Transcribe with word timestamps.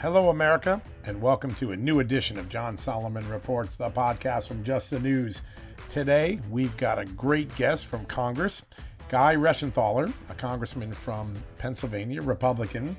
Hello, 0.00 0.28
America, 0.28 0.80
and 1.06 1.20
welcome 1.20 1.52
to 1.56 1.72
a 1.72 1.76
new 1.76 1.98
edition 1.98 2.38
of 2.38 2.48
John 2.48 2.76
Solomon 2.76 3.28
Reports, 3.28 3.74
the 3.74 3.90
podcast 3.90 4.46
from 4.46 4.62
Just 4.62 4.90
the 4.90 5.00
News. 5.00 5.42
Today, 5.88 6.38
we've 6.48 6.76
got 6.76 7.00
a 7.00 7.04
great 7.04 7.52
guest 7.56 7.86
from 7.86 8.06
Congress, 8.06 8.62
Guy 9.08 9.34
Reschenthaler, 9.34 10.12
a 10.30 10.34
congressman 10.34 10.92
from 10.92 11.34
Pennsylvania, 11.58 12.22
Republican, 12.22 12.96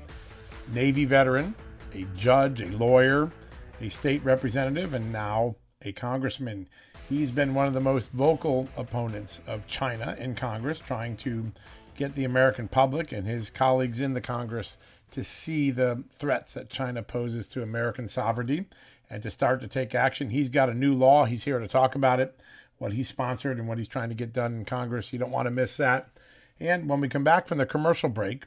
Navy 0.74 1.06
veteran, 1.06 1.54
a 1.94 2.04
judge, 2.14 2.60
a 2.60 2.76
lawyer, 2.76 3.32
a 3.80 3.88
state 3.88 4.22
representative, 4.22 4.92
and 4.92 5.10
now 5.10 5.56
a 5.80 5.92
congressman. 5.92 6.68
He's 7.08 7.30
been 7.30 7.54
one 7.54 7.66
of 7.66 7.72
the 7.72 7.80
most 7.80 8.12
vocal 8.12 8.68
opponents 8.76 9.40
of 9.46 9.66
China 9.66 10.16
in 10.18 10.34
Congress, 10.34 10.78
trying 10.78 11.16
to 11.16 11.50
get 11.96 12.14
the 12.14 12.24
American 12.24 12.68
public 12.68 13.10
and 13.10 13.26
his 13.26 13.48
colleagues 13.48 14.02
in 14.02 14.12
the 14.12 14.20
Congress 14.20 14.76
to 15.12 15.24
see 15.24 15.70
the 15.70 16.04
threats 16.12 16.54
that 16.54 16.70
China 16.70 17.02
poses 17.02 17.48
to 17.48 17.62
American 17.62 18.08
sovereignty 18.08 18.66
and 19.08 19.22
to 19.22 19.30
start 19.30 19.60
to 19.60 19.68
take 19.68 19.94
action. 19.94 20.30
He's 20.30 20.48
got 20.48 20.70
a 20.70 20.74
new 20.74 20.94
law. 20.94 21.24
He's 21.24 21.44
here 21.44 21.58
to 21.58 21.68
talk 21.68 21.94
about 21.94 22.20
it, 22.20 22.38
what 22.78 22.92
he 22.92 23.02
sponsored 23.02 23.58
and 23.58 23.66
what 23.66 23.78
he's 23.78 23.88
trying 23.88 24.08
to 24.08 24.14
get 24.14 24.32
done 24.32 24.54
in 24.54 24.64
Congress. 24.64 25.12
You 25.12 25.18
don't 25.18 25.32
want 25.32 25.46
to 25.46 25.50
miss 25.50 25.76
that. 25.76 26.10
And 26.58 26.88
when 26.88 27.00
we 27.00 27.08
come 27.08 27.24
back 27.24 27.46
from 27.46 27.58
the 27.58 27.66
commercial 27.66 28.08
break, 28.08 28.44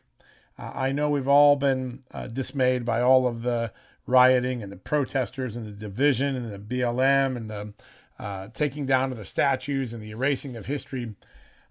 uh, 0.57 0.71
I 0.73 0.91
know 0.91 1.09
we've 1.09 1.27
all 1.27 1.55
been 1.55 2.03
uh, 2.11 2.27
dismayed 2.27 2.85
by 2.85 3.01
all 3.01 3.27
of 3.27 3.41
the 3.41 3.71
rioting 4.05 4.61
and 4.61 4.71
the 4.71 4.77
protesters 4.77 5.55
and 5.55 5.65
the 5.65 5.71
division 5.71 6.35
and 6.35 6.51
the 6.51 6.59
BLM 6.59 7.35
and 7.35 7.49
the 7.49 7.73
uh, 8.19 8.47
taking 8.53 8.85
down 8.85 9.11
of 9.11 9.17
the 9.17 9.25
statues 9.25 9.93
and 9.93 10.01
the 10.01 10.11
erasing 10.11 10.55
of 10.55 10.67
history. 10.67 11.15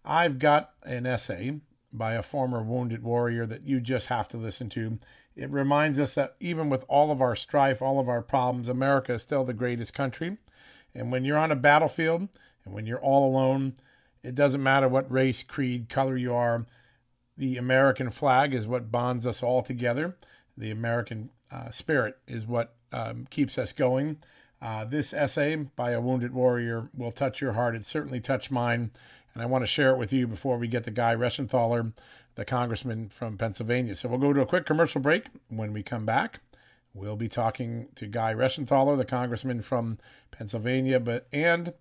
I've 0.04 0.38
got 0.38 0.72
an 0.82 1.06
essay 1.06 1.60
by 1.92 2.14
a 2.14 2.22
former 2.22 2.62
wounded 2.62 3.02
warrior 3.02 3.46
that 3.46 3.66
you 3.66 3.80
just 3.80 4.08
have 4.08 4.28
to 4.28 4.36
listen 4.36 4.68
to. 4.70 4.98
It 5.36 5.50
reminds 5.50 5.98
us 5.98 6.14
that 6.14 6.36
even 6.40 6.68
with 6.68 6.84
all 6.88 7.10
of 7.10 7.20
our 7.20 7.36
strife, 7.36 7.82
all 7.82 7.98
of 7.98 8.08
our 8.08 8.22
problems, 8.22 8.68
America 8.68 9.14
is 9.14 9.22
still 9.22 9.44
the 9.44 9.52
greatest 9.52 9.94
country. 9.94 10.38
And 10.94 11.10
when 11.10 11.24
you're 11.24 11.38
on 11.38 11.52
a 11.52 11.56
battlefield 11.56 12.28
and 12.64 12.74
when 12.74 12.86
you're 12.86 13.00
all 13.00 13.28
alone, 13.28 13.74
it 14.22 14.34
doesn't 14.34 14.62
matter 14.62 14.88
what 14.88 15.10
race, 15.10 15.42
creed, 15.42 15.88
color 15.88 16.16
you 16.16 16.34
are. 16.34 16.66
The 17.36 17.56
American 17.56 18.10
flag 18.10 18.54
is 18.54 18.66
what 18.66 18.92
bonds 18.92 19.26
us 19.26 19.42
all 19.42 19.62
together. 19.62 20.16
The 20.56 20.70
American 20.70 21.30
uh, 21.50 21.70
spirit 21.70 22.18
is 22.26 22.46
what 22.46 22.74
um, 22.92 23.26
keeps 23.30 23.58
us 23.58 23.72
going. 23.72 24.18
Uh, 24.60 24.84
this 24.84 25.12
essay 25.12 25.56
by 25.56 25.90
a 25.90 26.00
wounded 26.00 26.32
warrior 26.32 26.88
will 26.94 27.10
touch 27.10 27.40
your 27.40 27.54
heart. 27.54 27.74
It 27.74 27.84
certainly 27.84 28.20
touched 28.20 28.50
mine 28.50 28.92
and 29.34 29.42
I 29.42 29.46
want 29.46 29.62
to 29.62 29.66
share 29.66 29.90
it 29.90 29.98
with 29.98 30.12
you 30.12 30.26
before 30.26 30.58
we 30.58 30.68
get 30.68 30.84
to 30.84 30.90
Guy 30.90 31.14
Reschenthaler, 31.14 31.92
the 32.34 32.44
congressman 32.44 33.08
from 33.08 33.38
Pennsylvania. 33.38 33.94
So 33.94 34.08
we'll 34.08 34.18
go 34.18 34.32
to 34.32 34.40
a 34.40 34.46
quick 34.46 34.66
commercial 34.66 35.00
break. 35.00 35.26
When 35.48 35.72
we 35.72 35.82
come 35.82 36.04
back, 36.04 36.40
we'll 36.94 37.16
be 37.16 37.28
talking 37.28 37.88
to 37.96 38.06
Guy 38.06 38.34
Reschenthaler, 38.34 38.96
the 38.96 39.04
congressman 39.04 39.62
from 39.62 39.98
Pennsylvania, 40.30 41.00
but 41.00 41.26
and 41.32 41.74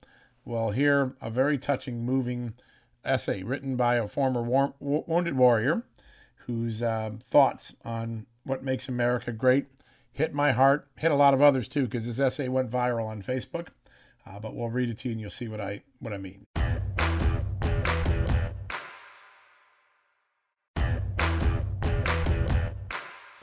we'll 0.46 0.72
hear 0.72 1.16
a 1.22 1.30
very 1.30 1.58
touching, 1.58 2.06
moving 2.06 2.54
essay 3.04 3.44
written 3.44 3.76
by 3.76 3.96
a 3.96 4.08
former 4.08 4.42
war, 4.42 4.74
wounded 4.80 5.36
warrior 5.36 5.84
whose 6.48 6.82
uh, 6.82 7.12
thoughts 7.24 7.76
on 7.84 8.26
what 8.44 8.64
makes 8.64 8.90
America 8.90 9.32
great 9.32 9.68
hit 10.14 10.34
my 10.34 10.52
heart, 10.52 10.88
hit 10.98 11.12
a 11.12 11.16
lot 11.16 11.34
of 11.34 11.42
others 11.42 11.68
too, 11.68 11.84
because 11.84 12.06
this 12.06 12.20
essay 12.20 12.48
went 12.48 12.70
viral 12.70 13.08
on 13.08 13.22
Facebook. 13.22 13.68
Uh, 14.26 14.40
but 14.40 14.56
we'll 14.56 14.70
read 14.70 14.90
it 14.90 15.00
to 15.00 15.08
you 15.08 15.14
and 15.14 15.22
you'll 15.22 15.32
see 15.32 15.48
what 15.48 15.60
I 15.60 15.82
what 16.00 16.14
I 16.14 16.18
mean. 16.18 16.46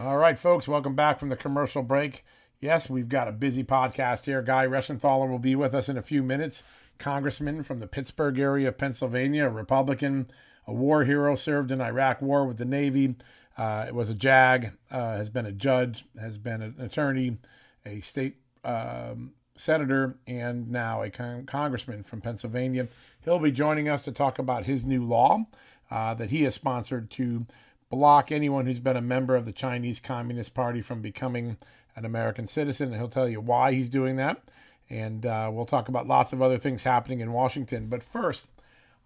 All 0.08 0.16
right, 0.16 0.38
folks, 0.38 0.66
welcome 0.66 0.94
back 0.94 1.18
from 1.20 1.28
the 1.28 1.36
commercial 1.36 1.82
break. 1.82 2.24
Yes, 2.62 2.88
we've 2.88 3.10
got 3.10 3.28
a 3.28 3.30
busy 3.30 3.62
podcast 3.62 4.24
here. 4.24 4.40
Guy 4.40 4.66
Reschenthaler 4.66 5.28
will 5.28 5.38
be 5.38 5.54
with 5.54 5.74
us 5.74 5.86
in 5.86 5.98
a 5.98 6.02
few 6.02 6.22
minutes. 6.22 6.62
Congressman 6.96 7.62
from 7.62 7.80
the 7.80 7.86
Pittsburgh 7.86 8.38
area 8.38 8.68
of 8.68 8.78
Pennsylvania, 8.78 9.44
a 9.44 9.50
Republican, 9.50 10.30
a 10.66 10.72
war 10.72 11.04
hero, 11.04 11.36
served 11.36 11.70
in 11.70 11.82
Iraq 11.82 12.22
War 12.22 12.46
with 12.46 12.56
the 12.56 12.64
Navy. 12.64 13.16
Uh, 13.58 13.84
it 13.86 13.94
was 13.94 14.08
a 14.08 14.14
JAG, 14.14 14.72
uh, 14.90 15.18
has 15.18 15.28
been 15.28 15.44
a 15.44 15.52
judge, 15.52 16.06
has 16.18 16.38
been 16.38 16.62
an 16.62 16.76
attorney, 16.78 17.36
a 17.84 18.00
state 18.00 18.36
um, 18.64 19.32
senator, 19.56 20.16
and 20.26 20.70
now 20.70 21.02
a 21.02 21.10
con- 21.10 21.44
congressman 21.44 22.02
from 22.02 22.22
Pennsylvania. 22.22 22.88
He'll 23.26 23.38
be 23.38 23.52
joining 23.52 23.90
us 23.90 24.00
to 24.04 24.12
talk 24.12 24.38
about 24.38 24.64
his 24.64 24.86
new 24.86 25.04
law 25.04 25.44
uh, 25.90 26.14
that 26.14 26.30
he 26.30 26.44
has 26.44 26.54
sponsored 26.54 27.10
to 27.10 27.46
block 27.90 28.30
anyone 28.30 28.66
who's 28.66 28.78
been 28.78 28.96
a 28.96 29.02
member 29.02 29.34
of 29.36 29.46
the 29.46 29.52
Chinese 29.52 30.00
Communist 30.00 30.54
Party 30.54 30.82
from 30.82 31.00
becoming 31.00 31.56
an 31.96 32.04
American 32.04 32.46
citizen. 32.46 32.88
And 32.88 32.96
he'll 32.96 33.08
tell 33.08 33.28
you 33.28 33.40
why 33.40 33.72
he's 33.72 33.88
doing 33.88 34.16
that. 34.16 34.42
And 34.90 35.26
uh, 35.26 35.50
we'll 35.52 35.66
talk 35.66 35.88
about 35.88 36.06
lots 36.06 36.32
of 36.32 36.40
other 36.40 36.58
things 36.58 36.82
happening 36.82 37.20
in 37.20 37.32
Washington. 37.32 37.88
But 37.88 38.02
first, 38.02 38.48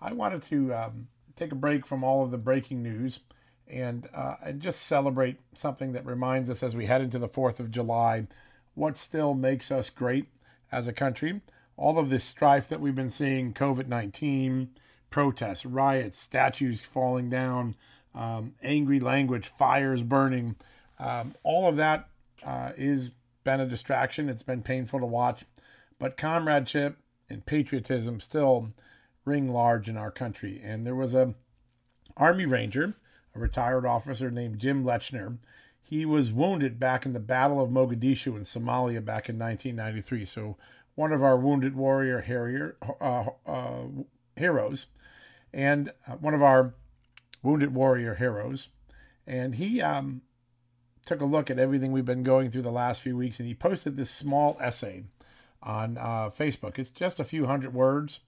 I 0.00 0.12
wanted 0.12 0.43
to 0.44 0.75
um, 0.75 1.09
take 1.37 1.53
a 1.53 1.56
break 1.56 1.87
from 1.87 2.04
all 2.04 2.25
of 2.25 2.31
the 2.31 2.38
breaking 2.38 2.82
news 2.82 3.20
and, 3.69 4.09
uh, 4.15 4.37
and 4.44 4.60
just 4.60 4.82
celebrate 4.82 5.38
something 5.54 5.93
that 5.93 6.06
reminds 6.06 6.50
us 6.50 6.62
as 6.62 6.76
we 6.76 6.87
head 6.87 7.03
into 7.03 7.19
the 7.19 7.28
4th 7.28 7.59
of 7.60 7.70
July 7.70 8.26
what 8.75 8.97
still 8.97 9.34
makes 9.34 9.70
us 9.70 9.91
great 9.91 10.28
as 10.70 10.87
a 10.87 10.93
country. 10.93 11.41
All 11.76 11.99
of 11.99 12.10
this 12.10 12.25
strife 12.25 12.69
that 12.69 12.81
we've 12.81 12.94
been 12.94 13.10
seeing 13.10 13.53
COVID 13.53 13.87
19, 13.87 14.70
protests, 15.10 15.66
riots, 15.66 16.19
statues 16.19 16.81
falling 16.81 17.28
down, 17.28 17.75
um, 18.15 18.55
angry 18.62 19.00
language, 19.00 19.49
fires 19.59 20.03
burning. 20.03 20.56
Um, 20.99 21.34
all 21.43 21.69
of 21.69 21.77
that 21.77 22.09
uh, 22.45 22.73
is 22.77 23.11
been 23.45 23.61
a 23.61 23.67
distraction. 23.67 24.28
It's 24.28 24.43
been 24.43 24.62
painful 24.62 25.00
to 25.00 25.06
watch, 25.06 25.44
but 25.99 26.17
comradeship 26.17 26.99
and 27.29 27.44
patriotism 27.44 28.20
still 28.20 28.73
ring 29.25 29.53
large 29.53 29.88
in 29.88 29.97
our 29.97 30.11
country. 30.11 30.61
And 30.62 30.87
there 30.87 30.94
was 30.94 31.14
a 31.14 31.35
Army 32.17 32.47
Ranger, 32.47 32.94
a 33.35 33.38
retired 33.38 33.87
officer 33.87 34.31
named 34.31 34.59
Jim 34.59 34.85
Lechner. 34.85 35.38
He 35.81 36.05
was 36.06 36.32
wounded 36.32 36.79
back 36.79 37.05
in 37.05 37.12
the 37.12 37.20
Battle 37.20 37.61
of 37.61 37.70
Mogadishu 37.70 38.37
in 38.37 38.43
Somalia 38.43 39.05
back 39.05 39.29
in 39.29 39.38
1993. 39.38 40.25
So 40.25 40.56
one 40.94 41.12
of 41.12 41.23
our 41.23 41.37
wounded 41.37 41.75
warrior 41.75 42.20
harrier, 42.20 42.76
uh, 43.00 43.25
uh, 43.47 43.85
heroes, 44.37 44.87
and 45.53 45.93
uh, 46.06 46.12
one 46.12 46.35
of 46.35 46.43
our 46.43 46.75
Wounded 47.43 47.75
Warrior 47.75 48.17
Heroes. 48.17 48.69
And 49.27 49.55
he 49.56 49.81
um, 49.81 50.23
took 51.05 51.21
a 51.21 51.27
look 51.27 51.50
at 51.50 51.59
everything 51.59 51.93
we've 51.93 52.05
been 52.05 52.23
going 52.23 52.50
through 52.50 52.62
the 52.62 52.71
last 52.71 53.00
few 53.00 53.17
weeks 53.17 53.39
and 53.39 53.49
he 53.49 53.55
posted 53.55 53.97
this 53.97 54.11
small 54.11 54.56
essay 54.61 55.05
on 55.62 55.97
uh, 55.97 56.31
Facebook. 56.31 56.79
It's 56.79 56.91
just 56.91 57.21
a 57.21 57.25
few 57.25 57.47
hundred 57.47 57.73
words, 57.73 58.21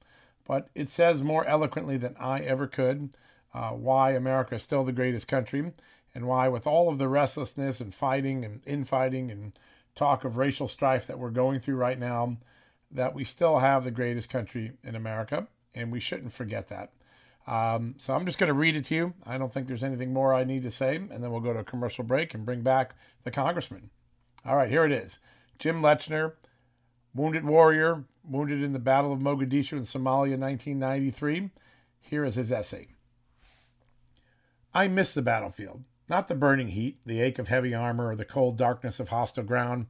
but 0.46 0.69
it 0.75 0.88
says 0.88 1.22
more 1.22 1.44
eloquently 1.44 1.96
than 1.96 2.16
I 2.19 2.40
ever 2.40 2.66
could 2.66 3.11
uh, 3.52 3.70
why 3.70 4.12
America 4.12 4.56
is 4.56 4.62
still 4.62 4.84
the 4.84 4.93
greatest 4.93 5.28
country 5.28 5.72
and 6.14 6.26
why, 6.26 6.49
with 6.49 6.67
all 6.67 6.88
of 6.88 6.99
the 6.99 7.08
restlessness 7.08 7.81
and 7.81 7.93
fighting 7.93 8.44
and 8.44 8.60
infighting 8.64 9.31
and 9.31 9.52
talk 9.96 10.25
of 10.25 10.37
racial 10.37 10.69
strife 10.69 11.06
that 11.06 11.19
we're 11.19 11.31
going 11.31 11.60
through 11.60 11.76
right 11.76 11.99
now, 11.99 12.37
that 12.90 13.14
we 13.14 13.25
still 13.25 13.58
have 13.58 13.82
the 13.82 13.90
greatest 13.90 14.31
country 14.31 14.72
in 14.84 14.94
America, 14.94 15.49
and 15.75 15.90
we 15.90 15.99
shouldn't 15.99 16.32
forget 16.32 16.69
that. 16.69 16.93
Um, 17.46 17.94
so 17.99 18.14
I'm 18.14 18.25
just 18.25 18.38
going 18.38 18.49
to 18.49 18.55
read 18.55 18.76
it 18.76 18.87
to 18.87 18.94
you. 18.94 19.14
I 19.26 19.37
don't 19.37 19.52
think 19.52 19.67
there's 19.67 19.85
anything 19.85 20.12
more 20.12 20.32
I 20.32 20.44
need 20.44 20.62
to 20.62 20.70
say, 20.70 20.96
and 20.96 21.23
then 21.23 21.31
we'll 21.31 21.41
go 21.41 21.52
to 21.52 21.58
a 21.58 21.64
commercial 21.64 22.05
break 22.05 22.32
and 22.35 22.46
bring 22.46 22.62
back 22.62 22.94
the 23.23 23.31
congressman. 23.31 23.91
All 24.46 24.56
right, 24.56 24.70
here 24.70 24.85
it 24.85 24.93
is. 24.93 25.19
Jim 25.58 25.82
Lechner, 25.82 26.32
wounded 27.14 27.44
warrior, 27.44 28.05
wounded 28.29 28.62
in 28.62 28.73
the 28.73 28.79
Battle 28.79 29.12
of 29.12 29.20
Mogadishu 29.20 29.73
in 29.73 29.82
Somalia, 29.82 30.38
1993. 30.38 31.50
Here 32.00 32.25
is 32.25 32.35
his 32.35 32.50
essay. 32.50 32.88
I 34.75 34.88
miss 34.88 35.14
the 35.14 35.23
battlefield, 35.23 35.85
not 36.08 36.29
the 36.29 36.35
burning 36.35 36.69
heat, 36.69 36.99
the 37.06 37.20
ache 37.20 37.38
of 37.38 37.49
heavy 37.49 37.75
armor, 37.75 38.08
or 38.08 38.17
the 38.17 38.25
cold 38.25 38.56
darkness 38.56 38.99
of 38.99 39.08
hostile 39.08 39.44
ground. 39.44 39.87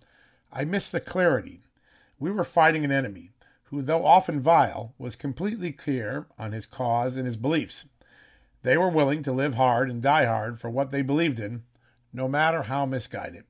I 0.53 0.65
miss 0.65 0.91
the 0.91 1.01
clarity. 1.01 1.62
We 2.19 2.31
were 2.31 2.45
fighting 2.45 2.85
an 2.85 2.93
enemy 2.93 3.33
who, 3.64 3.82
though 3.82 4.05
often 4.05 4.40
vile, 4.40 4.94
was 4.99 5.16
completely 5.16 5.72
clear 5.72 6.26
on 6.38 6.52
his 6.52 6.66
cause 6.66 7.16
and 7.16 7.26
his 7.26 7.37
beliefs. 7.37 7.87
They 8.62 8.76
were 8.76 8.88
willing 8.88 9.22
to 9.25 9.32
live 9.32 9.55
hard 9.55 9.90
and 9.90 10.02
die 10.02 10.25
hard 10.25 10.61
for 10.61 10.70
what 10.70 10.90
they 10.90 11.02
believed 11.02 11.38
in, 11.38 11.64
no 12.12 12.28
matter 12.28 12.62
how 12.62 12.87
misguided. 12.87 13.44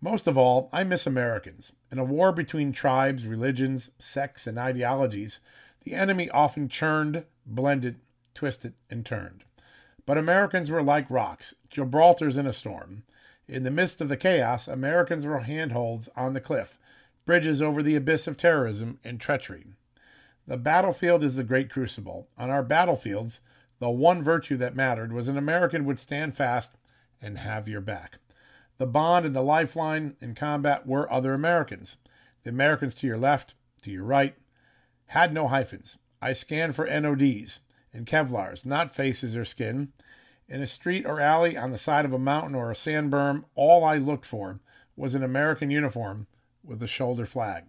Most 0.00 0.26
of 0.26 0.38
all, 0.38 0.70
I 0.72 0.82
miss 0.84 1.06
Americans. 1.06 1.72
In 1.92 1.98
a 1.98 2.04
war 2.04 2.32
between 2.32 2.72
tribes, 2.72 3.26
religions, 3.26 3.90
sects, 3.98 4.46
and 4.46 4.58
ideologies, 4.58 5.40
the 5.82 5.92
enemy 5.92 6.30
often 6.30 6.68
churned, 6.68 7.24
blended, 7.44 8.00
twisted, 8.34 8.74
and 8.88 9.04
turned. 9.04 9.44
But 10.06 10.16
Americans 10.16 10.70
were 10.70 10.82
like 10.82 11.10
rocks, 11.10 11.54
Gibraltar's 11.68 12.38
in 12.38 12.46
a 12.46 12.52
storm. 12.52 13.02
In 13.46 13.62
the 13.62 13.70
midst 13.70 14.00
of 14.00 14.08
the 14.08 14.16
chaos, 14.16 14.68
Americans 14.68 15.26
were 15.26 15.40
handholds 15.40 16.08
on 16.16 16.32
the 16.32 16.40
cliff, 16.40 16.78
bridges 17.30 17.62
over 17.62 17.80
the 17.80 17.94
abyss 17.94 18.26
of 18.26 18.36
terrorism 18.36 18.98
and 19.04 19.20
treachery. 19.20 19.64
The 20.48 20.56
battlefield 20.56 21.22
is 21.22 21.36
the 21.36 21.44
great 21.44 21.70
crucible. 21.70 22.26
On 22.36 22.50
our 22.50 22.64
battlefields, 22.64 23.38
the 23.78 23.88
one 23.88 24.20
virtue 24.20 24.56
that 24.56 24.74
mattered 24.74 25.12
was 25.12 25.28
an 25.28 25.38
American 25.38 25.84
would 25.84 26.00
stand 26.00 26.36
fast 26.36 26.72
and 27.22 27.38
have 27.38 27.68
your 27.68 27.82
back. 27.82 28.18
The 28.78 28.86
bond 28.88 29.26
and 29.26 29.36
the 29.36 29.42
lifeline 29.42 30.16
in 30.20 30.34
combat 30.34 30.88
were 30.88 31.08
other 31.08 31.32
Americans. 31.32 31.98
The 32.42 32.50
Americans 32.50 32.96
to 32.96 33.06
your 33.06 33.16
left, 33.16 33.54
to 33.82 33.92
your 33.92 34.02
right, 34.02 34.34
had 35.06 35.32
no 35.32 35.46
hyphens. 35.46 35.98
I 36.20 36.32
scanned 36.32 36.74
for 36.74 36.88
NODs 36.88 37.60
and 37.92 38.06
Kevlars, 38.06 38.66
not 38.66 38.92
faces 38.92 39.36
or 39.36 39.44
skin. 39.44 39.92
In 40.48 40.60
a 40.60 40.66
street 40.66 41.06
or 41.06 41.20
alley, 41.20 41.56
on 41.56 41.70
the 41.70 41.78
side 41.78 42.04
of 42.04 42.12
a 42.12 42.18
mountain 42.18 42.56
or 42.56 42.72
a 42.72 42.74
sand 42.74 43.12
berm, 43.12 43.44
all 43.54 43.84
I 43.84 43.98
looked 43.98 44.26
for 44.26 44.58
was 44.96 45.14
an 45.14 45.22
American 45.22 45.70
uniform 45.70 46.26
with 46.64 46.82
a 46.82 46.86
shoulder 46.86 47.26
flag. 47.26 47.64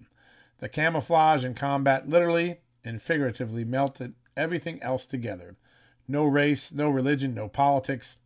The 0.59 0.69
camouflage 0.69 1.43
in 1.43 1.53
combat 1.53 2.07
literally 2.07 2.59
and 2.83 3.01
figuratively 3.01 3.65
melted 3.65 4.13
everything 4.38 4.81
else 4.81 5.05
together. 5.05 5.55
No 6.07 6.25
race, 6.25 6.71
no 6.71 6.89
religion, 6.89 7.33
no 7.33 7.47
politics, 7.47 8.17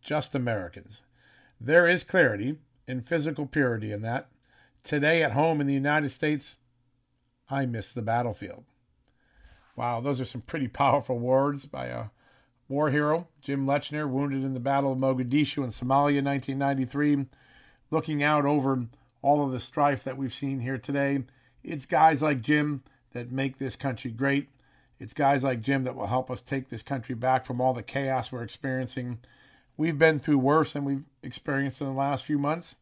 just 0.00 0.34
Americans. 0.34 1.02
There 1.60 1.86
is 1.86 2.04
clarity 2.04 2.58
and 2.88 3.06
physical 3.06 3.46
purity 3.46 3.92
in 3.92 4.02
that. 4.02 4.28
Today 4.82 5.22
at 5.22 5.32
home 5.32 5.60
in 5.60 5.66
the 5.66 5.74
United 5.74 6.10
States, 6.10 6.56
I 7.48 7.66
miss 7.66 7.92
the 7.92 8.02
battlefield. 8.02 8.64
Wow, 9.76 10.00
those 10.00 10.20
are 10.20 10.26
some 10.26 10.42
pretty 10.42 10.68
powerful 10.68 11.18
words 11.18 11.66
by 11.66 11.86
a 11.86 12.06
war 12.68 12.90
hero, 12.90 13.28
Jim 13.40 13.66
Lechner, 13.66 14.08
wounded 14.08 14.42
in 14.42 14.54
the 14.54 14.60
Battle 14.60 14.92
of 14.92 14.98
Mogadishu 14.98 15.62
in 15.62 15.70
Somalia 15.70 16.18
in 16.18 16.24
1993. 16.24 17.26
Looking 17.90 18.22
out 18.22 18.44
over 18.44 18.86
all 19.22 19.44
of 19.44 19.52
the 19.52 19.60
strife 19.60 20.04
that 20.04 20.18
we've 20.18 20.34
seen 20.34 20.60
here 20.60 20.78
today. 20.78 21.22
It's 21.62 21.86
guys 21.86 22.20
like 22.22 22.42
Jim 22.42 22.82
that 23.12 23.30
make 23.30 23.58
this 23.58 23.76
country 23.76 24.10
great. 24.10 24.48
It's 24.98 25.14
guys 25.14 25.42
like 25.42 25.62
Jim 25.62 25.84
that 25.84 25.96
will 25.96 26.06
help 26.06 26.30
us 26.30 26.42
take 26.42 26.68
this 26.68 26.82
country 26.82 27.14
back 27.14 27.46
from 27.46 27.60
all 27.60 27.72
the 27.72 27.82
chaos 27.82 28.30
we're 28.30 28.42
experiencing. 28.42 29.18
We've 29.76 29.98
been 29.98 30.18
through 30.18 30.38
worse 30.38 30.72
than 30.72 30.84
we've 30.84 31.04
experienced 31.22 31.80
in 31.80 31.86
the 31.86 31.92
last 31.92 32.24
few 32.24 32.38
months. 32.38 32.76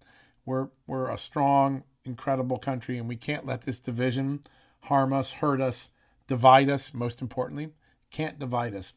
We're, 0.45 0.69
we're 0.87 1.11
a 1.11 1.19
strong, 1.19 1.85
incredible 2.05 2.59
country, 2.59 2.99
and 2.99 3.09
we 3.09 3.17
can't 3.17 3.47
let 3.47 3.63
this 3.63 3.79
division 3.79 4.41
harm 4.85 5.13
us, 5.13 5.33
hurt 5.33 5.61
us, 5.61 5.91
divide 6.27 6.69
us, 6.69 6.93
most 6.93 7.21
importantly. 7.21 7.71
Can't 8.11 8.39
divide 8.39 8.75
us. 8.75 8.95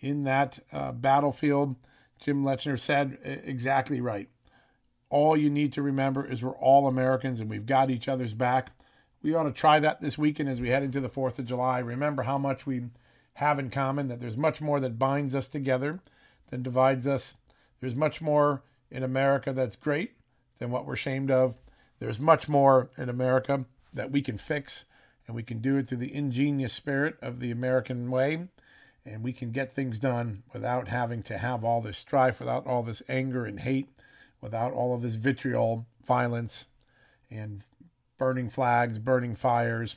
In 0.00 0.24
that 0.24 0.58
uh, 0.72 0.92
battlefield, 0.92 1.76
Jim 2.20 2.42
Lechner 2.42 2.78
said 2.78 3.18
exactly 3.22 4.00
right 4.00 4.28
all 5.08 5.36
you 5.36 5.50
need 5.50 5.72
to 5.74 5.82
remember 5.82 6.26
is 6.26 6.42
we're 6.42 6.50
all 6.52 6.86
Americans 6.86 7.40
and 7.40 7.48
we've 7.48 7.66
got 7.66 7.90
each 7.90 8.08
other's 8.08 8.34
back. 8.34 8.70
We 9.22 9.34
ought 9.34 9.44
to 9.44 9.52
try 9.52 9.80
that 9.80 10.00
this 10.00 10.18
weekend 10.18 10.48
as 10.48 10.60
we 10.60 10.68
head 10.68 10.82
into 10.82 11.00
the 11.00 11.08
4th 11.08 11.38
of 11.38 11.46
July. 11.46 11.78
Remember 11.78 12.24
how 12.24 12.38
much 12.38 12.66
we 12.66 12.84
have 13.34 13.58
in 13.58 13.70
common, 13.70 14.08
that 14.08 14.20
there's 14.20 14.36
much 14.36 14.60
more 14.60 14.80
that 14.80 14.98
binds 14.98 15.34
us 15.34 15.48
together 15.48 16.00
than 16.48 16.62
divides 16.62 17.06
us. 17.06 17.36
There's 17.80 17.94
much 17.94 18.20
more 18.20 18.62
in 18.90 19.02
America 19.02 19.52
that's 19.52 19.76
great 19.76 20.12
than 20.58 20.70
what 20.70 20.86
we're 20.86 20.94
ashamed 20.94 21.30
of. 21.30 21.60
There's 21.98 22.18
much 22.18 22.48
more 22.48 22.88
in 22.96 23.08
America 23.08 23.64
that 23.92 24.10
we 24.10 24.22
can 24.22 24.38
fix, 24.38 24.84
and 25.26 25.34
we 25.34 25.42
can 25.42 25.58
do 25.58 25.76
it 25.76 25.88
through 25.88 25.98
the 25.98 26.14
ingenious 26.14 26.72
spirit 26.72 27.16
of 27.20 27.40
the 27.40 27.50
American 27.50 28.10
way. 28.10 28.48
And 29.04 29.22
we 29.22 29.32
can 29.32 29.52
get 29.52 29.74
things 29.74 29.98
done 29.98 30.42
without 30.52 30.88
having 30.88 31.22
to 31.24 31.38
have 31.38 31.64
all 31.64 31.80
this 31.80 31.98
strife, 31.98 32.40
without 32.40 32.66
all 32.66 32.82
this 32.82 33.02
anger 33.08 33.44
and 33.44 33.60
hate 33.60 33.88
without 34.46 34.72
all 34.72 34.94
of 34.94 35.02
this 35.02 35.16
vitriol, 35.16 35.86
violence, 36.06 36.68
and 37.28 37.64
burning 38.16 38.48
flags, 38.48 38.96
burning 39.00 39.34
fires, 39.34 39.96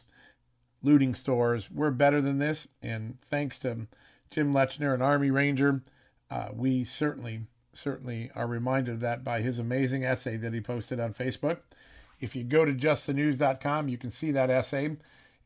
looting 0.81 1.13
stores. 1.13 1.69
We're 1.69 1.91
better 1.91 2.19
than 2.19 2.39
this. 2.39 2.67
And 2.81 3.19
thanks 3.29 3.59
to 3.59 3.85
Jim 4.31 4.51
Lechner, 4.51 4.95
an 4.95 5.03
Army 5.03 5.29
Ranger, 5.29 5.83
uh, 6.31 6.49
we 6.51 6.83
certainly, 6.83 7.41
certainly 7.73 8.31
are 8.33 8.47
reminded 8.47 8.95
of 8.95 8.99
that 9.01 9.23
by 9.23 9.41
his 9.41 9.59
amazing 9.59 10.03
essay 10.03 10.35
that 10.37 10.53
he 10.55 10.61
posted 10.61 10.99
on 10.99 11.13
Facebook. 11.13 11.59
If 12.19 12.35
you 12.35 12.43
go 12.43 12.65
to 12.65 12.73
justthenews.com, 12.73 13.87
you 13.87 13.99
can 13.99 14.09
see 14.09 14.31
that 14.31 14.49
essay. 14.49 14.97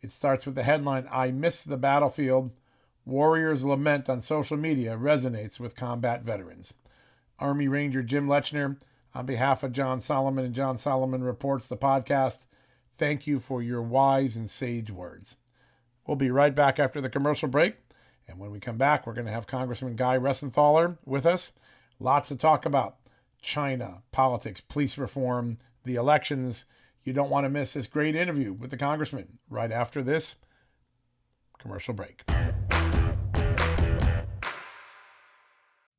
It 0.01 0.13
starts 0.13 0.45
with 0.45 0.55
the 0.55 0.63
headline 0.63 1.09
I 1.11 1.31
Miss 1.31 1.61
the 1.61 1.75
Battlefield. 1.75 2.51
Warriors' 3.05 3.65
lament 3.65 4.09
on 4.09 4.21
social 4.21 4.55
media 4.55 4.97
resonates 4.97 5.59
with 5.59 5.75
combat 5.75 6.23
veterans. 6.23 6.73
Army 7.37 7.67
Ranger 7.67 8.01
Jim 8.01 8.27
Lechner, 8.27 8.77
on 9.13 9.25
behalf 9.25 9.63
of 9.63 9.71
John 9.71 10.01
Solomon 10.01 10.45
and 10.45 10.55
John 10.55 10.77
Solomon 10.77 11.23
Reports, 11.23 11.67
the 11.67 11.77
podcast, 11.77 12.39
thank 12.97 13.27
you 13.27 13.39
for 13.39 13.61
your 13.61 13.81
wise 13.81 14.35
and 14.35 14.49
sage 14.49 14.89
words. 14.91 15.37
We'll 16.05 16.17
be 16.17 16.31
right 16.31 16.53
back 16.53 16.79
after 16.79 16.99
the 16.99 17.09
commercial 17.09 17.47
break. 17.47 17.75
And 18.27 18.39
when 18.39 18.51
we 18.51 18.59
come 18.59 18.77
back, 18.77 19.05
we're 19.05 19.13
going 19.13 19.27
to 19.27 19.31
have 19.31 19.47
Congressman 19.47 19.95
Guy 19.95 20.17
Reschenthaler 20.17 20.97
with 21.05 21.25
us. 21.25 21.51
Lots 21.99 22.29
to 22.29 22.35
talk 22.35 22.65
about 22.65 22.97
China, 23.41 24.01
politics, 24.11 24.61
police 24.61 24.97
reform, 24.97 25.57
the 25.83 25.95
elections. 25.95 26.65
You 27.03 27.13
don't 27.13 27.29
want 27.29 27.45
to 27.45 27.49
miss 27.49 27.73
this 27.73 27.87
great 27.87 28.15
interview 28.15 28.53
with 28.53 28.71
the 28.71 28.77
Congressman 28.77 29.39
right 29.49 29.71
after 29.71 30.01
this 30.01 30.37
commercial 31.59 31.93
break. 31.93 32.23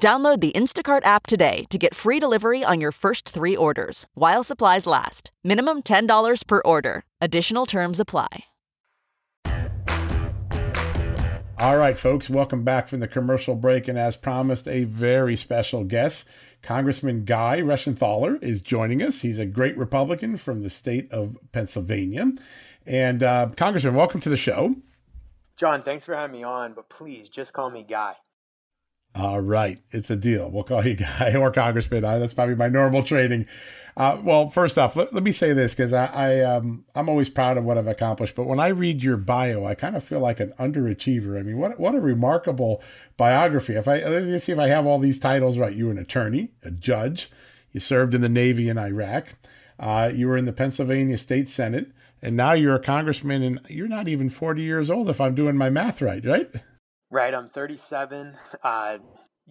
Download 0.00 0.40
the 0.40 0.52
Instacart 0.52 1.04
app 1.04 1.26
today 1.26 1.64
to 1.70 1.78
get 1.78 1.94
free 1.94 2.20
delivery 2.20 2.62
on 2.62 2.80
your 2.80 2.92
first 2.92 3.28
three 3.28 3.56
orders 3.56 4.06
while 4.14 4.44
supplies 4.44 4.86
last. 4.86 5.30
Minimum 5.42 5.82
$10 5.82 6.46
per 6.46 6.62
order. 6.64 7.02
Additional 7.20 7.66
terms 7.66 7.98
apply. 7.98 8.28
All 11.58 11.78
right, 11.78 11.96
folks, 11.96 12.28
welcome 12.28 12.64
back 12.64 12.86
from 12.86 13.00
the 13.00 13.08
commercial 13.08 13.54
break. 13.54 13.88
And 13.88 13.98
as 13.98 14.14
promised, 14.14 14.68
a 14.68 14.84
very 14.84 15.36
special 15.36 15.84
guest. 15.84 16.26
Congressman 16.62 17.24
Guy 17.24 17.60
Reschenthaler 17.60 18.42
is 18.42 18.60
joining 18.60 19.02
us. 19.02 19.22
He's 19.22 19.38
a 19.38 19.46
great 19.46 19.78
Republican 19.78 20.36
from 20.36 20.62
the 20.62 20.68
state 20.68 21.10
of 21.10 21.38
Pennsylvania. 21.52 22.32
And 22.84 23.22
uh, 23.22 23.48
Congressman, 23.56 23.94
welcome 23.94 24.20
to 24.20 24.28
the 24.28 24.36
show. 24.36 24.76
John, 25.56 25.82
thanks 25.82 26.04
for 26.04 26.14
having 26.14 26.36
me 26.36 26.42
on, 26.42 26.74
but 26.74 26.90
please 26.90 27.30
just 27.30 27.54
call 27.54 27.70
me 27.70 27.82
Guy. 27.82 28.16
All 29.16 29.40
right, 29.40 29.80
it's 29.92 30.10
a 30.10 30.16
deal. 30.16 30.50
We'll 30.50 30.64
call 30.64 30.86
you 30.86 30.94
guy 31.18 31.34
or 31.34 31.50
congressman. 31.50 32.02
That's 32.02 32.34
probably 32.34 32.54
my 32.54 32.68
normal 32.68 33.02
training. 33.02 33.46
Uh, 33.96 34.18
well, 34.22 34.50
first 34.50 34.76
off, 34.76 34.94
let, 34.94 35.14
let 35.14 35.22
me 35.22 35.32
say 35.32 35.54
this 35.54 35.72
because 35.72 35.94
I, 35.94 36.06
I 36.06 36.40
um, 36.42 36.84
I'm 36.94 37.08
always 37.08 37.30
proud 37.30 37.56
of 37.56 37.64
what 37.64 37.78
I've 37.78 37.86
accomplished. 37.86 38.34
But 38.34 38.44
when 38.44 38.60
I 38.60 38.68
read 38.68 39.02
your 39.02 39.16
bio, 39.16 39.64
I 39.64 39.74
kind 39.74 39.96
of 39.96 40.04
feel 40.04 40.20
like 40.20 40.38
an 40.38 40.52
underachiever. 40.58 41.38
I 41.38 41.42
mean, 41.42 41.56
what 41.56 41.80
what 41.80 41.94
a 41.94 42.00
remarkable 42.00 42.82
biography. 43.16 43.74
If 43.74 43.88
I 43.88 44.00
let 44.00 44.24
me 44.24 44.38
see 44.38 44.52
if 44.52 44.58
I 44.58 44.68
have 44.68 44.84
all 44.84 44.98
these 44.98 45.18
titles 45.18 45.56
right. 45.56 45.74
You 45.74 45.86
were 45.86 45.92
an 45.92 45.98
attorney, 45.98 46.50
a 46.62 46.70
judge. 46.70 47.30
You 47.72 47.80
served 47.80 48.14
in 48.14 48.20
the 48.20 48.28
Navy 48.28 48.68
in 48.68 48.76
Iraq. 48.76 49.28
Uh, 49.80 50.10
you 50.14 50.28
were 50.28 50.36
in 50.36 50.44
the 50.44 50.52
Pennsylvania 50.52 51.16
State 51.16 51.48
Senate, 51.48 51.90
and 52.20 52.36
now 52.36 52.52
you're 52.52 52.74
a 52.74 52.82
congressman, 52.82 53.42
and 53.42 53.60
you're 53.68 53.88
not 53.88 54.08
even 54.08 54.28
40 54.28 54.62
years 54.62 54.90
old 54.90 55.08
if 55.08 55.22
I'm 55.22 55.34
doing 55.34 55.56
my 55.56 55.70
math 55.70 56.02
right, 56.02 56.24
right? 56.24 56.50
Right. 57.10 57.32
I'm 57.32 57.48
37. 57.48 58.36
Uh, 58.62 58.98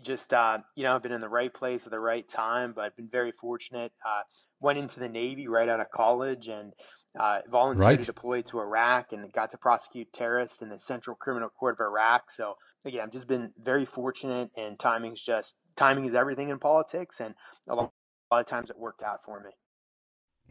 just, 0.04 0.34
uh, 0.34 0.60
you 0.76 0.84
know, 0.84 0.96
I've 0.96 1.04
been 1.04 1.14
in 1.14 1.22
the 1.22 1.30
right 1.30 1.54
place 1.54 1.86
at 1.86 1.92
the 1.92 2.00
right 2.00 2.28
time, 2.28 2.74
but 2.76 2.84
I've 2.84 2.96
been 2.96 3.10
very 3.10 3.32
fortunate. 3.32 3.94
Uh, 4.06 4.22
went 4.60 4.78
into 4.78 5.00
the 5.00 5.08
Navy 5.08 5.48
right 5.48 5.70
out 5.70 5.80
of 5.80 5.90
college 5.90 6.50
and 6.50 6.74
uh, 7.18 7.40
volunteered 7.50 7.86
right. 7.86 8.00
to 8.00 8.06
deploy 8.06 8.42
to 8.42 8.60
Iraq 8.60 9.14
and 9.14 9.32
got 9.32 9.52
to 9.52 9.58
prosecute 9.58 10.12
terrorists 10.12 10.62
in 10.62 10.70
the 10.70 10.78
Central 10.78 11.16
Criminal 11.16 11.50
Court 11.50 11.76
of 11.80 11.86
Iraq. 11.86 12.30
So, 12.30 12.56
again, 12.86 13.02
I've 13.04 13.12
just 13.12 13.28
been 13.28 13.52
very 13.58 13.86
fortunate, 13.86 14.50
and 14.58 14.78
timing's 14.78 15.22
just 15.22 15.56
timing 15.78 16.06
is 16.06 16.14
everything 16.14 16.50
in 16.50 16.60
politics. 16.60 17.22
And 17.22 17.36
a 17.70 17.76
lot, 17.76 17.92
a 18.32 18.36
lot 18.36 18.42
of 18.42 18.48
times 18.48 18.70
it 18.70 18.78
worked 18.78 19.02
out 19.02 19.24
for 19.24 19.40
me. 19.40 19.52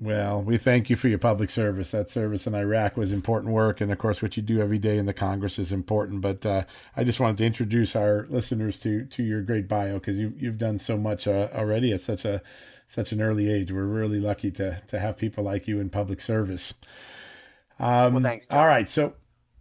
Well, 0.01 0.43
we 0.43 0.57
thank 0.57 0.91
you 0.91 0.97
for 0.97 1.09
your 1.09 1.19
public 1.19 1.51
service. 1.51 1.93
That 1.93 2.11
service 2.11 2.49
in 2.49 2.55
Iraq 2.55 2.97
was 2.97 3.13
important 3.13 3.55
work, 3.55 3.81
and 3.81 3.93
of 3.93 3.99
course, 3.99 4.21
what 4.21 4.37
you 4.37 4.43
do 4.43 4.61
every 4.61 4.79
day 4.79 4.99
in 4.99 5.07
the 5.07 5.13
Congress 5.15 5.57
is 5.59 5.73
important. 5.73 6.21
But 6.21 6.45
uh, 6.45 6.65
I 6.97 7.05
just 7.05 7.21
wanted 7.21 7.39
to 7.39 7.47
introduce 7.47 7.95
our 7.95 8.27
listeners 8.29 8.79
to 8.81 9.05
to 9.05 9.23
your 9.23 9.41
great 9.43 9.69
bio 9.69 9.95
because 9.95 10.19
you 10.19 10.35
you've 10.37 10.59
done 10.59 10.81
so 10.81 10.99
much 10.99 11.29
uh, 11.29 11.49
already 11.55 11.93
at 11.93 12.01
such 12.01 12.25
a 12.25 12.43
such 12.89 13.13
an 13.13 13.23
early 13.23 13.49
age. 13.49 13.71
We're 13.71 13.85
really 13.85 14.19
lucky 14.19 14.51
to 14.53 14.83
to 14.89 14.99
have 14.99 15.17
people 15.17 15.45
like 15.45 15.69
you 15.69 15.79
in 15.79 15.91
public 15.91 16.21
service. 16.21 16.75
Um, 17.79 18.15
well, 18.15 18.23
thanks. 18.23 18.49
All 18.51 18.67
right, 18.67 18.89
so 18.89 19.15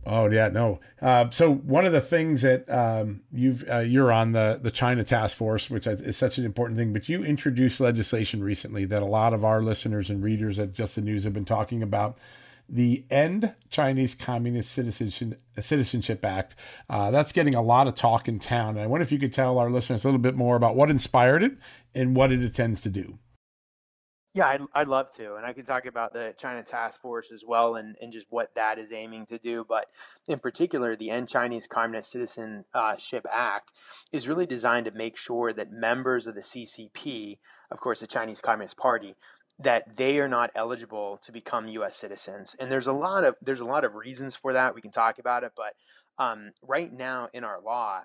Oh 0.05 0.29
yeah, 0.29 0.49
no. 0.49 0.79
Uh, 1.01 1.29
so 1.29 1.53
one 1.53 1.85
of 1.85 1.93
the 1.93 2.01
things 2.01 2.41
that 2.41 2.69
um, 2.69 3.21
you've 3.31 3.63
uh, 3.69 3.79
you're 3.79 4.11
on 4.11 4.33
the 4.33 4.59
the 4.61 4.71
China 4.71 5.03
task 5.03 5.37
force, 5.37 5.69
which 5.69 5.87
is 5.87 6.17
such 6.17 6.37
an 6.37 6.45
important 6.45 6.77
thing. 6.77 6.91
But 6.91 7.07
you 7.07 7.23
introduced 7.23 7.79
legislation 7.79 8.43
recently 8.43 8.85
that 8.85 9.01
a 9.01 9.07
lot 9.07 9.33
of 9.33 9.45
our 9.45 9.61
listeners 9.61 10.09
and 10.09 10.21
readers 10.21 10.59
at 10.59 10.73
Just 10.73 10.95
the 10.95 11.01
News 11.01 11.23
have 11.23 11.33
been 11.33 11.45
talking 11.45 11.81
about. 11.81 12.17
The 12.69 13.03
End 13.11 13.53
Chinese 13.69 14.15
Communist 14.15 14.71
Citizenship, 14.71 15.41
Citizenship 15.59 16.23
Act. 16.23 16.55
Uh, 16.89 17.11
that's 17.11 17.33
getting 17.33 17.55
a 17.55 17.61
lot 17.61 17.87
of 17.87 17.95
talk 17.95 18.27
in 18.27 18.39
town. 18.39 18.71
And 18.71 18.79
I 18.79 18.87
wonder 18.87 19.03
if 19.03 19.11
you 19.11 19.19
could 19.19 19.33
tell 19.33 19.59
our 19.59 19.69
listeners 19.69 20.03
a 20.03 20.07
little 20.07 20.19
bit 20.19 20.35
more 20.35 20.55
about 20.55 20.75
what 20.75 20.89
inspired 20.89 21.43
it 21.43 21.53
and 21.93 22.15
what 22.15 22.31
it 22.31 22.41
intends 22.41 22.81
to 22.81 22.89
do. 22.89 23.19
Yeah, 24.35 24.47
I'd, 24.47 24.61
I'd 24.73 24.87
love 24.87 25.11
to. 25.11 25.35
And 25.35 25.45
I 25.45 25.53
can 25.53 25.63
talk 25.63 25.85
about 25.85 26.11
the 26.11 26.33
China 26.37 26.63
Task 26.63 26.99
Force 26.99 27.31
as 27.31 27.43
well 27.47 27.75
and, 27.75 27.95
and 28.01 28.11
just 28.11 28.25
what 28.31 28.55
that 28.55 28.79
is 28.79 28.91
aiming 28.91 29.27
to 29.27 29.37
do. 29.37 29.63
But 29.67 29.85
in 30.27 30.39
particular, 30.39 30.95
the 30.95 31.11
End 31.11 31.29
Chinese 31.29 31.67
Communist 31.67 32.11
Citizenship 32.11 33.27
Act 33.31 33.71
is 34.11 34.27
really 34.27 34.47
designed 34.47 34.85
to 34.85 34.91
make 34.91 35.17
sure 35.17 35.53
that 35.53 35.71
members 35.71 36.25
of 36.25 36.33
the 36.33 36.41
CCP, 36.41 37.37
of 37.69 37.79
course, 37.79 37.99
the 37.99 38.07
Chinese 38.07 38.41
Communist 38.41 38.75
Party, 38.75 39.15
that 39.59 39.97
they 39.97 40.17
are 40.19 40.27
not 40.27 40.49
eligible 40.55 41.19
to 41.23 41.31
become 41.31 41.67
U.S. 41.67 41.95
citizens. 41.95 42.55
And 42.59 42.71
there's 42.71 42.87
a 42.87 42.93
lot 42.93 43.23
of 43.23 43.35
there's 43.39 43.59
a 43.59 43.65
lot 43.65 43.85
of 43.85 43.93
reasons 43.93 44.35
for 44.35 44.53
that. 44.53 44.73
We 44.73 44.81
can 44.81 44.91
talk 44.91 45.19
about 45.19 45.43
it, 45.43 45.51
but 45.55 45.75
um, 46.23 46.53
right 46.63 46.91
now 46.91 47.29
in 47.33 47.43
our 47.43 47.61
law, 47.61 48.01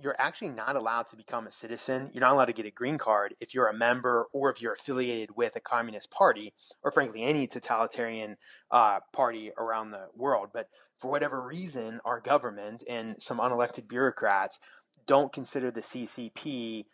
you're 0.00 0.16
actually 0.18 0.50
not 0.50 0.76
allowed 0.76 1.06
to 1.08 1.16
become 1.16 1.46
a 1.46 1.50
citizen. 1.50 2.10
You're 2.12 2.20
not 2.20 2.32
allowed 2.32 2.46
to 2.46 2.52
get 2.52 2.66
a 2.66 2.70
green 2.70 2.98
card 2.98 3.34
if 3.40 3.52
you're 3.52 3.68
a 3.68 3.74
member 3.74 4.26
or 4.32 4.50
if 4.50 4.60
you're 4.60 4.74
affiliated 4.74 5.30
with 5.36 5.56
a 5.56 5.60
communist 5.60 6.10
party 6.10 6.54
or, 6.82 6.92
frankly, 6.92 7.24
any 7.24 7.46
totalitarian 7.46 8.36
uh, 8.70 9.00
party 9.12 9.50
around 9.58 9.90
the 9.90 10.06
world. 10.14 10.50
But 10.52 10.68
for 11.00 11.10
whatever 11.10 11.40
reason, 11.40 12.00
our 12.04 12.20
government 12.20 12.84
and 12.88 13.20
some 13.20 13.38
unelected 13.38 13.88
bureaucrats 13.88 14.60
don't 15.06 15.32
consider 15.32 15.70
the 15.70 15.80
CCP 15.80 16.84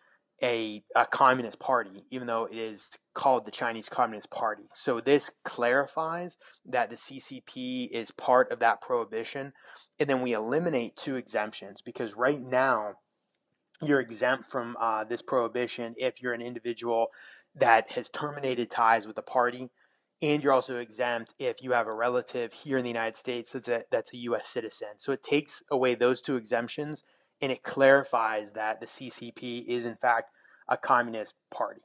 a, 0.42 0.82
a 0.96 1.06
communist 1.06 1.58
party, 1.58 2.04
even 2.10 2.26
though 2.26 2.48
it 2.50 2.56
is 2.56 2.90
called 3.14 3.46
the 3.46 3.50
Chinese 3.50 3.88
Communist 3.88 4.30
Party. 4.30 4.64
So 4.74 5.00
this 5.00 5.30
clarifies 5.44 6.38
that 6.66 6.90
the 6.90 6.96
CCP 6.96 7.90
is 7.90 8.10
part 8.10 8.50
of 8.50 8.58
that 8.58 8.80
prohibition. 8.80 9.52
And 9.98 10.08
then 10.08 10.22
we 10.22 10.32
eliminate 10.32 10.96
two 10.96 11.16
exemptions 11.16 11.80
because 11.80 12.14
right 12.14 12.40
now 12.40 12.94
you're 13.80 14.00
exempt 14.00 14.50
from 14.50 14.76
uh, 14.80 15.04
this 15.04 15.22
prohibition 15.22 15.94
if 15.96 16.20
you're 16.20 16.32
an 16.32 16.42
individual 16.42 17.08
that 17.54 17.92
has 17.92 18.08
terminated 18.08 18.70
ties 18.70 19.06
with 19.06 19.16
the 19.16 19.22
party. 19.22 19.70
And 20.20 20.42
you're 20.42 20.52
also 20.52 20.78
exempt 20.78 21.34
if 21.38 21.62
you 21.62 21.72
have 21.72 21.86
a 21.86 21.94
relative 21.94 22.52
here 22.52 22.78
in 22.78 22.82
the 22.82 22.90
United 22.90 23.16
States 23.16 23.52
that's 23.52 23.68
a, 23.68 23.82
that's 23.90 24.12
a 24.12 24.16
U.S. 24.18 24.48
citizen. 24.48 24.88
So 24.98 25.12
it 25.12 25.22
takes 25.22 25.62
away 25.70 25.94
those 25.94 26.22
two 26.22 26.36
exemptions 26.36 27.02
and 27.40 27.52
it 27.52 27.62
clarifies 27.62 28.52
that 28.52 28.80
the 28.80 28.86
CCP 28.86 29.66
is, 29.68 29.84
in 29.84 29.96
fact, 29.96 30.30
a 30.68 30.76
communist 30.76 31.34
party. 31.52 31.82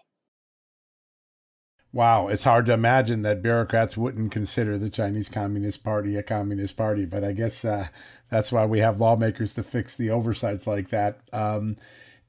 Wow, 1.91 2.27
it's 2.27 2.43
hard 2.43 2.67
to 2.67 2.73
imagine 2.73 3.23
that 3.23 3.41
bureaucrats 3.41 3.97
wouldn't 3.97 4.31
consider 4.31 4.77
the 4.77 4.91
Chinese 4.91 5.27
Communist 5.27 5.83
Party 5.83 6.15
a 6.17 6.23
communist 6.23 6.77
party, 6.77 7.05
but 7.05 7.23
I 7.23 7.31
guess 7.31 7.65
uh, 7.65 7.87
that's 8.29 8.51
why 8.51 8.65
we 8.65 8.79
have 8.79 8.99
lawmakers 8.99 9.55
to 9.55 9.63
fix 9.63 9.95
the 9.95 10.11
oversights 10.11 10.67
like 10.67 10.89
that. 10.89 11.21
Um, 11.33 11.77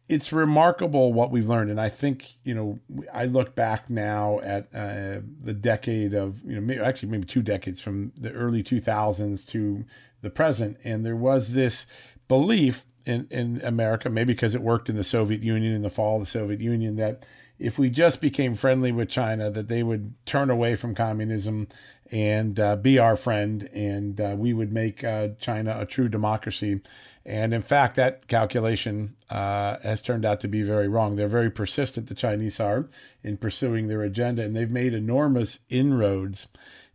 it's 0.08 0.32
remarkable 0.32 1.12
what 1.12 1.30
we've 1.30 1.48
learned, 1.48 1.70
and 1.70 1.80
I 1.80 1.90
think 1.90 2.36
you 2.42 2.54
know 2.54 2.80
I 3.12 3.26
look 3.26 3.54
back 3.54 3.90
now 3.90 4.40
at 4.40 4.74
uh, 4.74 5.20
the 5.40 5.52
decade 5.52 6.14
of 6.14 6.42
you 6.42 6.54
know 6.54 6.62
maybe, 6.62 6.80
actually 6.80 7.10
maybe 7.10 7.26
two 7.26 7.42
decades 7.42 7.82
from 7.82 8.12
the 8.16 8.32
early 8.32 8.62
2000s 8.62 9.46
to 9.48 9.84
the 10.22 10.30
present, 10.30 10.78
and 10.84 11.04
there 11.04 11.16
was 11.16 11.52
this 11.52 11.84
belief 12.28 12.86
in 13.04 13.26
in 13.30 13.60
America, 13.62 14.10
maybe 14.10 14.32
because 14.32 14.54
it 14.54 14.62
worked 14.62 14.88
in 14.88 14.96
the 14.96 15.04
Soviet 15.04 15.42
Union 15.42 15.74
in 15.74 15.82
the 15.82 15.90
fall 15.90 16.16
of 16.16 16.22
the 16.22 16.30
Soviet 16.30 16.60
Union 16.60 16.96
that 16.96 17.24
if 17.58 17.78
we 17.78 17.90
just 17.90 18.20
became 18.20 18.54
friendly 18.54 18.90
with 18.90 19.10
China, 19.10 19.50
that 19.50 19.68
they 19.68 19.82
would 19.82 20.14
turn 20.24 20.48
away 20.48 20.76
from 20.76 20.94
communism 20.94 21.68
and 22.10 22.58
uh, 22.58 22.74
be 22.74 22.98
our 22.98 23.16
friend, 23.16 23.68
and 23.72 24.20
uh, 24.20 24.34
we 24.36 24.52
would 24.52 24.72
make 24.72 25.04
uh, 25.04 25.28
China 25.38 25.76
a 25.78 25.86
true 25.86 26.08
democracy. 26.08 26.80
And 27.24 27.52
in 27.52 27.62
fact, 27.62 27.96
that 27.96 28.26
calculation 28.26 29.14
uh, 29.28 29.76
has 29.82 30.00
turned 30.00 30.24
out 30.24 30.40
to 30.40 30.48
be 30.48 30.62
very 30.62 30.88
wrong. 30.88 31.14
They're 31.14 31.28
very 31.28 31.50
persistent, 31.50 32.08
the 32.08 32.14
Chinese 32.14 32.58
are, 32.58 32.88
in 33.22 33.36
pursuing 33.36 33.86
their 33.86 34.02
agenda, 34.02 34.42
and 34.42 34.56
they've 34.56 34.70
made 34.70 34.94
enormous 34.94 35.60
inroads 35.68 36.48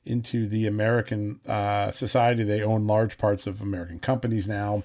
into 0.03 0.47
the 0.47 0.67
American 0.67 1.39
uh, 1.47 1.91
society. 1.91 2.43
They 2.43 2.61
own 2.61 2.87
large 2.87 3.17
parts 3.17 3.47
of 3.47 3.61
American 3.61 3.99
companies 3.99 4.47
now. 4.47 4.83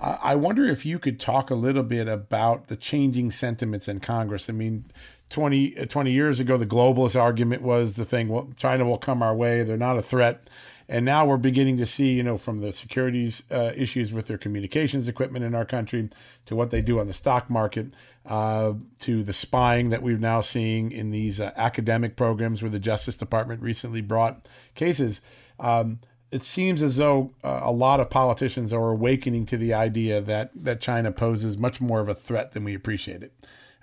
I 0.00 0.36
wonder 0.36 0.64
if 0.64 0.86
you 0.86 1.00
could 1.00 1.18
talk 1.18 1.50
a 1.50 1.56
little 1.56 1.82
bit 1.82 2.06
about 2.06 2.68
the 2.68 2.76
changing 2.76 3.32
sentiments 3.32 3.88
in 3.88 3.98
Congress. 3.98 4.48
I 4.48 4.52
mean, 4.52 4.84
20, 5.30 5.76
uh, 5.76 5.86
20 5.86 6.12
years 6.12 6.38
ago, 6.38 6.56
the 6.56 6.66
globalist 6.66 7.20
argument 7.20 7.62
was 7.62 7.96
the 7.96 8.04
thing, 8.04 8.28
well, 8.28 8.48
China 8.56 8.84
will 8.84 8.98
come 8.98 9.22
our 9.22 9.34
way. 9.34 9.64
They're 9.64 9.76
not 9.76 9.98
a 9.98 10.02
threat. 10.02 10.48
And 10.88 11.04
now 11.04 11.26
we're 11.26 11.36
beginning 11.36 11.76
to 11.78 11.86
see, 11.86 12.12
you 12.12 12.22
know, 12.22 12.38
from 12.38 12.60
the 12.60 12.72
securities 12.72 13.42
uh, 13.50 13.72
issues 13.76 14.12
with 14.12 14.28
their 14.28 14.38
communications 14.38 15.06
equipment 15.06 15.44
in 15.44 15.54
our 15.54 15.66
country 15.66 16.08
to 16.46 16.56
what 16.56 16.70
they 16.70 16.80
do 16.80 16.98
on 16.98 17.08
the 17.08 17.12
stock 17.12 17.50
market 17.50 17.88
uh, 18.24 18.72
to 19.00 19.22
the 19.22 19.34
spying 19.34 19.90
that 19.90 20.02
we're 20.02 20.16
now 20.16 20.40
seeing 20.40 20.90
in 20.90 21.10
these 21.10 21.40
uh, 21.40 21.50
academic 21.56 22.16
programs 22.16 22.62
where 22.62 22.70
the 22.70 22.78
Justice 22.78 23.18
Department 23.18 23.60
recently 23.60 24.00
brought 24.00 24.48
cases. 24.74 25.20
Um, 25.60 25.98
it 26.30 26.42
seems 26.42 26.82
as 26.82 26.96
though 26.96 27.32
uh, 27.42 27.60
a 27.62 27.72
lot 27.72 28.00
of 28.00 28.10
politicians 28.10 28.72
are 28.72 28.90
awakening 28.90 29.46
to 29.46 29.56
the 29.56 29.72
idea 29.72 30.20
that, 30.20 30.50
that 30.54 30.80
China 30.80 31.10
poses 31.12 31.56
much 31.56 31.80
more 31.80 32.00
of 32.00 32.08
a 32.08 32.14
threat 32.14 32.52
than 32.52 32.64
we 32.64 32.74
appreciate 32.74 33.22
it. 33.22 33.32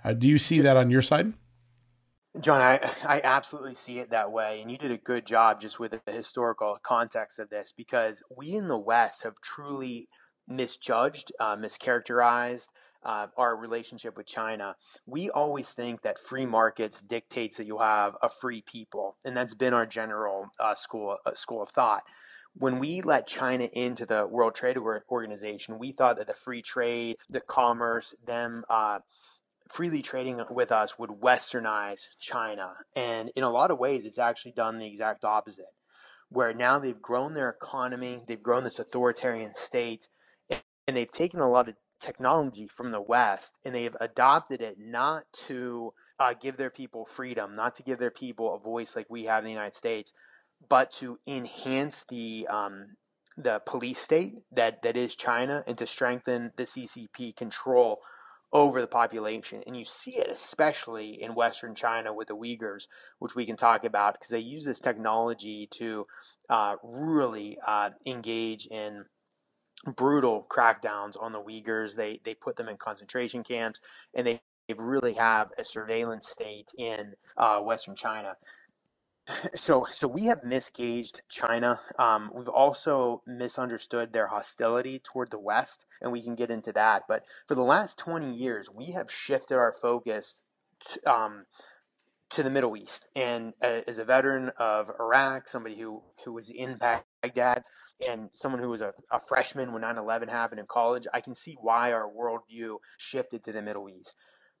Uh, 0.04 0.12
do 0.12 0.28
you 0.28 0.38
see 0.38 0.60
that 0.60 0.76
on 0.76 0.90
your 0.90 1.02
side? 1.02 1.32
John, 2.40 2.60
I, 2.60 2.92
I 3.04 3.20
absolutely 3.24 3.74
see 3.74 3.98
it 3.98 4.10
that 4.10 4.30
way. 4.30 4.60
And 4.60 4.70
you 4.70 4.76
did 4.76 4.90
a 4.90 4.98
good 4.98 5.26
job 5.26 5.60
just 5.60 5.80
with 5.80 5.92
the 5.92 6.12
historical 6.12 6.76
context 6.82 7.38
of 7.38 7.48
this 7.48 7.72
because 7.74 8.22
we 8.36 8.54
in 8.54 8.68
the 8.68 8.78
West 8.78 9.22
have 9.22 9.34
truly 9.42 10.08
misjudged, 10.46 11.32
uh, 11.40 11.56
mischaracterized 11.56 12.68
uh, 13.04 13.26
our 13.36 13.56
relationship 13.56 14.16
with 14.16 14.26
China. 14.26 14.74
We 15.06 15.30
always 15.30 15.70
think 15.70 16.02
that 16.02 16.18
free 16.18 16.46
markets 16.46 17.00
dictates 17.00 17.56
that 17.56 17.66
you 17.66 17.78
have 17.78 18.16
a 18.22 18.28
free 18.28 18.62
people. 18.70 19.16
And 19.24 19.36
that's 19.36 19.54
been 19.54 19.72
our 19.72 19.86
general 19.86 20.48
uh, 20.60 20.74
school, 20.74 21.16
uh, 21.24 21.34
school 21.34 21.62
of 21.62 21.70
thought. 21.70 22.02
When 22.58 22.78
we 22.78 23.02
let 23.02 23.26
China 23.26 23.64
into 23.64 24.06
the 24.06 24.26
World 24.26 24.54
Trade 24.54 24.78
Organization, 24.78 25.78
we 25.78 25.92
thought 25.92 26.16
that 26.16 26.26
the 26.26 26.34
free 26.34 26.62
trade, 26.62 27.16
the 27.28 27.40
commerce, 27.40 28.14
them 28.26 28.64
uh, 28.70 29.00
freely 29.70 30.00
trading 30.00 30.40
with 30.50 30.72
us 30.72 30.98
would 30.98 31.10
westernize 31.10 32.06
China. 32.18 32.72
And 32.94 33.30
in 33.36 33.42
a 33.42 33.50
lot 33.50 33.70
of 33.70 33.78
ways, 33.78 34.06
it's 34.06 34.18
actually 34.18 34.52
done 34.52 34.78
the 34.78 34.86
exact 34.86 35.24
opposite, 35.24 35.66
where 36.30 36.54
now 36.54 36.78
they've 36.78 37.00
grown 37.00 37.34
their 37.34 37.50
economy, 37.50 38.22
they've 38.26 38.42
grown 38.42 38.64
this 38.64 38.78
authoritarian 38.78 39.54
state, 39.54 40.08
and 40.48 40.96
they've 40.96 41.12
taken 41.12 41.40
a 41.40 41.50
lot 41.50 41.68
of 41.68 41.74
technology 42.00 42.68
from 42.68 42.90
the 42.90 43.00
West 43.00 43.54
and 43.64 43.74
they've 43.74 43.96
adopted 44.00 44.60
it 44.60 44.76
not 44.78 45.24
to 45.48 45.92
uh, 46.18 46.34
give 46.40 46.56
their 46.56 46.70
people 46.70 47.06
freedom, 47.06 47.56
not 47.56 47.74
to 47.74 47.82
give 47.82 47.98
their 47.98 48.10
people 48.10 48.54
a 48.54 48.58
voice 48.58 48.96
like 48.96 49.06
we 49.10 49.24
have 49.24 49.40
in 49.40 49.46
the 49.46 49.50
United 49.50 49.74
States, 49.74 50.12
but 50.68 50.90
to 50.92 51.18
enhance 51.26 52.04
the 52.08 52.46
um, 52.50 52.86
the 53.36 53.60
police 53.66 53.98
state 53.98 54.34
that, 54.52 54.82
that 54.82 54.96
is 54.96 55.14
China 55.14 55.62
and 55.66 55.76
to 55.78 55.86
strengthen 55.86 56.50
the 56.56 56.62
CCP 56.62 57.36
control 57.36 58.00
over 58.52 58.80
the 58.80 58.86
population. 58.86 59.62
And 59.66 59.76
you 59.76 59.84
see 59.84 60.12
it 60.12 60.30
especially 60.30 61.22
in 61.22 61.34
Western 61.34 61.74
China 61.74 62.14
with 62.14 62.28
the 62.28 62.36
Uyghurs, 62.36 62.86
which 63.18 63.34
we 63.34 63.44
can 63.44 63.56
talk 63.56 63.84
about 63.84 64.14
because 64.14 64.30
they 64.30 64.38
use 64.38 64.64
this 64.64 64.80
technology 64.80 65.68
to 65.72 66.06
uh, 66.48 66.76
really 66.82 67.58
uh, 67.66 67.90
engage 68.06 68.66
in 68.66 69.04
brutal 69.96 70.46
crackdowns 70.50 71.20
on 71.20 71.32
the 71.32 71.40
Uyghurs. 71.40 71.94
They 71.94 72.20
they 72.24 72.34
put 72.34 72.56
them 72.56 72.68
in 72.68 72.76
concentration 72.76 73.42
camps, 73.42 73.80
and 74.14 74.26
they, 74.26 74.40
really 74.78 75.12
have 75.12 75.52
a 75.58 75.64
surveillance 75.64 76.28
state 76.28 76.72
in 76.76 77.14
uh, 77.36 77.60
Western 77.60 77.94
China. 77.94 78.34
So, 79.54 79.86
so 79.90 80.06
we 80.06 80.26
have 80.26 80.42
misgauged 80.42 81.20
China. 81.28 81.80
Um, 81.98 82.30
we've 82.34 82.48
also 82.48 83.22
misunderstood 83.26 84.12
their 84.12 84.28
hostility 84.28 85.00
toward 85.00 85.30
the 85.30 85.38
West, 85.38 85.86
and 86.00 86.12
we 86.12 86.22
can 86.22 86.36
get 86.36 86.50
into 86.50 86.72
that. 86.72 87.02
But 87.08 87.24
for 87.48 87.54
the 87.54 87.62
last 87.62 87.98
20 87.98 88.32
years, 88.32 88.70
we 88.70 88.92
have 88.92 89.10
shifted 89.10 89.56
our 89.56 89.72
focus 89.72 90.36
to, 90.88 91.12
um, 91.12 91.46
to 92.30 92.42
the 92.42 92.50
Middle 92.50 92.76
East. 92.76 93.06
And 93.16 93.52
uh, 93.62 93.80
as 93.88 93.98
a 93.98 94.04
veteran 94.04 94.52
of 94.58 94.90
Iraq, 95.00 95.48
somebody 95.48 95.76
who, 95.76 96.02
who 96.24 96.32
was 96.32 96.48
in 96.48 96.78
Baghdad, 96.78 97.64
and 98.06 98.28
someone 98.32 98.60
who 98.60 98.68
was 98.68 98.82
a, 98.82 98.92
a 99.10 99.18
freshman 99.18 99.72
when 99.72 99.82
9 99.82 99.96
11 99.98 100.28
happened 100.28 100.60
in 100.60 100.66
college, 100.66 101.06
I 101.14 101.20
can 101.20 101.34
see 101.34 101.56
why 101.60 101.92
our 101.92 102.08
worldview 102.08 102.76
shifted 102.98 103.42
to 103.44 103.52
the 103.52 103.62
Middle 103.62 103.88
East. 103.88 104.14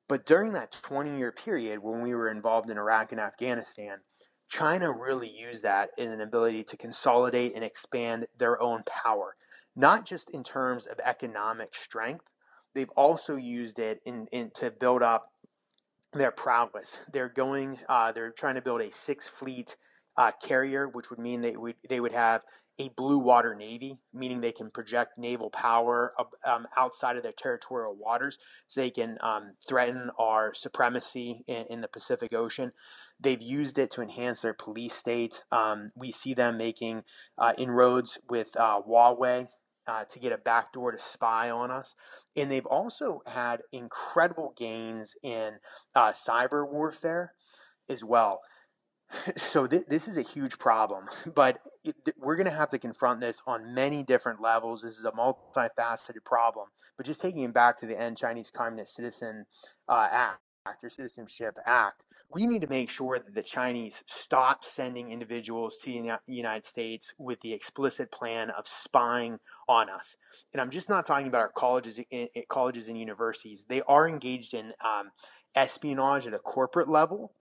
But 0.08 0.24
during 0.24 0.52
that 0.52 0.72
20 0.72 1.18
year 1.18 1.32
period 1.32 1.80
when 1.82 2.00
we 2.00 2.14
were 2.14 2.30
involved 2.30 2.70
in 2.70 2.78
Iraq 2.78 3.12
and 3.12 3.20
Afghanistan, 3.20 3.98
China 4.48 4.92
really 4.92 5.28
used 5.28 5.62
that 5.64 5.90
in 5.98 6.10
an 6.10 6.20
ability 6.20 6.64
to 6.64 6.76
consolidate 6.76 7.54
and 7.54 7.64
expand 7.64 8.26
their 8.38 8.60
own 8.60 8.82
power, 8.86 9.36
not 9.74 10.06
just 10.06 10.30
in 10.30 10.44
terms 10.44 10.86
of 10.86 10.98
economic 11.04 11.74
strength. 11.74 12.24
They've 12.74 12.90
also 12.90 13.36
used 13.36 13.78
it 13.78 14.00
in, 14.04 14.26
in 14.32 14.50
to 14.54 14.70
build 14.70 15.02
up 15.02 15.32
their 16.12 16.30
prowess. 16.30 17.00
They're 17.12 17.28
going. 17.28 17.78
Uh, 17.88 18.12
they're 18.12 18.30
trying 18.30 18.54
to 18.54 18.62
build 18.62 18.80
a 18.80 18.92
six 18.92 19.28
fleet 19.28 19.76
uh, 20.16 20.32
carrier, 20.42 20.88
which 20.88 21.10
would 21.10 21.18
mean 21.18 21.40
they 21.40 21.56
would 21.56 21.74
they 21.88 22.00
would 22.00 22.12
have 22.12 22.42
a 22.78 22.90
blue 22.90 23.18
water 23.18 23.54
navy, 23.54 23.98
meaning 24.12 24.40
they 24.40 24.52
can 24.52 24.70
project 24.70 25.16
naval 25.16 25.50
power 25.50 26.12
um, 26.44 26.66
outside 26.76 27.16
of 27.16 27.22
their 27.22 27.32
territorial 27.32 27.94
waters, 27.94 28.38
so 28.66 28.80
they 28.80 28.90
can 28.90 29.16
um, 29.22 29.52
threaten 29.66 30.10
our 30.18 30.52
supremacy 30.54 31.42
in, 31.46 31.64
in, 31.70 31.80
the 31.80 31.88
Pacific 31.88 32.34
Ocean. 32.34 32.72
They've 33.18 33.40
used 33.40 33.78
it 33.78 33.90
to 33.92 34.02
enhance 34.02 34.42
their 34.42 34.54
police 34.54 34.94
state. 34.94 35.42
Um, 35.50 35.86
we 35.94 36.10
see 36.10 36.34
them 36.34 36.58
making 36.58 37.04
uh, 37.38 37.54
inroads 37.56 38.18
with 38.28 38.56
uh, 38.56 38.80
Huawei. 38.86 39.48
Uh, 39.88 40.02
to 40.02 40.18
get 40.18 40.32
a 40.32 40.36
backdoor 40.36 40.90
to 40.90 40.98
spy 40.98 41.48
on 41.48 41.70
us. 41.70 41.94
And 42.34 42.50
they've 42.50 42.66
also 42.66 43.22
had 43.24 43.62
incredible 43.70 44.52
gains 44.58 45.14
in 45.22 45.60
uh, 45.94 46.10
cyber 46.10 46.68
warfare 46.68 47.34
as 47.88 48.02
well. 48.02 48.40
So 49.36 49.66
th- 49.66 49.86
this 49.88 50.08
is 50.08 50.18
a 50.18 50.22
huge 50.22 50.58
problem, 50.58 51.04
but 51.34 51.58
it, 51.84 51.96
we're 52.18 52.36
going 52.36 52.50
to 52.50 52.56
have 52.56 52.68
to 52.70 52.78
confront 52.78 53.20
this 53.20 53.42
on 53.46 53.74
many 53.74 54.02
different 54.02 54.40
levels. 54.40 54.82
This 54.82 54.98
is 54.98 55.04
a 55.04 55.12
multifaceted 55.12 56.24
problem. 56.24 56.68
But 56.96 57.06
just 57.06 57.20
taking 57.20 57.42
it 57.42 57.54
back 57.54 57.78
to 57.78 57.86
the 57.86 57.98
End 57.98 58.16
Chinese 58.16 58.50
Communist 58.50 58.94
Citizen 58.94 59.46
uh, 59.88 60.08
Act 60.10 60.40
or 60.82 60.90
Citizenship 60.90 61.56
Act, 61.66 62.04
we 62.32 62.46
need 62.46 62.60
to 62.62 62.66
make 62.66 62.90
sure 62.90 63.18
that 63.18 63.34
the 63.34 63.42
Chinese 63.42 64.02
stop 64.06 64.64
sending 64.64 65.12
individuals 65.12 65.78
to 65.78 65.86
the 65.86 66.18
United 66.26 66.64
States 66.64 67.14
with 67.18 67.40
the 67.40 67.52
explicit 67.52 68.10
plan 68.10 68.50
of 68.50 68.66
spying 68.66 69.38
on 69.68 69.88
us. 69.88 70.16
And 70.52 70.60
I'm 70.60 70.70
just 70.70 70.88
not 70.88 71.06
talking 71.06 71.28
about 71.28 71.40
our 71.40 71.52
colleges, 71.56 72.00
colleges 72.48 72.88
and 72.88 72.98
universities. 72.98 73.66
They 73.68 73.82
are 73.82 74.08
engaged 74.08 74.54
in 74.54 74.72
um, 74.84 75.10
espionage 75.54 76.26
at 76.26 76.34
a 76.34 76.38
corporate 76.38 76.88
level. 76.88 77.32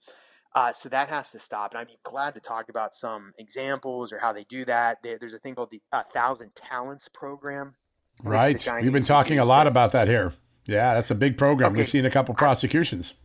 Uh, 0.55 0.71
so 0.71 0.87
that 0.87 1.09
has 1.09 1.31
to 1.31 1.37
stop. 1.37 1.73
And 1.73 1.81
I'd 1.81 1.87
be 1.87 1.99
glad 2.03 2.33
to 2.35 2.39
talk 2.39 2.69
about 2.69 2.95
some 2.95 3.33
examples 3.37 4.13
or 4.13 4.19
how 4.19 4.31
they 4.31 4.45
do 4.49 4.63
that. 4.65 4.99
There, 5.03 5.19
there's 5.19 5.33
a 5.33 5.39
thing 5.39 5.53
called 5.53 5.69
the 5.69 5.81
uh, 5.91 6.03
Thousand 6.13 6.51
Talents 6.55 7.09
Program. 7.13 7.75
Right. 8.23 8.65
We've 8.81 8.93
been 8.93 9.03
talking 9.03 9.37
a 9.37 9.43
lot 9.43 9.67
about 9.67 9.91
that 9.91 10.07
here. 10.07 10.33
Yeah, 10.65 10.93
that's 10.93 11.11
a 11.11 11.15
big 11.15 11.37
program. 11.37 11.73
Okay. 11.73 11.79
We've 11.79 11.89
seen 11.89 12.05
a 12.05 12.09
couple 12.09 12.33
prosecutions. 12.35 13.15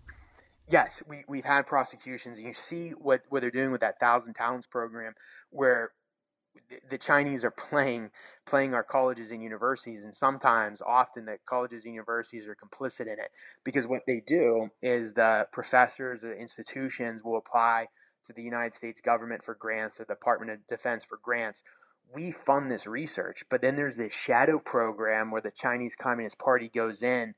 Yes, 0.68 1.02
we, 1.08 1.24
we've 1.28 1.44
had 1.44 1.66
prosecutions. 1.66 2.38
And 2.38 2.46
you 2.46 2.52
see 2.52 2.90
what, 2.90 3.22
what 3.28 3.42
they're 3.42 3.52
doing 3.52 3.70
with 3.70 3.80
that 3.82 4.00
Thousand 4.00 4.34
Talents 4.34 4.66
program, 4.66 5.14
where 5.50 5.92
the 6.90 6.98
Chinese 6.98 7.44
are 7.44 7.50
playing 7.50 8.10
playing 8.46 8.74
our 8.74 8.82
colleges 8.82 9.30
and 9.30 9.42
universities, 9.42 10.02
and 10.02 10.14
sometimes, 10.14 10.82
often, 10.82 11.24
the 11.24 11.38
colleges 11.46 11.84
and 11.84 11.94
universities 11.94 12.46
are 12.46 12.56
complicit 12.56 13.02
in 13.02 13.12
it 13.12 13.30
because 13.64 13.86
what 13.86 14.02
they 14.06 14.22
do 14.26 14.68
is 14.82 15.14
the 15.14 15.46
professors 15.52 16.24
or 16.24 16.28
the 16.28 16.36
institutions 16.36 17.22
will 17.22 17.36
apply 17.36 17.86
to 18.26 18.32
the 18.32 18.42
United 18.42 18.74
States 18.74 19.00
government 19.00 19.44
for 19.44 19.54
grants 19.54 20.00
or 20.00 20.04
the 20.04 20.14
Department 20.14 20.50
of 20.50 20.66
Defense 20.66 21.04
for 21.04 21.18
grants. 21.22 21.62
We 22.12 22.32
fund 22.32 22.70
this 22.70 22.86
research, 22.86 23.44
but 23.48 23.60
then 23.60 23.76
there's 23.76 23.96
this 23.96 24.12
shadow 24.12 24.58
program 24.58 25.30
where 25.30 25.40
the 25.40 25.52
Chinese 25.52 25.94
Communist 25.94 26.38
Party 26.38 26.68
goes 26.68 27.02
in 27.02 27.34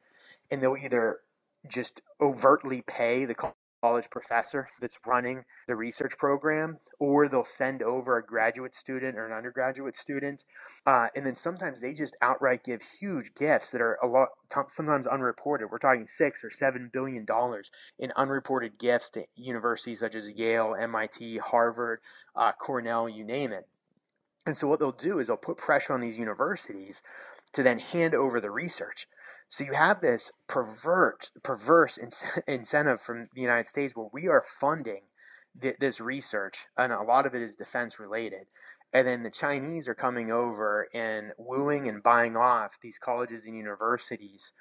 and 0.51 0.62
they'll 0.62 0.77
either 0.83 1.20
just 1.68 2.01
overtly 2.20 2.83
pay 2.83 3.25
the 3.25 3.35
college 3.83 4.09
professor 4.11 4.68
that's 4.81 4.99
running 5.05 5.45
the 5.66 5.75
research 5.75 6.16
program, 6.16 6.79
or 7.01 7.29
they'll 7.29 7.45
send 7.45 7.83
over 7.83 8.16
a 8.16 8.25
graduate 8.25 8.75
student 8.75 9.18
or 9.18 9.27
an 9.27 9.33
undergraduate 9.33 9.97
student, 9.97 10.45
uh, 10.87 11.09
and 11.16 11.27
then 11.27 11.35
sometimes 11.35 11.81
they 11.81 11.92
just 11.92 12.16
outright 12.23 12.64
give 12.64 12.81
huge 13.01 13.35
gifts 13.35 13.71
that 13.71 13.81
are 13.81 13.99
a 14.03 14.07
lot 14.07 14.29
sometimes 14.68 15.07
unreported. 15.07 15.68
We're 15.71 15.79
talking 15.79 16.07
six 16.07 16.45
or 16.45 16.51
seven 16.51 16.90
billion 16.92 17.25
dollars 17.25 17.71
in 17.99 18.12
unreported 18.16 18.79
gifts 18.79 19.11
to 19.11 19.25
universities 19.35 20.01
such 20.01 20.14
as 20.14 20.31
Yale, 20.33 20.77
MIT, 20.81 21.38
Harvard, 21.38 22.01
uh, 22.37 22.53
Cornell, 22.53 23.09
you 23.09 23.25
name 23.25 23.53
it. 23.53 23.66
And 24.47 24.57
so 24.57 24.66
what 24.66 24.79
they'll 24.79 24.92
do 24.92 25.18
is 25.18 25.27
they'll 25.27 25.37
put 25.37 25.57
pressure 25.57 25.92
on 25.92 26.01
these 26.01 26.18
universities 26.18 27.03
to 27.53 27.62
then 27.62 27.79
hand 27.79 28.14
over 28.14 28.40
the 28.40 28.51
research. 28.51 29.07
So 29.53 29.65
you 29.65 29.75
have 29.75 30.01
this 30.01 30.33
pervert, 30.47 31.31
perverse 31.43 31.99
incentive 32.49 33.03
from 33.03 33.29
the 33.35 33.43
United 33.43 33.67
States 33.67 33.95
where 33.95 34.09
we 34.11 34.27
are 34.27 34.43
funding 34.43 35.03
th- 35.61 35.77
this 35.79 36.01
research, 36.01 36.65
and 36.79 36.91
a 36.91 37.03
lot 37.03 37.27
of 37.27 37.35
it 37.35 37.43
is 37.43 37.55
defense 37.55 38.01
related. 38.01 38.47
And 38.95 39.07
then 39.07 39.23
the 39.23 39.31
Chinese 39.31 39.88
are 39.88 39.95
coming 39.95 40.33
over 40.33 40.88
and 40.95 41.33
wooing 41.37 41.87
and 41.87 42.03
buying 42.03 42.35
off 42.35 42.79
these 42.81 42.97
colleges 42.97 43.45
and 43.45 43.55
universities. 43.55 44.55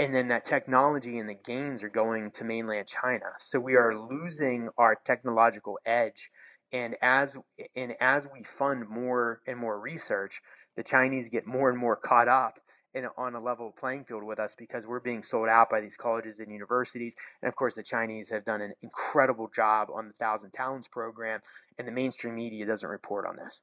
And 0.00 0.12
then 0.12 0.26
that 0.28 0.44
technology 0.44 1.20
and 1.20 1.28
the 1.28 1.38
gains 1.44 1.84
are 1.84 1.88
going 1.88 2.32
to 2.32 2.44
mainland 2.44 2.88
China. 2.88 3.30
So 3.38 3.60
we 3.60 3.76
are 3.76 3.96
losing 3.96 4.68
our 4.78 4.96
technological 4.96 5.78
edge. 5.86 6.28
And 6.72 6.96
as 7.02 7.38
and 7.76 7.94
as 8.00 8.26
we 8.32 8.42
fund 8.42 8.88
more 8.88 9.42
and 9.46 9.60
more 9.60 9.78
research, 9.78 10.40
the 10.74 10.82
Chinese 10.82 11.28
get 11.28 11.46
more 11.46 11.70
and 11.70 11.78
more 11.78 11.94
caught 11.94 12.26
up 12.26 12.58
in, 12.94 13.06
on 13.16 13.34
a 13.34 13.40
level 13.40 13.72
playing 13.78 14.04
field 14.04 14.22
with 14.22 14.38
us 14.38 14.54
because 14.54 14.86
we're 14.86 15.00
being 15.00 15.22
sold 15.22 15.48
out 15.48 15.70
by 15.70 15.80
these 15.80 15.96
colleges 15.96 16.38
and 16.40 16.52
universities. 16.52 17.14
And 17.42 17.48
of 17.48 17.56
course, 17.56 17.74
the 17.74 17.82
Chinese 17.82 18.28
have 18.30 18.44
done 18.44 18.60
an 18.60 18.74
incredible 18.82 19.50
job 19.54 19.88
on 19.92 20.06
the 20.08 20.12
Thousand 20.14 20.52
Talents 20.52 20.88
program, 20.88 21.40
and 21.78 21.86
the 21.86 21.92
mainstream 21.92 22.34
media 22.34 22.66
doesn't 22.66 22.88
report 22.88 23.26
on 23.26 23.36
this. 23.36 23.60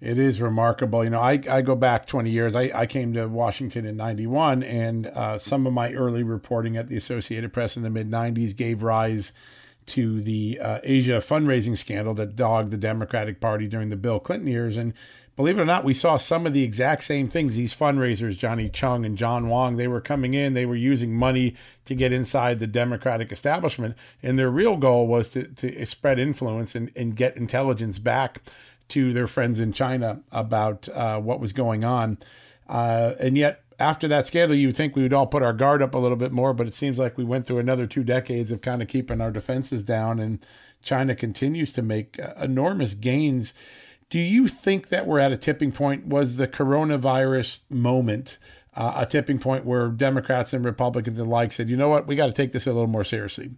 It 0.00 0.18
is 0.18 0.40
remarkable. 0.40 1.04
You 1.04 1.10
know, 1.10 1.20
I, 1.20 1.40
I 1.48 1.62
go 1.62 1.76
back 1.76 2.06
20 2.06 2.28
years. 2.28 2.54
I, 2.54 2.70
I 2.74 2.86
came 2.86 3.14
to 3.14 3.26
Washington 3.26 3.86
in 3.86 3.96
91, 3.96 4.62
and 4.62 5.06
uh, 5.06 5.38
some 5.38 5.66
of 5.66 5.72
my 5.72 5.92
early 5.92 6.22
reporting 6.22 6.76
at 6.76 6.88
the 6.88 6.96
Associated 6.96 7.52
Press 7.52 7.76
in 7.76 7.82
the 7.82 7.90
mid 7.90 8.10
90s 8.10 8.54
gave 8.56 8.82
rise 8.82 9.32
to 9.86 10.20
the 10.20 10.58
uh, 10.60 10.80
Asia 10.82 11.22
fundraising 11.26 11.76
scandal 11.76 12.14
that 12.14 12.36
dogged 12.36 12.70
the 12.70 12.76
Democratic 12.76 13.40
Party 13.40 13.68
during 13.68 13.90
the 13.90 13.96
Bill 13.96 14.18
Clinton 14.18 14.48
years. 14.48 14.76
And 14.76 14.94
believe 15.36 15.58
it 15.58 15.62
or 15.62 15.66
not, 15.66 15.84
we 15.84 15.94
saw 15.94 16.16
some 16.16 16.46
of 16.46 16.52
the 16.52 16.62
exact 16.62 17.04
same 17.04 17.28
things. 17.28 17.54
These 17.54 17.74
fundraisers, 17.74 18.38
Johnny 18.38 18.68
Chung 18.68 19.04
and 19.04 19.18
John 19.18 19.46
Huang, 19.46 19.76
they 19.76 19.88
were 19.88 20.00
coming 20.00 20.34
in, 20.34 20.54
they 20.54 20.66
were 20.66 20.76
using 20.76 21.14
money 21.14 21.56
to 21.86 21.94
get 21.94 22.12
inside 22.12 22.60
the 22.60 22.66
Democratic 22.66 23.32
establishment. 23.32 23.96
And 24.22 24.38
their 24.38 24.50
real 24.50 24.76
goal 24.76 25.06
was 25.06 25.30
to, 25.30 25.44
to 25.44 25.86
spread 25.86 26.18
influence 26.18 26.74
and, 26.74 26.90
and 26.94 27.16
get 27.16 27.36
intelligence 27.36 27.98
back 27.98 28.42
to 28.88 29.12
their 29.12 29.26
friends 29.26 29.60
in 29.60 29.72
China 29.72 30.20
about 30.30 30.88
uh, 30.90 31.18
what 31.18 31.40
was 31.40 31.52
going 31.52 31.84
on. 31.84 32.18
Uh, 32.68 33.14
and 33.18 33.36
yet, 33.36 33.62
after 33.78 34.06
that 34.08 34.26
scandal, 34.26 34.56
you 34.56 34.68
would 34.68 34.76
think 34.76 34.94
we 34.94 35.02
would 35.02 35.12
all 35.12 35.26
put 35.26 35.42
our 35.42 35.52
guard 35.52 35.82
up 35.82 35.94
a 35.94 35.98
little 35.98 36.16
bit 36.16 36.32
more, 36.32 36.54
but 36.54 36.66
it 36.66 36.74
seems 36.74 36.98
like 36.98 37.18
we 37.18 37.24
went 37.24 37.46
through 37.46 37.58
another 37.58 37.86
two 37.86 38.04
decades 38.04 38.50
of 38.50 38.60
kind 38.60 38.80
of 38.82 38.88
keeping 38.88 39.20
our 39.20 39.30
defenses 39.30 39.82
down, 39.82 40.20
and 40.20 40.38
China 40.82 41.14
continues 41.14 41.72
to 41.72 41.82
make 41.82 42.20
uh, 42.20 42.34
enormous 42.40 42.94
gains 42.94 43.52
do 44.14 44.20
you 44.20 44.46
think 44.46 44.90
that 44.90 45.08
we're 45.08 45.18
at 45.18 45.32
a 45.32 45.36
tipping 45.36 45.72
point? 45.72 46.06
Was 46.06 46.36
the 46.36 46.46
coronavirus 46.46 47.58
moment 47.68 48.38
uh, 48.72 48.92
a 48.98 49.06
tipping 49.06 49.40
point 49.40 49.64
where 49.64 49.88
Democrats 49.88 50.52
and 50.52 50.64
Republicans 50.64 51.18
alike 51.18 51.50
said, 51.50 51.68
you 51.68 51.76
know 51.76 51.88
what, 51.88 52.06
we 52.06 52.14
got 52.14 52.26
to 52.26 52.32
take 52.32 52.52
this 52.52 52.68
a 52.68 52.72
little 52.72 52.86
more 52.86 53.02
seriously? 53.02 53.50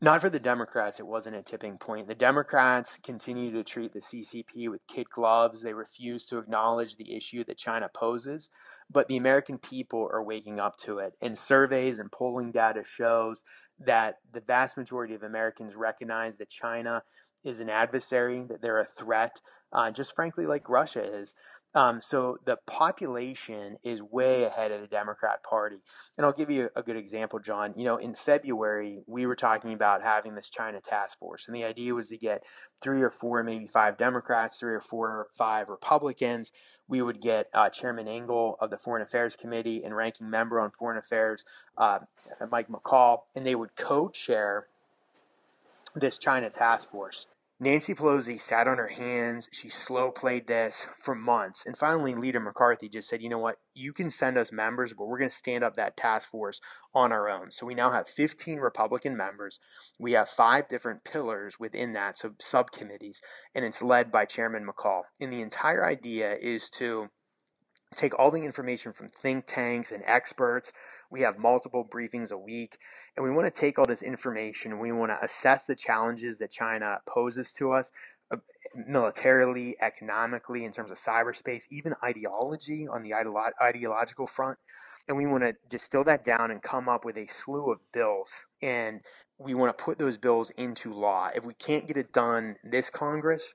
Not 0.00 0.22
for 0.22 0.30
the 0.30 0.40
Democrats, 0.40 0.98
it 0.98 1.06
wasn't 1.06 1.36
a 1.36 1.42
tipping 1.42 1.76
point. 1.76 2.08
The 2.08 2.14
Democrats 2.14 2.98
continue 3.02 3.52
to 3.52 3.62
treat 3.62 3.92
the 3.92 3.98
CCP 3.98 4.70
with 4.70 4.80
kid 4.86 5.10
gloves. 5.10 5.60
They 5.60 5.74
refuse 5.74 6.24
to 6.28 6.38
acknowledge 6.38 6.96
the 6.96 7.14
issue 7.14 7.44
that 7.44 7.58
China 7.58 7.90
poses, 7.92 8.48
but 8.90 9.08
the 9.08 9.18
American 9.18 9.58
people 9.58 10.08
are 10.10 10.22
waking 10.22 10.58
up 10.58 10.78
to 10.84 11.00
it. 11.00 11.12
And 11.20 11.36
surveys 11.36 11.98
and 11.98 12.10
polling 12.10 12.50
data 12.50 12.82
shows 12.82 13.44
that 13.80 14.20
the 14.32 14.40
vast 14.40 14.78
majority 14.78 15.14
of 15.14 15.22
Americans 15.22 15.76
recognize 15.76 16.38
that 16.38 16.48
China 16.48 17.02
is 17.44 17.60
an 17.60 17.70
adversary, 17.70 18.42
that 18.48 18.60
they're 18.60 18.80
a 18.80 18.84
threat, 18.84 19.40
uh, 19.72 19.90
just 19.90 20.14
frankly 20.14 20.46
like 20.46 20.68
Russia 20.68 21.02
is. 21.02 21.34
Um, 21.76 22.00
so 22.00 22.38
the 22.46 22.56
population 22.66 23.76
is 23.84 24.02
way 24.02 24.44
ahead 24.44 24.72
of 24.72 24.80
the 24.80 24.86
Democrat 24.86 25.42
Party. 25.42 25.76
And 26.16 26.24
I'll 26.24 26.32
give 26.32 26.48
you 26.50 26.70
a, 26.74 26.82
good 26.82 26.96
example, 26.96 27.38
John. 27.38 27.74
You 27.76 27.84
know, 27.84 27.98
in 27.98 28.14
February, 28.14 29.02
we 29.06 29.26
were 29.26 29.36
talking 29.36 29.74
about 29.74 30.02
having 30.02 30.34
this 30.34 30.48
China 30.48 30.80
task 30.80 31.18
force, 31.18 31.48
and 31.48 31.54
the 31.54 31.64
idea 31.64 31.92
was 31.92 32.08
to 32.08 32.16
get 32.16 32.44
three 32.82 33.02
or 33.02 33.10
four, 33.10 33.42
maybe 33.42 33.66
five 33.66 33.98
Democrats, 33.98 34.58
three 34.58 34.72
or 34.72 34.80
four 34.80 35.08
or 35.08 35.26
five 35.36 35.68
Republicans. 35.68 36.50
We 36.88 37.02
would 37.02 37.20
get 37.20 37.48
uh, 37.52 37.68
Chairman 37.68 38.08
Engel 38.08 38.56
of 38.58 38.70
the 38.70 38.78
Foreign 38.78 39.02
Affairs 39.02 39.36
Committee 39.36 39.82
and 39.84 39.94
ranking 39.94 40.30
member 40.30 40.60
on 40.60 40.70
Foreign 40.70 40.96
Affairs, 40.96 41.44
uh, 41.76 41.98
Mike 42.50 42.68
McCaul, 42.68 43.20
and 43.34 43.44
they 43.44 43.54
would 43.54 43.76
co 43.76 44.08
chair 44.08 44.66
this 45.94 46.16
China 46.16 46.48
task 46.48 46.90
force. 46.90 47.26
Nancy 47.58 47.94
Pelosi 47.94 48.38
sat 48.38 48.68
on 48.68 48.76
her 48.76 48.88
hands. 48.88 49.48
She 49.50 49.70
slow 49.70 50.10
played 50.10 50.46
this 50.46 50.86
for 50.98 51.14
months. 51.14 51.64
And 51.64 51.76
finally, 51.76 52.14
Leader 52.14 52.38
McCarthy 52.38 52.86
just 52.86 53.08
said, 53.08 53.22
you 53.22 53.30
know 53.30 53.38
what? 53.38 53.56
You 53.72 53.94
can 53.94 54.10
send 54.10 54.36
us 54.36 54.52
members, 54.52 54.92
but 54.92 55.06
we're 55.06 55.18
going 55.18 55.30
to 55.30 55.36
stand 55.36 55.64
up 55.64 55.74
that 55.76 55.96
task 55.96 56.28
force 56.28 56.60
on 56.94 57.12
our 57.12 57.30
own. 57.30 57.50
So 57.50 57.64
we 57.64 57.74
now 57.74 57.92
have 57.92 58.10
15 58.10 58.58
Republican 58.58 59.16
members. 59.16 59.58
We 59.98 60.12
have 60.12 60.28
five 60.28 60.68
different 60.68 61.04
pillars 61.04 61.58
within 61.58 61.94
that, 61.94 62.18
so 62.18 62.32
subcommittees, 62.38 63.20
and 63.54 63.64
it's 63.64 63.80
led 63.80 64.12
by 64.12 64.26
Chairman 64.26 64.66
McCaul. 64.66 65.02
And 65.18 65.32
the 65.32 65.40
entire 65.40 65.86
idea 65.86 66.36
is 66.38 66.68
to 66.76 67.08
take 67.94 68.18
all 68.18 68.30
the 68.30 68.44
information 68.44 68.92
from 68.92 69.08
think 69.08 69.46
tanks 69.46 69.92
and 69.92 70.02
experts. 70.06 70.72
We 71.10 71.20
have 71.20 71.38
multiple 71.38 71.88
briefings 71.88 72.32
a 72.32 72.38
week, 72.38 72.78
and 73.16 73.24
we 73.24 73.30
want 73.30 73.52
to 73.52 73.60
take 73.60 73.78
all 73.78 73.86
this 73.86 74.02
information 74.02 74.78
we 74.78 74.92
want 74.92 75.12
to 75.12 75.24
assess 75.24 75.64
the 75.66 75.76
challenges 75.76 76.38
that 76.38 76.50
China 76.50 76.98
poses 77.06 77.52
to 77.52 77.72
us 77.72 77.92
uh, 78.30 78.36
militarily, 78.74 79.76
economically, 79.80 80.64
in 80.64 80.72
terms 80.72 80.90
of 80.90 80.98
cyberspace, 80.98 81.64
even 81.70 81.94
ideology 82.02 82.88
on 82.88 83.02
the 83.02 83.10
ideolo- 83.10 83.52
ideological 83.62 84.26
front. 84.26 84.58
And 85.08 85.16
we 85.16 85.26
want 85.26 85.44
to 85.44 85.54
distill 85.68 86.02
that 86.04 86.24
down 86.24 86.50
and 86.50 86.60
come 86.60 86.88
up 86.88 87.04
with 87.04 87.16
a 87.16 87.26
slew 87.26 87.70
of 87.70 87.78
bills. 87.92 88.44
And 88.60 89.00
we 89.38 89.54
want 89.54 89.76
to 89.76 89.84
put 89.84 89.98
those 89.98 90.16
bills 90.16 90.50
into 90.56 90.92
law. 90.92 91.30
If 91.34 91.46
we 91.46 91.54
can't 91.54 91.86
get 91.86 91.96
it 91.96 92.12
done 92.12 92.56
this 92.64 92.90
Congress, 92.90 93.54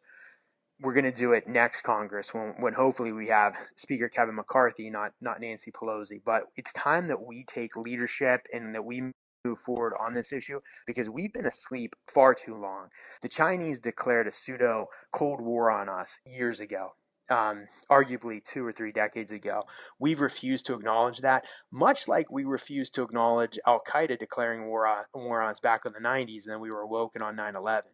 we're 0.81 0.93
going 0.93 1.05
to 1.05 1.11
do 1.11 1.33
it 1.33 1.47
next 1.47 1.81
Congress 1.81 2.33
when, 2.33 2.55
when 2.59 2.73
hopefully 2.73 3.11
we 3.11 3.27
have 3.27 3.53
Speaker 3.75 4.09
Kevin 4.09 4.35
McCarthy, 4.35 4.89
not 4.89 5.13
not 5.21 5.39
Nancy 5.39 5.71
Pelosi. 5.71 6.21
But 6.25 6.43
it's 6.57 6.73
time 6.73 7.07
that 7.07 7.21
we 7.21 7.43
take 7.45 7.75
leadership 7.75 8.47
and 8.51 8.73
that 8.73 8.83
we 8.83 9.11
move 9.45 9.59
forward 9.59 9.93
on 9.99 10.13
this 10.13 10.31
issue 10.31 10.59
because 10.85 11.09
we've 11.09 11.33
been 11.33 11.45
asleep 11.45 11.95
far 12.13 12.33
too 12.33 12.55
long. 12.55 12.87
The 13.21 13.29
Chinese 13.29 13.79
declared 13.79 14.27
a 14.27 14.31
pseudo 14.31 14.87
Cold 15.13 15.41
War 15.41 15.71
on 15.71 15.89
us 15.89 16.17
years 16.25 16.59
ago. 16.59 16.93
Um, 17.29 17.67
arguably 17.89 18.43
two 18.43 18.65
or 18.65 18.73
three 18.73 18.91
decades 18.91 19.31
ago. 19.31 19.63
We've 19.99 20.19
refused 20.19 20.65
to 20.65 20.73
acknowledge 20.73 21.19
that, 21.19 21.45
much 21.71 22.09
like 22.09 22.29
we 22.29 22.43
refused 22.43 22.93
to 22.95 23.03
acknowledge 23.03 23.57
Al 23.65 23.81
Qaeda 23.89 24.19
declaring 24.19 24.67
war 24.67 24.85
on, 24.85 25.05
war 25.13 25.41
on 25.41 25.51
us 25.51 25.61
back 25.61 25.85
in 25.85 25.93
the 25.93 25.99
90s, 25.99 26.43
and 26.43 26.51
then 26.51 26.59
we 26.59 26.71
were 26.71 26.81
awoken 26.81 27.21
on 27.21 27.37
9 27.37 27.55
11. 27.55 27.89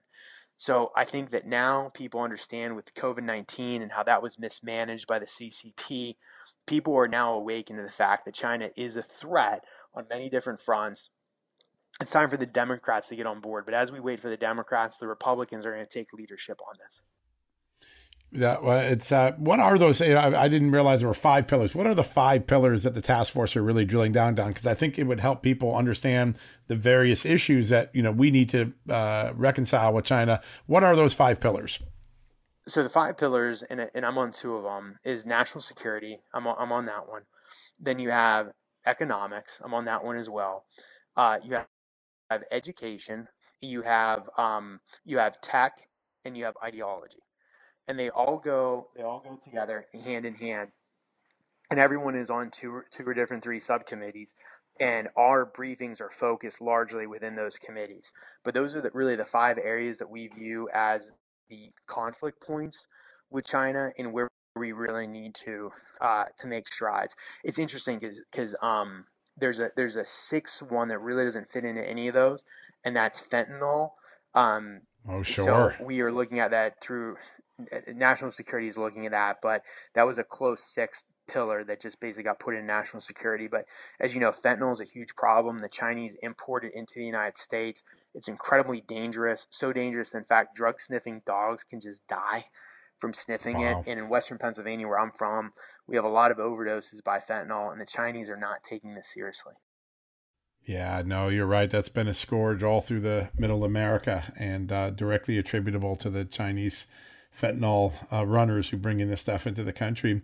So 0.58 0.92
I 0.96 1.06
think 1.06 1.30
that 1.32 1.46
now 1.46 1.92
people 1.94 2.22
understand 2.22 2.76
with 2.76 2.94
COVID 2.96 3.24
19 3.24 3.82
and 3.82 3.92
how 3.92 4.04
that 4.04 4.24
was 4.24 4.40
mismanaged 4.40 5.08
by 5.08 5.20
the 5.20 5.26
CCP, 5.26 6.16
people 6.66 6.96
are 6.96 7.08
now 7.08 7.34
awakened 7.34 7.78
to 7.78 7.84
the 7.84 7.92
fact 7.92 8.26
that 8.26 8.34
China 8.34 8.70
is 8.76 8.98
a 8.98 9.04
threat 9.04 9.64
on 9.94 10.08
many 10.10 10.30
different 10.30 10.60
fronts. 10.60 11.10
It's 12.02 12.12
time 12.12 12.30
for 12.30 12.38
the 12.38 12.46
Democrats 12.46 13.08
to 13.10 13.16
get 13.16 13.26
on 13.28 13.40
board. 13.40 13.66
But 13.66 13.74
as 13.74 13.92
we 13.92 14.00
wait 14.00 14.20
for 14.20 14.30
the 14.30 14.38
Democrats, 14.38 14.98
the 14.98 15.08
Republicans 15.08 15.66
are 15.66 15.74
going 15.74 15.86
to 15.86 15.92
take 15.92 16.14
leadership 16.14 16.60
on 16.68 16.76
this. 16.84 17.02
Yeah, 18.32 18.58
well, 18.62 18.80
it's 18.80 19.12
uh, 19.12 19.32
what 19.38 19.60
are 19.60 19.78
those? 19.78 20.02
You 20.02 20.14
know, 20.14 20.20
I, 20.20 20.44
I, 20.44 20.48
didn't 20.50 20.72
realize 20.72 21.00
there 21.00 21.08
were 21.08 21.14
five 21.14 21.48
pillars. 21.48 21.74
What 21.74 21.88
are 21.88 21.96
the 21.96 22.04
five 22.04 22.46
pillars 22.46 22.84
that 22.84 22.94
the 22.94 23.02
task 23.02 23.32
force 23.32 23.56
are 23.56 23.64
really 23.64 23.86
drilling 23.86 24.12
down 24.12 24.38
on? 24.38 24.50
Because 24.50 24.68
I 24.68 24.74
think 24.74 25.00
it 25.00 25.06
would 25.06 25.22
help 25.22 25.42
people 25.42 25.74
understand 25.74 26.36
the 26.68 26.76
various 26.76 27.26
issues 27.26 27.70
that 27.70 27.90
you 27.96 28.02
know 28.02 28.12
we 28.12 28.30
need 28.30 28.50
to 28.50 28.74
uh, 28.90 29.32
reconcile 29.34 29.94
with 29.94 30.04
China. 30.04 30.42
What 30.66 30.84
are 30.84 30.94
those 30.94 31.14
five 31.14 31.40
pillars? 31.40 31.80
So 32.68 32.84
the 32.84 32.90
five 32.90 33.18
pillars, 33.18 33.64
and, 33.70 33.90
and 33.96 34.06
I'm 34.06 34.18
on 34.18 34.34
two 34.34 34.56
of 34.56 34.64
them, 34.64 35.00
is 35.06 35.26
national 35.26 35.62
security. 35.62 36.18
I'm 36.34 36.48
on, 36.48 36.58
I'm 36.60 36.74
on 36.74 36.86
that 36.88 37.08
one. 37.08 37.22
Then 37.80 37.98
you 37.98 38.10
have 38.10 38.48
economics. 38.86 39.62
I'm 39.64 39.74
on 39.74 39.86
that 39.86 40.04
one 40.04 40.18
as 40.18 40.30
well. 40.30 40.66
Uh, 41.16 41.38
you 41.42 41.56
have, 41.56 41.66
have 42.30 42.44
education. 42.52 43.26
You 43.62 43.84
have 43.84 44.30
um, 44.38 44.82
you 45.06 45.18
have 45.18 45.40
tech, 45.40 45.72
and 46.26 46.36
you 46.36 46.44
have 46.44 46.56
ideology 46.62 47.20
and 47.88 47.98
they 47.98 48.10
all 48.10 48.38
go 48.38 48.88
they 48.96 49.04
all 49.04 49.22
go 49.24 49.40
together 49.44 49.86
hand 50.04 50.26
in 50.26 50.36
hand. 50.36 50.70
And 51.70 51.80
everyone 51.80 52.16
is 52.16 52.30
on 52.30 52.50
two 52.52 52.82
two 52.92 53.06
or 53.06 53.14
different 53.14 53.44
three 53.44 53.60
subcommittees 53.60 54.34
and 54.80 55.08
our 55.18 55.46
briefings 55.46 56.02
are 56.02 56.10
focused 56.10 56.62
largely 56.62 57.08
within 57.08 57.36
those 57.36 57.58
committees. 57.58 58.14
But 58.44 58.54
those 58.54 58.76
are 58.76 58.82
the, 58.82 58.92
really 58.94 59.16
the 59.16 59.26
five 59.26 59.58
areas 59.58 59.98
that 59.98 60.10
we 60.10 60.28
view 60.28 60.70
as 60.74 61.12
the 61.50 61.72
conflict 61.88 62.46
points 62.46 62.86
with 63.30 63.46
china 63.46 63.92
and 63.98 64.14
where 64.14 64.28
we 64.56 64.72
really 64.72 65.08
need 65.08 65.36
to 65.36 65.72
uh, 66.02 66.26
to 66.40 66.48
make 66.48 66.68
strides. 66.68 67.16
It's 67.44 67.60
interesting 67.60 68.00
because 68.00 68.56
um, 68.62 69.06
there's 69.38 69.60
a 69.60 69.70
there's 69.76 69.96
a 69.96 70.06
sixth 70.06 70.62
one 70.62 70.88
that 70.90 71.00
really 71.00 71.24
doesn't 71.24 71.48
fit 71.48 71.64
into 71.64 71.88
any 71.88 72.08
of 72.08 72.14
those 72.14 72.44
and 72.84 72.96
that's 72.96 73.22
fentanyl. 73.22 73.92
Um, 74.34 74.82
oh 75.08 75.24
sure. 75.24 75.76
so 75.78 75.86
we 75.86 76.02
are 76.02 76.12
looking 76.12 76.40
at 76.40 76.52
that 76.52 76.82
through 76.82 77.18
national 77.94 78.32
security 78.32 78.68
is 78.68 78.78
looking 78.78 79.06
at 79.06 79.12
that, 79.12 79.38
but 79.42 79.64
that 79.96 80.06
was 80.06 80.18
a 80.18 80.24
close 80.24 80.64
sixth 80.64 81.04
pillar 81.28 81.64
that 81.66 81.82
just 81.82 82.00
basically 82.00 82.24
got 82.24 82.40
put 82.40 82.56
in 82.56 82.66
national 82.66 83.02
security. 83.02 83.48
But 83.48 83.66
as 84.00 84.14
you 84.14 84.20
know, 84.20 84.32
fentanyl 84.32 84.72
is 84.72 84.80
a 84.80 84.86
huge 84.86 85.16
problem. 85.16 85.60
The 85.60 85.70
Chinese 85.70 86.16
import 86.22 86.64
it 86.64 86.74
into 86.74 86.94
the 86.96 87.06
United 87.06 87.38
States. 87.38 87.84
It's 88.16 88.28
incredibly 88.28 88.82
dangerous, 88.88 89.48
so 89.50 89.74
dangerous, 89.74 90.14
in 90.14 90.24
fact, 90.24 90.56
drug 90.56 90.80
sniffing 90.80 91.22
dogs 91.26 91.64
can 91.64 91.80
just 91.80 92.08
die 92.08 92.46
from 92.98 93.14
sniffing 93.14 93.60
wow. 93.60 93.80
it. 93.80 93.90
And 93.90 94.00
in 94.00 94.10
Western 94.10 94.38
Pennsylvania, 94.38 94.88
where 94.88 95.00
I'm 95.00 95.12
from, 95.12 95.54
we 95.88 95.96
have 95.96 96.06
a 96.06 96.10
lot 96.10 96.32
of 96.32 96.38
overdoses 96.38 97.04
by 97.04 97.20
fentanyl, 97.20 97.72
and 97.72 97.80
the 97.82 97.86
Chinese 97.86 98.30
are 98.30 98.38
not 98.38 98.64
taking 98.64 98.96
this 98.96 99.10
seriously. 99.14 99.54
Yeah, 100.64 101.02
no, 101.06 101.30
you're 101.30 101.46
right. 101.46 101.70
That's 101.70 101.88
been 101.90 102.10
a 102.10 102.14
scourge 102.14 102.62
all 102.62 102.82
through 102.82 103.00
the 103.00 103.30
middle 103.38 103.64
America 103.64 104.34
and 104.38 104.70
uh, 104.70 104.90
directly 104.90 105.38
attributable 105.38 105.96
to 105.98 106.10
the 106.10 106.26
Chinese 106.26 106.88
fentanyl 107.36 107.94
uh, 108.12 108.26
runners 108.26 108.70
who 108.70 108.78
bring 108.78 109.00
in 109.00 109.10
this 109.10 109.22
stuff 109.22 109.48
into 109.48 109.64
the 109.64 109.74
country. 109.74 110.22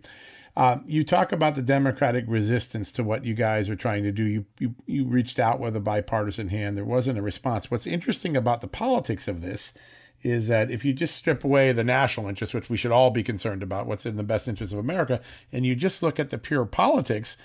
Uh, 0.56 0.78
you 0.86 1.02
talk 1.02 1.32
about 1.32 1.56
the 1.56 1.62
Democratic 1.62 2.24
resistance 2.28 2.92
to 2.92 3.02
what 3.02 3.24
you 3.24 3.34
guys 3.34 3.68
are 3.68 3.74
trying 3.74 4.04
to 4.04 4.12
do. 4.12 4.24
You, 4.24 4.46
you 4.60 4.74
you 4.86 5.04
reached 5.04 5.40
out 5.40 5.58
with 5.58 5.74
a 5.74 5.80
bipartisan 5.80 6.48
hand. 6.48 6.76
There 6.76 6.84
wasn't 6.84 7.18
a 7.18 7.22
response. 7.22 7.70
What's 7.70 7.86
interesting 7.86 8.36
about 8.36 8.60
the 8.60 8.68
politics 8.68 9.26
of 9.26 9.40
this 9.40 9.72
is 10.22 10.48
that 10.48 10.70
if 10.70 10.84
you 10.84 10.92
just 10.92 11.16
strip 11.16 11.44
away 11.44 11.72
the 11.72 11.84
national 11.84 12.28
interest, 12.28 12.54
which 12.54 12.70
we 12.70 12.76
should 12.76 12.92
all 12.92 13.10
be 13.10 13.22
concerned 13.22 13.62
about, 13.62 13.86
what's 13.86 14.06
in 14.06 14.16
the 14.16 14.22
best 14.22 14.48
interest 14.48 14.72
of 14.72 14.78
America, 14.78 15.20
and 15.52 15.66
you 15.66 15.74
just 15.74 16.02
look 16.02 16.18
at 16.18 16.30
the 16.30 16.38
pure 16.38 16.64
politics, 16.64 17.36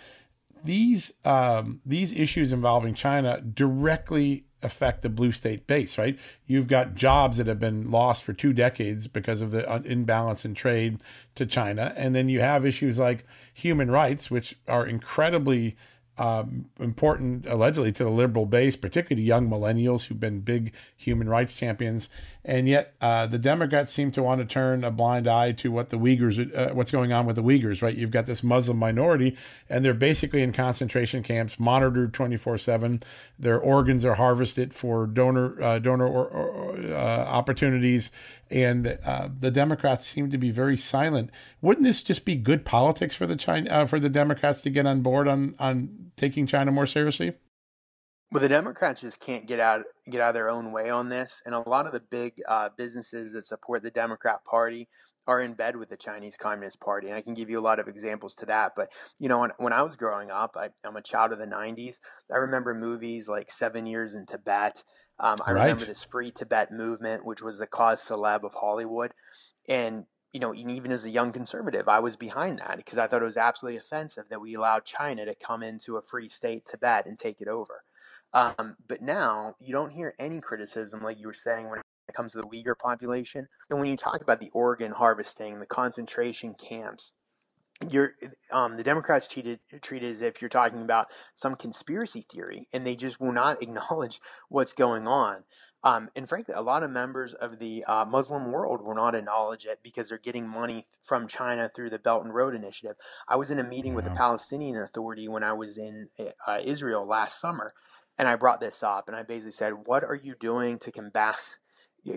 these 0.64 1.12
um, 1.26 1.82
these 1.86 2.14
issues 2.14 2.54
involving 2.54 2.94
China 2.94 3.42
directly 3.42 4.46
affect 4.62 5.02
the 5.02 5.10
blue 5.10 5.32
state 5.32 5.68
base, 5.68 5.98
right? 5.98 6.18
You've 6.46 6.68
got 6.68 6.96
jobs 6.96 7.38
that 7.38 7.48
have 7.48 7.60
been 7.60 7.92
lost 7.92 8.24
for 8.24 8.34
two 8.34 8.54
decades 8.54 9.08
because 9.08 9.42
of 9.42 9.52
the 9.52 9.82
imbalance 9.86 10.46
in 10.46 10.54
trade 10.54 11.02
to 11.36 11.46
China. 11.46 11.94
And 11.96 12.14
then 12.14 12.30
you 12.30 12.42
have 12.42 12.66
issues 12.66 12.98
like 12.98 13.26
human 13.54 13.90
rights, 13.90 14.30
which 14.30 14.58
are 14.68 14.86
incredibly 14.86 15.78
um, 16.18 16.66
important, 16.80 17.46
allegedly, 17.48 17.94
to 17.94 18.04
the 18.04 18.10
liberal 18.10 18.46
base, 18.46 18.76
particularly 18.76 19.24
to 19.24 19.28
young 19.28 19.50
millennials 19.50 20.06
who've 20.06 20.20
been 20.20 20.42
big 20.42 20.74
human 20.98 21.30
rights 21.30 21.54
champions. 21.54 22.10
And 22.50 22.68
yet 22.68 22.96
uh, 23.00 23.28
the 23.28 23.38
Democrats 23.38 23.94
seem 23.94 24.10
to 24.12 24.24
want 24.24 24.42
to 24.42 24.46
turn 24.46 24.84
a 24.84 24.90
blind 24.90 25.28
eye 25.28 25.52
to 25.52 25.72
what 25.72 25.90
the 25.90 26.00
Uyghurs, 26.00 26.40
uh, 26.58 26.74
what's 26.74 26.90
going 26.90 27.14
on 27.14 27.28
with 27.28 27.36
the 27.36 27.44
Uyghurs. 27.44 27.84
Right? 27.84 27.96
You've 27.96 28.10
got 28.10 28.26
this 28.26 28.42
Muslim 28.42 28.78
minority, 28.78 29.38
and 29.70 29.86
they're 29.86 29.94
basically 29.94 30.42
in 30.42 30.52
concentration 30.52 31.22
camps, 31.22 31.60
monitored 31.60 32.12
twenty 32.12 32.38
four 32.38 32.58
seven. 32.58 33.04
Their 33.38 33.60
organs 33.60 34.04
are 34.04 34.16
harvested 34.16 34.74
for 34.74 35.06
donor 35.06 35.62
uh, 35.62 35.78
donor 35.78 36.08
or, 36.08 36.26
or, 36.26 36.78
uh, 36.92 37.26
opportunities, 37.26 38.10
and 38.50 38.98
uh, 39.06 39.30
the 39.40 39.52
Democrats 39.52 40.08
seem 40.08 40.32
to 40.32 40.38
be 40.40 40.50
very 40.50 40.76
silent. 40.76 41.30
Wouldn't 41.62 41.86
this 41.86 42.02
just 42.02 42.26
be 42.26 42.36
good 42.36 42.66
politics 42.66 43.14
for 43.14 43.28
the 43.28 43.36
China 43.36 43.70
uh, 43.70 43.86
for 43.86 44.00
the 44.00 44.10
Democrats 44.10 44.62
to 44.62 44.72
get 44.72 44.88
on 44.88 45.02
board 45.02 45.28
on 45.28 45.54
on 45.60 46.12
taking 46.18 46.48
China 46.48 46.72
more 46.72 46.88
seriously? 46.88 47.34
Well, 48.32 48.42
the 48.42 48.50
Democrats 48.50 49.02
just 49.02 49.20
can't 49.20 49.48
get 49.48 49.60
out 49.60 49.82
get 50.10 50.22
out 50.22 50.30
of 50.30 50.34
their 50.36 50.50
own 50.50 50.72
way 50.72 50.92
on 50.92 51.10
this, 51.10 51.42
and 51.46 51.56
a 51.56 51.68
lot 51.68 51.88
of 51.88 51.94
the 51.94 52.00
big 52.00 52.34
uh, 52.48 52.70
businesses 52.78 53.34
that 53.34 53.48
support 53.48 53.82
the 53.82 53.90
Democrat 53.90 54.46
Party 54.46 54.88
are 55.26 55.42
in 55.42 55.54
bed 55.54 55.76
with 55.76 55.90
the 55.90 55.98
Chinese 55.98 56.38
Communist 56.38 56.80
Party, 56.80 57.08
and 57.08 57.16
I 57.16 57.22
can 57.22 57.34
give 57.34 57.50
you 57.50 57.60
a 57.60 57.62
lot 57.62 57.80
of 57.80 57.88
examples 57.88 58.36
to 58.36 58.46
that. 58.46 58.74
But 58.76 58.92
you 59.18 59.30
know, 59.30 59.40
when, 59.40 59.52
when 59.58 59.74
I 59.74 59.82
was 59.82 59.96
growing 59.96 60.30
up, 60.30 60.58
I, 60.58 60.70
am 60.88 60.96
a 60.96 61.02
child 61.02 61.32
of 61.32 61.40
the 61.40 61.46
'90s. 61.46 62.00
I 62.32 62.38
remember 62.38 62.76
movies 62.76 63.28
like 63.28 63.50
Seven 63.50 63.88
Years 63.88 64.14
in 64.14 64.28
Tibet. 64.28 64.84
Um, 65.20 65.38
I 65.46 65.52
right. 65.52 65.64
remember 65.64 65.86
this 65.86 66.04
Free 66.04 66.30
Tibet 66.30 66.72
movement, 66.72 67.26
which 67.26 67.42
was 67.42 67.58
the 67.58 67.68
cause 67.68 68.00
celeb 68.00 68.44
of 68.44 68.54
Hollywood, 68.54 69.12
and 69.68 70.06
you 70.34 70.40
know, 70.40 70.54
even 70.54 70.92
as 70.92 71.04
a 71.06 71.10
young 71.10 71.32
conservative, 71.32 71.88
I 71.88 72.00
was 72.00 72.16
behind 72.16 72.60
that 72.60 72.78
because 72.78 73.00
I 73.00 73.08
thought 73.08 73.24
it 73.24 73.26
was 73.26 73.38
absolutely 73.38 73.78
offensive 73.78 74.26
that 74.30 74.40
we 74.40 74.54
allowed 74.54 74.86
China 74.86 75.26
to 75.26 75.34
come 75.34 75.64
into 75.64 75.98
a 75.98 76.04
free 76.04 76.30
state, 76.30 76.68
Tibet, 76.68 77.08
and 77.08 77.18
take 77.18 77.42
it 77.42 77.48
over. 77.48 77.82
Um, 78.34 78.76
but 78.88 79.02
now 79.02 79.56
you 79.60 79.74
don't 79.74 79.92
hear 79.92 80.14
any 80.20 80.40
criticism, 80.40 81.02
like 81.02 81.20
you 81.20 81.28
were 81.28 81.34
saying, 81.34 81.70
when 81.70 81.80
it 81.80 82.16
comes 82.16 82.32
to 82.34 82.40
the 82.40 82.48
Uyghur 82.48 82.78
population. 82.78 83.48
And 83.70 83.80
when 83.80 83.90
you 83.90 83.98
talk 83.98 84.22
about 84.22 84.40
the 84.40 84.50
organ 84.54 84.92
harvesting, 84.92 85.60
the 85.60 85.66
concentration 85.66 86.56
camps, 86.56 87.12
you're 87.90 88.14
um, 88.52 88.76
the 88.76 88.84
Democrats 88.84 89.28
treated 89.28 89.60
treated 89.82 90.12
as 90.12 90.22
if 90.22 90.42
you're 90.42 90.50
talking 90.50 90.82
about 90.82 91.08
some 91.34 91.56
conspiracy 91.56 92.26
theory, 92.30 92.68
and 92.74 92.86
they 92.86 92.96
just 92.96 93.22
will 93.22 93.32
not 93.32 93.62
acknowledge 93.64 94.20
what's 94.50 94.74
going 94.74 95.08
on. 95.08 95.44
Um, 95.82 96.10
and 96.14 96.28
frankly, 96.28 96.56
a 96.56 96.62
lot 96.62 96.84
of 96.84 96.92
members 96.92 97.34
of 97.34 97.58
the 97.58 97.86
uh, 97.86 98.04
Muslim 98.04 98.52
world 98.52 98.82
will 98.84 98.96
not 98.96 99.16
acknowledge 99.16 99.66
it 99.66 99.80
because 99.82 100.10
they're 100.10 100.18
getting 100.18 100.46
money 100.46 100.86
from 101.02 101.26
China 101.26 101.72
through 101.74 101.90
the 101.90 102.00
Belt 102.00 102.26
and 102.26 102.34
Road 102.34 102.54
Initiative. 102.54 102.98
I 103.30 103.38
was 103.38 103.50
in 103.50 103.60
a 103.60 103.64
meeting 103.64 103.94
with 103.94 104.04
the 104.04 104.12
Palestinian 104.12 104.76
Authority 104.82 105.30
when 105.30 105.42
I 105.42 105.54
was 105.54 105.78
in 105.78 106.10
uh, 106.46 106.60
Israel 106.62 107.08
last 107.08 107.40
summer, 107.40 107.74
and 108.20 108.28
I 108.28 108.36
brought 108.36 108.60
this 108.60 108.84
up 108.84 109.08
and 109.08 109.16
I 109.16 109.24
basically 109.24 109.54
said, 109.54 109.88
"What 109.88 110.04
are 110.04 110.16
you 110.16 110.36
doing 110.36 110.78
to 110.80 110.92
combat 110.92 111.42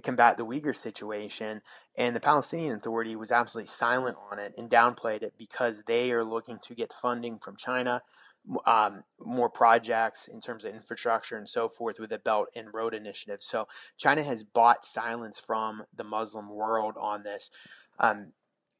combat 0.03 0.37
the 0.37 0.45
Uyghur 0.45 0.77
situation?" 0.77 1.63
And 1.97 2.15
the 2.15 2.21
Palestinian 2.21 2.77
Authority 2.77 3.17
was 3.17 3.31
absolutely 3.31 3.69
silent 3.69 4.19
on 4.31 4.39
it 4.39 4.53
and 4.59 4.69
downplayed 4.69 5.23
it 5.23 5.35
because 5.39 5.83
they 5.87 6.11
are 6.13 6.25
looking 6.25 6.59
to 6.65 6.75
get 6.75 6.93
funding 6.93 7.39
from 7.39 7.57
China, 7.57 8.03
um, 8.67 9.05
more 9.21 9.49
projects 9.49 10.27
in 10.27 10.41
terms 10.41 10.65
of 10.65 10.75
infrastructure 10.75 11.37
and 11.37 11.49
so 11.49 11.69
forth 11.69 12.01
with 12.01 12.11
the 12.11 12.19
Belt 12.19 12.49
and 12.57 12.75
Road 12.75 12.95
Initiative. 12.95 13.39
So 13.41 13.69
China 13.97 14.25
has 14.25 14.43
bought 14.43 14.85
silence 14.85 15.39
from 15.39 15.85
the 15.95 16.05
Muslim 16.05 16.49
world 16.51 16.97
on 17.01 17.23
this. 17.23 17.51
Um, 18.01 18.33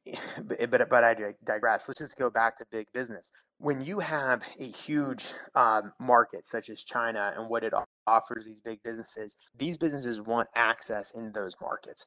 but, 0.43 0.89
but, 0.89 1.03
I 1.03 1.15
digress. 1.45 1.83
Let's 1.87 1.99
just 1.99 2.17
go 2.17 2.29
back 2.29 2.57
to 2.57 2.65
big 2.71 2.87
business 2.93 3.31
when 3.63 3.81
you 3.81 3.99
have 3.99 4.41
a 4.59 4.67
huge 4.67 5.27
um, 5.55 5.93
market 5.97 6.45
such 6.45 6.69
as 6.69 6.83
China 6.83 7.33
and 7.37 7.49
what 7.49 7.63
it 7.63 7.73
offers 8.05 8.45
these 8.45 8.59
big 8.59 8.83
businesses, 8.83 9.37
these 9.57 9.77
businesses 9.77 10.21
want 10.21 10.49
access 10.53 11.11
in 11.15 11.31
those 11.31 11.55
markets. 11.61 12.05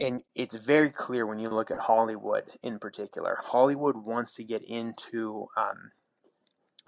And 0.00 0.22
it's 0.34 0.56
very 0.56 0.90
clear 0.90 1.24
when 1.24 1.38
you 1.38 1.48
look 1.48 1.70
at 1.70 1.78
Hollywood 1.78 2.44
in 2.62 2.80
particular. 2.80 3.38
Hollywood 3.40 3.96
wants 3.96 4.34
to 4.34 4.44
get 4.44 4.64
into 4.64 5.46
um, 5.56 5.92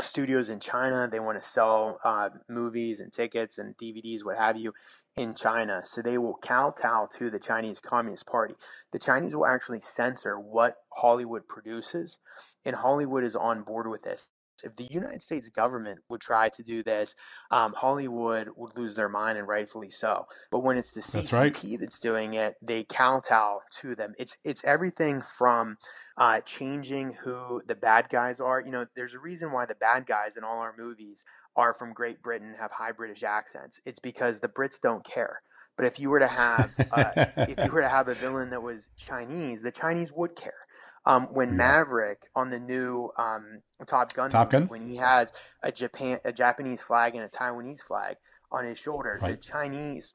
studios 0.00 0.50
in 0.50 0.60
China. 0.60 1.08
They 1.10 1.20
want 1.20 1.40
to 1.40 1.48
sell 1.48 1.98
uh, 2.04 2.30
movies 2.48 3.00
and 3.00 3.12
tickets 3.12 3.58
and 3.58 3.76
DVDs, 3.76 4.24
what 4.24 4.38
have 4.38 4.56
you, 4.56 4.72
in 5.16 5.34
China. 5.34 5.80
So 5.84 6.02
they 6.02 6.18
will 6.18 6.38
kowtow 6.40 7.08
to 7.18 7.30
the 7.30 7.38
Chinese 7.38 7.80
Communist 7.80 8.26
Party. 8.26 8.54
The 8.92 8.98
Chinese 8.98 9.36
will 9.36 9.46
actually 9.46 9.80
censor 9.80 10.38
what 10.38 10.76
Hollywood 10.92 11.48
produces, 11.48 12.18
and 12.64 12.76
Hollywood 12.76 13.24
is 13.24 13.36
on 13.36 13.62
board 13.62 13.88
with 13.88 14.02
this. 14.02 14.30
If 14.64 14.76
the 14.76 14.86
United 14.90 15.22
States 15.22 15.48
government 15.48 16.00
would 16.08 16.20
try 16.20 16.48
to 16.50 16.62
do 16.62 16.82
this, 16.82 17.14
um, 17.50 17.72
Hollywood 17.72 18.48
would 18.56 18.76
lose 18.76 18.94
their 18.94 19.08
mind, 19.08 19.38
and 19.38 19.46
rightfully 19.46 19.90
so. 19.90 20.26
But 20.50 20.60
when 20.60 20.76
it's 20.76 20.90
the 20.90 21.00
CCP 21.00 21.12
that's, 21.12 21.32
right. 21.32 21.80
that's 21.80 22.00
doing 22.00 22.34
it, 22.34 22.56
they 22.62 22.84
kowtow 22.84 23.60
to 23.80 23.94
them. 23.94 24.14
It's 24.18 24.36
it's 24.44 24.64
everything 24.64 25.22
from 25.22 25.78
uh, 26.16 26.40
changing 26.40 27.12
who 27.12 27.62
the 27.66 27.74
bad 27.74 28.08
guys 28.10 28.40
are. 28.40 28.60
You 28.60 28.70
know, 28.70 28.86
there's 28.96 29.14
a 29.14 29.18
reason 29.18 29.52
why 29.52 29.66
the 29.66 29.74
bad 29.74 30.06
guys 30.06 30.36
in 30.36 30.44
all 30.44 30.58
our 30.58 30.74
movies 30.76 31.24
are 31.56 31.74
from 31.74 31.92
Great 31.92 32.22
Britain, 32.22 32.54
have 32.58 32.70
high 32.70 32.92
British 32.92 33.22
accents. 33.22 33.80
It's 33.84 33.98
because 33.98 34.40
the 34.40 34.48
Brits 34.48 34.80
don't 34.80 35.04
care. 35.04 35.42
But 35.76 35.86
if 35.86 36.00
you 36.00 36.10
were 36.10 36.18
to 36.18 36.28
have 36.28 36.72
uh, 36.90 37.26
if 37.36 37.64
you 37.64 37.70
were 37.72 37.82
to 37.82 37.88
have 37.88 38.08
a 38.08 38.14
villain 38.14 38.50
that 38.50 38.62
was 38.62 38.90
Chinese, 38.96 39.62
the 39.62 39.70
Chinese 39.70 40.12
would 40.12 40.34
care. 40.34 40.66
Um, 41.06 41.24
when 41.32 41.50
yeah. 41.50 41.54
Maverick 41.54 42.22
on 42.34 42.50
the 42.50 42.58
new 42.58 43.10
um, 43.16 43.62
Top 43.86 44.12
Gun, 44.12 44.30
Top 44.30 44.50
Gun, 44.50 44.66
when 44.68 44.86
he 44.86 44.96
has 44.96 45.32
a 45.62 45.72
Japan, 45.72 46.18
a 46.24 46.32
Japanese 46.32 46.82
flag 46.82 47.14
and 47.14 47.24
a 47.24 47.28
Taiwanese 47.28 47.80
flag 47.80 48.16
on 48.50 48.64
his 48.64 48.78
shoulder, 48.78 49.18
right. 49.22 49.36
the 49.36 49.42
Chinese 49.42 50.14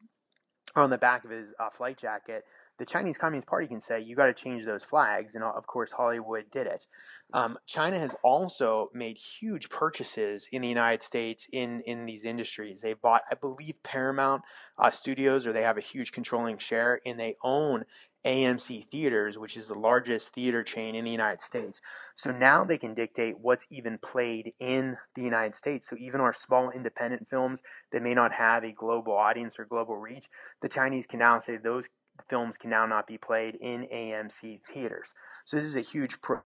on 0.76 0.89
the 0.89 0.98
back 0.98 1.24
of 1.24 1.32
his 1.32 1.54
uh, 1.60 1.69
flight 1.69 1.98
jacket 1.98 2.43
the 2.80 2.86
Chinese 2.86 3.17
Communist 3.17 3.48
Party 3.48 3.67
can 3.67 3.80
say, 3.80 4.02
you 4.02 4.15
got 4.15 4.26
to 4.26 4.34
change 4.34 4.65
those 4.65 4.84
flags. 4.84 5.36
And 5.36 5.43
of 5.43 5.67
course, 5.67 5.91
Hollywood 5.91 6.46
did 6.52 6.67
it. 6.67 6.86
Um, 7.34 7.58
China 7.67 8.00
has 8.00 8.15
also 8.24 8.89
made 8.93 9.17
huge 9.17 9.69
purchases 9.69 10.48
in 10.52 10.62
the 10.62 10.67
United 10.67 11.04
States 11.04 11.48
in, 11.52 11.82
in 11.86 12.06
these 12.06 12.26
industries. 12.26 12.82
They 12.82 12.93
bought, 12.93 13.22
I 13.32 13.36
believe, 13.36 13.82
Paramount 13.84 14.41
uh, 14.80 14.89
Studios, 14.89 15.46
or 15.46 15.54
they 15.54 15.62
have 15.62 15.78
a 15.78 15.82
huge 15.82 16.12
controlling 16.12 16.58
share, 16.58 17.00
and 17.06 17.19
they 17.19 17.36
own 17.43 17.86
AMC 18.25 18.88
Theaters, 18.89 19.38
which 19.38 19.57
is 19.57 19.67
the 19.67 19.77
largest 19.77 20.33
theater 20.33 20.63
chain 20.63 20.95
in 20.95 21.05
the 21.05 21.12
United 21.12 21.41
States. 21.41 21.81
So 22.15 22.31
now 22.31 22.63
they 22.63 22.77
can 22.77 22.93
dictate 22.93 23.39
what's 23.39 23.67
even 23.69 23.97
played 23.97 24.53
in 24.59 24.97
the 25.15 25.21
United 25.21 25.55
States. 25.55 25.88
So 25.88 25.95
even 25.97 26.21
our 26.21 26.33
small 26.33 26.69
independent 26.71 27.27
films 27.27 27.62
that 27.91 28.01
may 28.01 28.13
not 28.13 28.31
have 28.31 28.63
a 28.63 28.71
global 28.71 29.13
audience 29.13 29.59
or 29.59 29.65
global 29.65 29.97
reach, 29.97 30.27
the 30.62 30.69
Chinese 30.69 31.07
can 31.07 31.19
now 31.19 31.39
say 31.39 31.57
those 31.57 31.89
films 32.29 32.57
can 32.57 32.69
now 32.69 32.86
not 32.86 33.07
be 33.07 33.17
played 33.17 33.55
in 33.55 33.88
AMC 33.93 34.62
theaters. 34.63 35.13
So 35.45 35.57
this 35.57 35.65
is 35.65 35.75
a 35.75 35.81
huge 35.81 36.21
pro- 36.21 36.41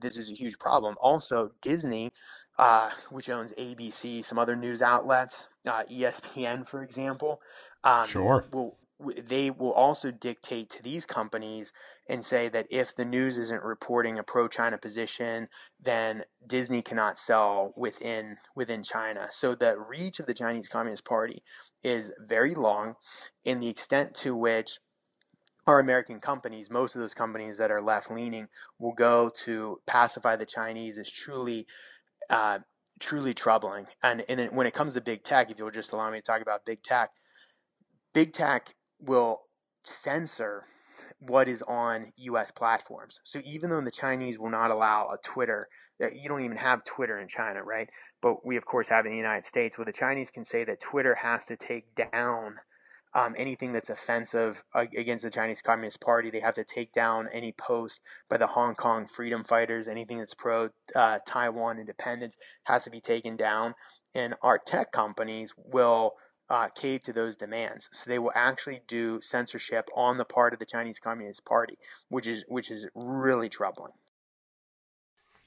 this 0.00 0.16
is 0.16 0.30
a 0.30 0.34
huge 0.34 0.58
problem. 0.58 0.96
Also, 1.00 1.52
Disney, 1.62 2.12
uh, 2.58 2.90
which 3.10 3.30
owns 3.30 3.52
ABC, 3.52 4.24
some 4.24 4.38
other 4.38 4.56
news 4.56 4.82
outlets, 4.82 5.46
uh, 5.66 5.84
ESPN, 5.90 6.66
for 6.66 6.82
example, 6.82 7.40
um, 7.84 8.06
sure, 8.06 8.44
will 8.52 8.76
they 9.28 9.50
will 9.50 9.72
also 9.72 10.10
dictate 10.10 10.70
to 10.70 10.82
these 10.82 11.06
companies 11.06 11.72
and 12.08 12.24
say 12.24 12.48
that 12.48 12.66
if 12.70 12.96
the 12.96 13.04
news 13.04 13.38
isn't 13.38 13.62
reporting 13.62 14.18
a 14.18 14.22
pro-China 14.22 14.76
position, 14.76 15.48
then 15.80 16.24
Disney 16.46 16.82
cannot 16.82 17.18
sell 17.18 17.72
within 17.76 18.36
within 18.56 18.82
China. 18.82 19.28
So 19.30 19.54
the 19.54 19.78
reach 19.78 20.18
of 20.18 20.26
the 20.26 20.34
Chinese 20.34 20.68
Communist 20.68 21.04
Party 21.04 21.42
is 21.84 22.10
very 22.26 22.54
long, 22.54 22.94
in 23.44 23.60
the 23.60 23.68
extent 23.68 24.14
to 24.16 24.34
which 24.34 24.78
our 25.68 25.78
American 25.78 26.18
companies, 26.18 26.70
most 26.70 26.94
of 26.94 27.00
those 27.00 27.14
companies 27.14 27.58
that 27.58 27.70
are 27.70 27.82
left 27.82 28.10
leaning, 28.10 28.48
will 28.78 28.94
go 28.94 29.30
to 29.44 29.78
pacify 29.86 30.34
the 30.34 30.46
Chinese 30.46 30.96
is 30.96 31.12
truly, 31.12 31.66
uh, 32.30 32.58
truly 32.98 33.34
troubling. 33.34 33.86
And, 34.02 34.24
and 34.30 34.50
when 34.56 34.66
it 34.66 34.72
comes 34.72 34.94
to 34.94 35.02
big 35.02 35.24
tech, 35.24 35.50
if 35.50 35.58
you'll 35.58 35.70
just 35.70 35.92
allow 35.92 36.10
me 36.10 36.18
to 36.18 36.22
talk 36.22 36.40
about 36.40 36.64
big 36.64 36.82
tech, 36.82 37.10
big 38.14 38.32
tech 38.32 38.74
will 39.00 39.40
censor 39.84 40.64
what 41.20 41.48
is 41.48 41.62
on 41.62 42.12
US 42.16 42.50
platforms. 42.50 43.20
So 43.24 43.40
even 43.44 43.70
though 43.70 43.80
the 43.80 43.90
Chinese 43.90 44.38
will 44.38 44.50
not 44.50 44.70
allow 44.70 45.10
a 45.12 45.18
Twitter, 45.26 45.68
you 46.00 46.28
don't 46.28 46.44
even 46.44 46.56
have 46.56 46.84
Twitter 46.84 47.18
in 47.18 47.28
China, 47.28 47.62
right? 47.62 47.88
But 48.22 48.46
we 48.46 48.56
of 48.56 48.64
course 48.64 48.88
have 48.88 49.06
in 49.06 49.12
the 49.12 49.18
United 49.18 49.46
States 49.46 49.78
where 49.78 49.84
the 49.84 49.92
Chinese 49.92 50.30
can 50.30 50.44
say 50.44 50.64
that 50.64 50.80
Twitter 50.80 51.16
has 51.16 51.44
to 51.46 51.56
take 51.56 51.86
down 52.12 52.56
um, 53.14 53.34
anything 53.38 53.72
that's 53.72 53.90
offensive 53.90 54.62
against 54.74 55.24
the 55.24 55.30
Chinese 55.30 55.62
Communist 55.62 56.00
Party. 56.00 56.30
They 56.30 56.40
have 56.40 56.54
to 56.54 56.64
take 56.64 56.92
down 56.92 57.28
any 57.32 57.52
post 57.52 58.02
by 58.28 58.36
the 58.36 58.46
Hong 58.46 58.74
Kong 58.74 59.06
freedom 59.06 59.44
fighters. 59.44 59.88
Anything 59.88 60.18
that's 60.18 60.34
pro 60.34 60.68
uh, 60.94 61.18
Taiwan 61.26 61.78
independence 61.78 62.36
has 62.64 62.84
to 62.84 62.90
be 62.90 63.00
taken 63.00 63.36
down. 63.36 63.74
And 64.14 64.34
our 64.42 64.58
tech 64.58 64.92
companies 64.92 65.54
will 65.56 66.12
uh, 66.50 66.68
cave 66.68 67.02
to 67.02 67.12
those 67.12 67.36
demands. 67.36 67.88
So 67.92 68.08
they 68.08 68.18
will 68.18 68.32
actually 68.34 68.80
do 68.88 69.20
censorship 69.20 69.88
on 69.94 70.18
the 70.18 70.24
part 70.24 70.52
of 70.52 70.58
the 70.58 70.66
Chinese 70.66 70.98
Communist 70.98 71.44
Party, 71.44 71.78
which 72.08 72.26
is 72.26 72.44
which 72.48 72.70
is 72.70 72.86
really 72.94 73.48
troubling. 73.48 73.92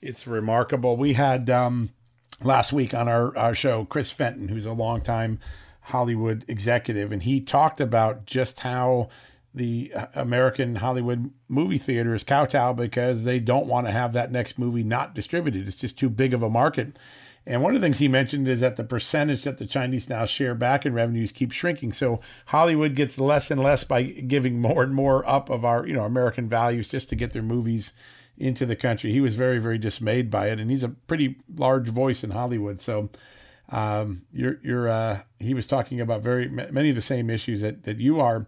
It's 0.01 0.25
remarkable. 0.25 0.97
We 0.97 1.13
had 1.13 1.49
um, 1.49 1.91
last 2.43 2.73
week 2.73 2.93
on 2.93 3.07
our, 3.07 3.35
our 3.37 3.53
show 3.53 3.85
Chris 3.85 4.11
Fenton, 4.11 4.47
who's 4.47 4.65
a 4.65 4.73
longtime 4.73 5.39
Hollywood 5.85 6.43
executive, 6.47 7.11
and 7.11 7.23
he 7.23 7.41
talked 7.41 7.81
about 7.81 8.25
just 8.25 8.61
how 8.61 9.09
the 9.53 9.93
American 10.15 10.75
Hollywood 10.75 11.31
movie 11.49 11.77
theaters 11.77 12.23
kowtow 12.23 12.73
because 12.73 13.25
they 13.25 13.39
don't 13.39 13.67
want 13.67 13.85
to 13.85 13.91
have 13.91 14.13
that 14.13 14.31
next 14.31 14.57
movie 14.57 14.83
not 14.83 15.13
distributed. 15.13 15.67
It's 15.67 15.75
just 15.75 15.99
too 15.99 16.09
big 16.09 16.33
of 16.33 16.41
a 16.41 16.49
market. 16.49 16.97
And 17.45 17.63
one 17.63 17.73
of 17.73 17.81
the 17.81 17.85
things 17.85 17.97
he 17.97 18.07
mentioned 18.07 18.47
is 18.47 18.59
that 18.59 18.75
the 18.75 18.83
percentage 18.83 19.43
that 19.43 19.57
the 19.57 19.65
Chinese 19.65 20.07
now 20.07 20.25
share 20.25 20.53
back 20.53 20.85
in 20.85 20.93
revenues 20.93 21.31
keeps 21.31 21.55
shrinking. 21.55 21.93
So 21.93 22.19
Hollywood 22.47 22.95
gets 22.95 23.17
less 23.17 23.49
and 23.49 23.61
less 23.61 23.83
by 23.83 24.03
giving 24.03 24.59
more 24.59 24.83
and 24.83 24.93
more 24.93 25.27
up 25.27 25.49
of 25.49 25.65
our, 25.65 25.87
you 25.87 25.93
know, 25.93 26.03
American 26.03 26.47
values 26.47 26.87
just 26.87 27.09
to 27.09 27.15
get 27.15 27.33
their 27.33 27.41
movies 27.41 27.93
into 28.37 28.65
the 28.65 28.75
country. 28.75 29.11
He 29.11 29.21
was 29.21 29.35
very, 29.35 29.57
very 29.57 29.79
dismayed 29.79 30.29
by 30.29 30.49
it, 30.49 30.59
and 30.59 30.69
he's 30.69 30.83
a 30.83 30.89
pretty 30.89 31.37
large 31.53 31.87
voice 31.87 32.23
in 32.23 32.31
Hollywood. 32.31 32.79
So 32.79 33.09
um, 33.69 34.23
you're, 34.31 34.59
you're, 34.63 34.89
uh, 34.89 35.21
he 35.39 35.53
was 35.53 35.67
talking 35.67 35.99
about 35.99 36.21
very 36.21 36.47
many 36.47 36.89
of 36.89 36.95
the 36.95 37.01
same 37.01 37.29
issues 37.29 37.61
that 37.61 37.83
that 37.83 37.97
you 37.97 38.19
are. 38.19 38.45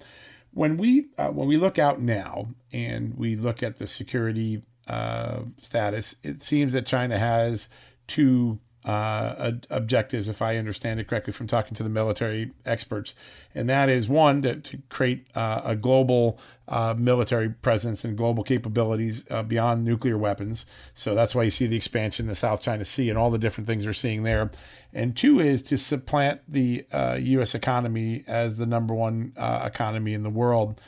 When 0.51 0.77
we 0.77 1.07
uh, 1.17 1.29
when 1.29 1.47
we 1.47 1.57
look 1.57 1.79
out 1.79 1.99
now 1.99 2.49
and 2.71 3.15
we 3.15 3.35
look 3.35 3.63
at 3.63 3.79
the 3.79 3.87
security 3.87 4.63
uh, 4.87 5.39
status, 5.61 6.15
it 6.21 6.43
seems 6.43 6.73
that 6.73 6.85
China 6.85 7.17
has 7.17 7.67
two 8.07 8.59
uh, 8.85 9.51
objectives, 9.69 10.27
if 10.27 10.41
I 10.41 10.57
understand 10.57 10.99
it 10.99 11.07
correctly 11.07 11.33
from 11.33 11.47
talking 11.47 11.73
to 11.75 11.83
the 11.83 11.89
military 11.89 12.51
experts. 12.65 13.15
And 13.55 13.69
that 13.69 13.89
is 13.89 14.07
one, 14.07 14.41
to, 14.41 14.55
to 14.55 14.77
create 14.89 15.27
uh, 15.35 15.61
a 15.63 15.75
global 15.75 16.39
uh, 16.67 16.93
military 16.97 17.49
presence 17.49 18.03
and 18.03 18.17
global 18.17 18.43
capabilities 18.43 19.23
uh, 19.29 19.43
beyond 19.43 19.85
nuclear 19.85 20.17
weapons. 20.17 20.65
So 20.93 21.15
that's 21.15 21.33
why 21.33 21.43
you 21.43 21.51
see 21.51 21.67
the 21.67 21.75
expansion 21.75 22.25
in 22.25 22.29
the 22.29 22.35
South 22.35 22.61
China 22.61 22.83
Sea 22.83 23.09
and 23.09 23.17
all 23.17 23.31
the 23.31 23.37
different 23.37 23.67
things 23.67 23.85
we're 23.85 23.93
seeing 23.93 24.23
there. 24.23 24.51
And 24.93 25.15
two 25.15 25.39
is 25.39 25.63
to 25.63 25.77
supplant 25.77 26.41
the 26.47 26.85
U.S. 26.91 27.55
Uh, 27.55 27.57
economy 27.57 28.23
as 28.27 28.57
the 28.57 28.65
number 28.65 28.93
one 28.93 29.33
uh, 29.37 29.61
economy 29.63 30.13
in 30.13 30.23
the 30.23 30.29
world. 30.29 30.79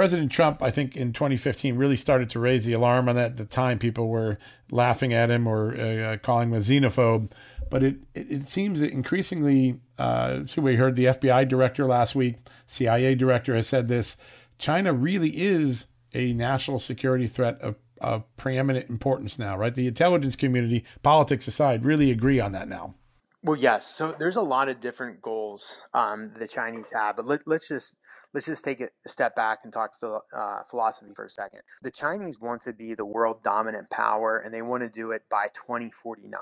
President 0.00 0.32
Trump, 0.32 0.62
I 0.62 0.70
think 0.70 0.96
in 0.96 1.12
2015, 1.12 1.76
really 1.76 1.94
started 1.94 2.30
to 2.30 2.38
raise 2.38 2.64
the 2.64 2.72
alarm 2.72 3.10
on 3.10 3.16
that. 3.16 3.32
At 3.32 3.36
the 3.36 3.44
time, 3.44 3.78
people 3.78 4.08
were 4.08 4.38
laughing 4.70 5.12
at 5.12 5.30
him 5.30 5.46
or 5.46 5.78
uh, 5.78 6.16
calling 6.22 6.48
him 6.48 6.54
a 6.54 6.62
xenophobe. 6.62 7.32
But 7.68 7.82
it, 7.82 7.96
it, 8.14 8.32
it 8.32 8.48
seems 8.48 8.80
that 8.80 8.92
increasingly, 8.92 9.78
uh, 9.98 10.46
so 10.46 10.62
we 10.62 10.76
heard 10.76 10.96
the 10.96 11.04
FBI 11.04 11.46
director 11.46 11.84
last 11.84 12.14
week, 12.14 12.36
CIA 12.66 13.14
director 13.14 13.54
has 13.54 13.66
said 13.66 13.88
this 13.88 14.16
China 14.56 14.94
really 14.94 15.36
is 15.36 15.88
a 16.14 16.32
national 16.32 16.80
security 16.80 17.26
threat 17.26 17.60
of, 17.60 17.76
of 18.00 18.24
preeminent 18.38 18.88
importance 18.88 19.38
now, 19.38 19.54
right? 19.54 19.74
The 19.74 19.86
intelligence 19.86 20.34
community, 20.34 20.82
politics 21.02 21.46
aside, 21.46 21.84
really 21.84 22.10
agree 22.10 22.40
on 22.40 22.52
that 22.52 22.70
now. 22.70 22.94
Well, 23.42 23.58
yes. 23.58 23.94
So 23.94 24.14
there's 24.18 24.36
a 24.36 24.42
lot 24.42 24.70
of 24.70 24.80
different 24.80 25.20
goals 25.20 25.76
um, 25.92 26.32
the 26.38 26.48
Chinese 26.48 26.90
have, 26.94 27.16
but 27.16 27.26
let, 27.26 27.46
us 27.46 27.68
just 27.68 27.96
let's 28.32 28.46
just 28.46 28.64
take 28.64 28.80
a 28.80 28.88
step 29.06 29.34
back 29.34 29.60
and 29.64 29.72
talk 29.72 29.92
uh, 30.02 30.62
philosophy 30.68 31.10
for 31.14 31.24
a 31.24 31.30
second. 31.30 31.60
The 31.82 31.90
Chinese 31.90 32.40
want 32.40 32.62
to 32.62 32.72
be 32.72 32.94
the 32.94 33.04
world 33.04 33.42
dominant 33.42 33.90
power, 33.90 34.38
and 34.38 34.52
they 34.52 34.62
want 34.62 34.82
to 34.82 34.88
do 34.88 35.12
it 35.12 35.22
by 35.30 35.48
2049. 35.54 36.40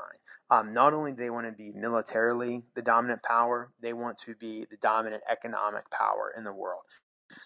Um, 0.51 0.70
not 0.70 0.92
only 0.92 1.12
do 1.12 1.16
they 1.16 1.31
want 1.31 1.46
to 1.46 1.53
be 1.53 1.72
militarily 1.72 2.62
the 2.74 2.83
dominant 2.83 3.22
power, 3.22 3.70
they 3.81 3.92
want 3.92 4.18
to 4.18 4.35
be 4.35 4.66
the 4.70 4.77
dominant 4.77 5.22
economic 5.29 5.90
power 5.90 6.33
in 6.37 6.44
the 6.44 6.53
world. 6.53 6.83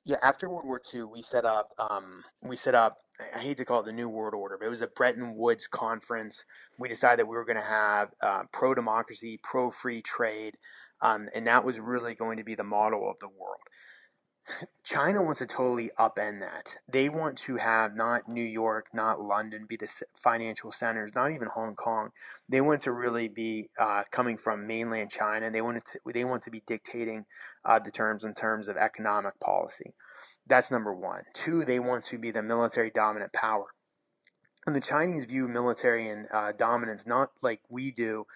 Yeah, 0.04 0.16
after 0.22 0.48
World 0.48 0.64
War 0.64 0.80
II, 0.94 1.04
we 1.04 1.22
set 1.22 1.44
up 1.44 1.70
um, 1.78 2.22
we 2.40 2.56
set 2.56 2.74
up 2.74 2.98
I 3.34 3.38
hate 3.38 3.56
to 3.58 3.64
call 3.64 3.80
it 3.80 3.86
the 3.86 3.92
New 3.92 4.08
World 4.08 4.34
Order, 4.34 4.56
but 4.58 4.66
it 4.66 4.70
was 4.70 4.80
a 4.80 4.86
Bretton 4.86 5.36
Woods 5.36 5.66
conference. 5.66 6.44
We 6.78 6.88
decided 6.88 7.20
that 7.20 7.26
we 7.26 7.36
were 7.36 7.44
going 7.44 7.58
to 7.58 7.62
have 7.62 8.08
uh, 8.20 8.42
pro 8.52 8.74
democracy, 8.74 9.38
pro 9.42 9.70
free 9.70 10.02
trade, 10.02 10.56
um, 11.00 11.28
and 11.34 11.46
that 11.46 11.64
was 11.64 11.78
really 11.78 12.14
going 12.14 12.38
to 12.38 12.44
be 12.44 12.54
the 12.54 12.64
model 12.64 13.08
of 13.08 13.16
the 13.20 13.28
world. 13.28 13.60
China 14.82 15.22
wants 15.22 15.38
to 15.38 15.46
totally 15.46 15.90
upend 15.98 16.40
that. 16.40 16.76
They 16.88 17.08
want 17.08 17.38
to 17.38 17.56
have 17.56 17.94
not 17.94 18.28
New 18.28 18.44
York, 18.44 18.88
not 18.92 19.20
London 19.20 19.66
be 19.68 19.76
the 19.76 19.88
financial 20.14 20.72
centers, 20.72 21.14
not 21.14 21.30
even 21.30 21.48
Hong 21.48 21.74
Kong. 21.76 22.10
They 22.48 22.60
want 22.60 22.82
to 22.82 22.92
really 22.92 23.28
be 23.28 23.70
uh, 23.78 24.02
coming 24.10 24.36
from 24.36 24.66
mainland 24.66 25.10
China. 25.10 25.50
They 25.50 25.60
want 25.60 25.84
to 25.84 25.98
they 26.12 26.24
want 26.24 26.42
to 26.44 26.50
be 26.50 26.62
dictating 26.66 27.24
uh, 27.64 27.78
the 27.78 27.90
terms 27.90 28.24
in 28.24 28.34
terms 28.34 28.68
of 28.68 28.76
economic 28.76 29.38
policy. 29.40 29.94
That's 30.46 30.70
number 30.70 30.92
one. 30.92 31.22
Two, 31.34 31.64
they 31.64 31.78
want 31.78 32.04
to 32.04 32.18
be 32.18 32.30
the 32.30 32.42
military 32.42 32.90
dominant 32.90 33.32
power. 33.32 33.66
And 34.66 34.76
the 34.76 34.80
Chinese 34.80 35.24
view 35.24 35.48
military 35.48 36.08
and 36.08 36.26
uh, 36.32 36.52
dominance 36.52 37.04
not 37.06 37.30
like 37.42 37.60
we 37.68 37.90
do 37.90 38.26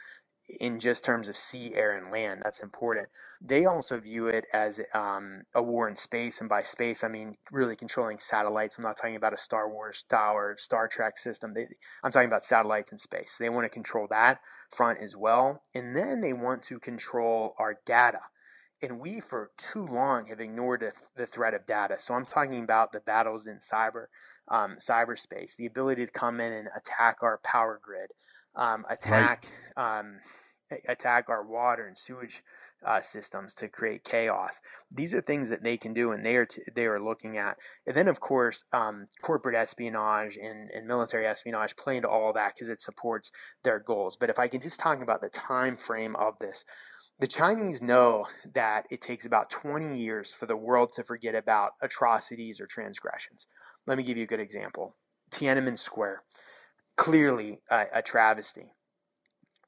in 0.48 0.78
just 0.78 1.04
terms 1.04 1.28
of 1.28 1.36
sea, 1.36 1.72
air, 1.74 1.96
and 1.96 2.12
land. 2.12 2.42
That's 2.44 2.60
important. 2.60 3.08
They 3.40 3.66
also 3.66 4.00
view 4.00 4.28
it 4.28 4.46
as 4.52 4.80
um, 4.94 5.42
a 5.54 5.62
war 5.62 5.88
in 5.88 5.96
space, 5.96 6.40
and 6.40 6.48
by 6.48 6.62
space 6.62 7.04
I 7.04 7.08
mean 7.08 7.36
really 7.50 7.76
controlling 7.76 8.18
satellites. 8.18 8.78
I'm 8.78 8.84
not 8.84 8.96
talking 8.96 9.16
about 9.16 9.34
a 9.34 9.38
Star 9.38 9.68
Wars 9.68 9.98
style 9.98 10.54
Star 10.56 10.88
Trek 10.88 11.18
system. 11.18 11.52
They, 11.54 11.66
I'm 12.02 12.12
talking 12.12 12.28
about 12.28 12.44
satellites 12.44 12.92
in 12.92 12.98
space. 12.98 13.36
They 13.38 13.48
want 13.48 13.64
to 13.64 13.68
control 13.70 14.06
that 14.10 14.40
front 14.70 15.00
as 15.02 15.16
well, 15.16 15.62
and 15.74 15.94
then 15.94 16.20
they 16.20 16.32
want 16.32 16.62
to 16.64 16.78
control 16.78 17.54
our 17.58 17.76
data. 17.84 18.20
And 18.82 19.00
we, 19.00 19.20
for 19.20 19.50
too 19.56 19.86
long, 19.86 20.26
have 20.26 20.40
ignored 20.40 20.80
the, 20.80 20.92
the 21.16 21.26
threat 21.26 21.54
of 21.54 21.66
data. 21.66 21.96
So 21.98 22.14
I'm 22.14 22.26
talking 22.26 22.62
about 22.62 22.92
the 22.92 23.00
battles 23.00 23.46
in 23.46 23.58
cyber, 23.58 24.06
um, 24.48 24.76
cyberspace, 24.76 25.56
the 25.56 25.66
ability 25.66 26.04
to 26.04 26.12
come 26.12 26.40
in 26.40 26.52
and 26.52 26.68
attack 26.76 27.18
our 27.22 27.40
power 27.42 27.80
grid, 27.82 28.10
um, 28.56 28.84
attack 28.90 29.46
right. 29.76 30.00
um, 30.00 30.18
attack 30.88 31.28
our 31.28 31.44
water 31.46 31.86
and 31.86 31.96
sewage 31.96 32.42
uh, 32.86 33.00
systems 33.00 33.54
to 33.54 33.68
create 33.68 34.04
chaos. 34.04 34.60
These 34.90 35.14
are 35.14 35.20
things 35.20 35.48
that 35.48 35.62
they 35.62 35.76
can 35.76 35.94
do, 35.94 36.12
and 36.12 36.24
they 36.24 36.36
are 36.36 36.46
t- 36.46 36.62
they 36.74 36.84
are 36.84 37.02
looking 37.02 37.38
at. 37.38 37.56
And 37.86 37.96
then, 37.96 38.08
of 38.08 38.20
course, 38.20 38.64
um, 38.72 39.06
corporate 39.22 39.56
espionage 39.56 40.36
and, 40.36 40.70
and 40.70 40.86
military 40.86 41.26
espionage 41.26 41.76
play 41.76 41.96
into 41.96 42.08
all 42.08 42.32
that 42.34 42.54
because 42.54 42.68
it 42.68 42.80
supports 42.80 43.32
their 43.64 43.80
goals. 43.80 44.16
But 44.18 44.30
if 44.30 44.38
I 44.38 44.48
can 44.48 44.60
just 44.60 44.78
talk 44.78 45.02
about 45.02 45.20
the 45.20 45.28
time 45.28 45.76
frame 45.76 46.14
of 46.16 46.34
this, 46.38 46.64
the 47.18 47.26
Chinese 47.26 47.80
know 47.80 48.26
that 48.54 48.84
it 48.90 49.00
takes 49.00 49.24
about 49.24 49.50
20 49.50 49.98
years 49.98 50.34
for 50.34 50.46
the 50.46 50.56
world 50.56 50.92
to 50.94 51.02
forget 51.02 51.34
about 51.34 51.72
atrocities 51.80 52.60
or 52.60 52.66
transgressions. 52.66 53.46
Let 53.86 53.96
me 53.96 54.04
give 54.04 54.18
you 54.18 54.24
a 54.24 54.28
good 54.28 54.40
example 54.40 54.96
Tiananmen 55.30 55.78
Square, 55.78 56.22
clearly 56.96 57.60
a, 57.70 57.84
a 57.94 58.02
travesty. 58.02 58.72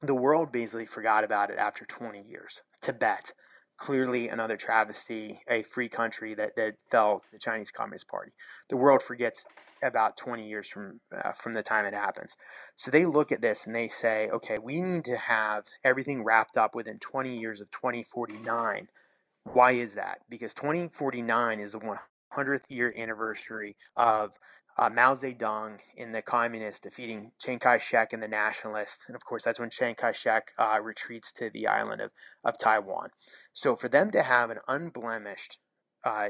The 0.01 0.15
world 0.15 0.51
basically 0.51 0.85
forgot 0.85 1.23
about 1.23 1.51
it 1.51 1.57
after 1.57 1.85
20 1.85 2.21
years. 2.21 2.61
Tibet, 2.81 3.33
clearly 3.77 4.29
another 4.29 4.57
travesty, 4.57 5.41
a 5.49 5.63
free 5.63 5.89
country 5.89 6.33
that, 6.35 6.55
that 6.55 6.73
fell 6.89 7.19
to 7.19 7.25
the 7.31 7.39
Chinese 7.39 7.71
Communist 7.71 8.07
Party. 8.07 8.31
The 8.69 8.77
world 8.77 9.01
forgets 9.01 9.45
about 9.83 10.17
20 10.17 10.47
years 10.47 10.67
from 10.67 10.99
uh, 11.15 11.31
from 11.31 11.53
the 11.53 11.63
time 11.63 11.85
it 11.85 11.93
happens. 11.93 12.35
So 12.75 12.91
they 12.91 13.05
look 13.05 13.31
at 13.31 13.41
this 13.41 13.65
and 13.65 13.75
they 13.75 13.87
say, 13.87 14.29
okay, 14.29 14.57
we 14.57 14.81
need 14.81 15.05
to 15.05 15.17
have 15.17 15.65
everything 15.83 16.23
wrapped 16.23 16.57
up 16.57 16.75
within 16.75 16.99
20 16.99 17.37
years 17.37 17.61
of 17.61 17.71
2049. 17.71 18.87
Why 19.53 19.71
is 19.71 19.93
that? 19.95 20.19
Because 20.29 20.53
2049 20.53 21.59
is 21.59 21.71
the 21.71 21.79
100th 21.79 22.69
year 22.69 22.93
anniversary 22.97 23.75
of 23.95 24.31
uh, 24.79 24.89
Mao 24.89 25.13
Zedong 25.13 25.77
in 25.97 26.13
the 26.13 26.21
communists 26.21 26.79
defeating 26.79 27.31
Chiang 27.37 27.59
Kai 27.59 27.79
shek 27.79 28.13
and 28.13 28.23
the 28.23 28.27
nationalists. 28.27 29.03
And 29.07 29.15
of 29.15 29.25
course, 29.25 29.43
that's 29.43 29.59
when 29.59 29.69
Chiang 29.69 29.95
Kai 29.95 30.13
shek 30.13 30.51
uh, 30.57 30.79
retreats 30.81 31.33
to 31.33 31.49
the 31.49 31.67
island 31.67 32.01
of, 32.01 32.11
of 32.45 32.57
Taiwan. 32.57 33.09
So 33.51 33.75
for 33.75 33.89
them 33.89 34.09
to 34.11 34.23
have 34.23 34.49
an 34.49 34.59
unblemished 34.69 35.57
uh, 36.05 36.29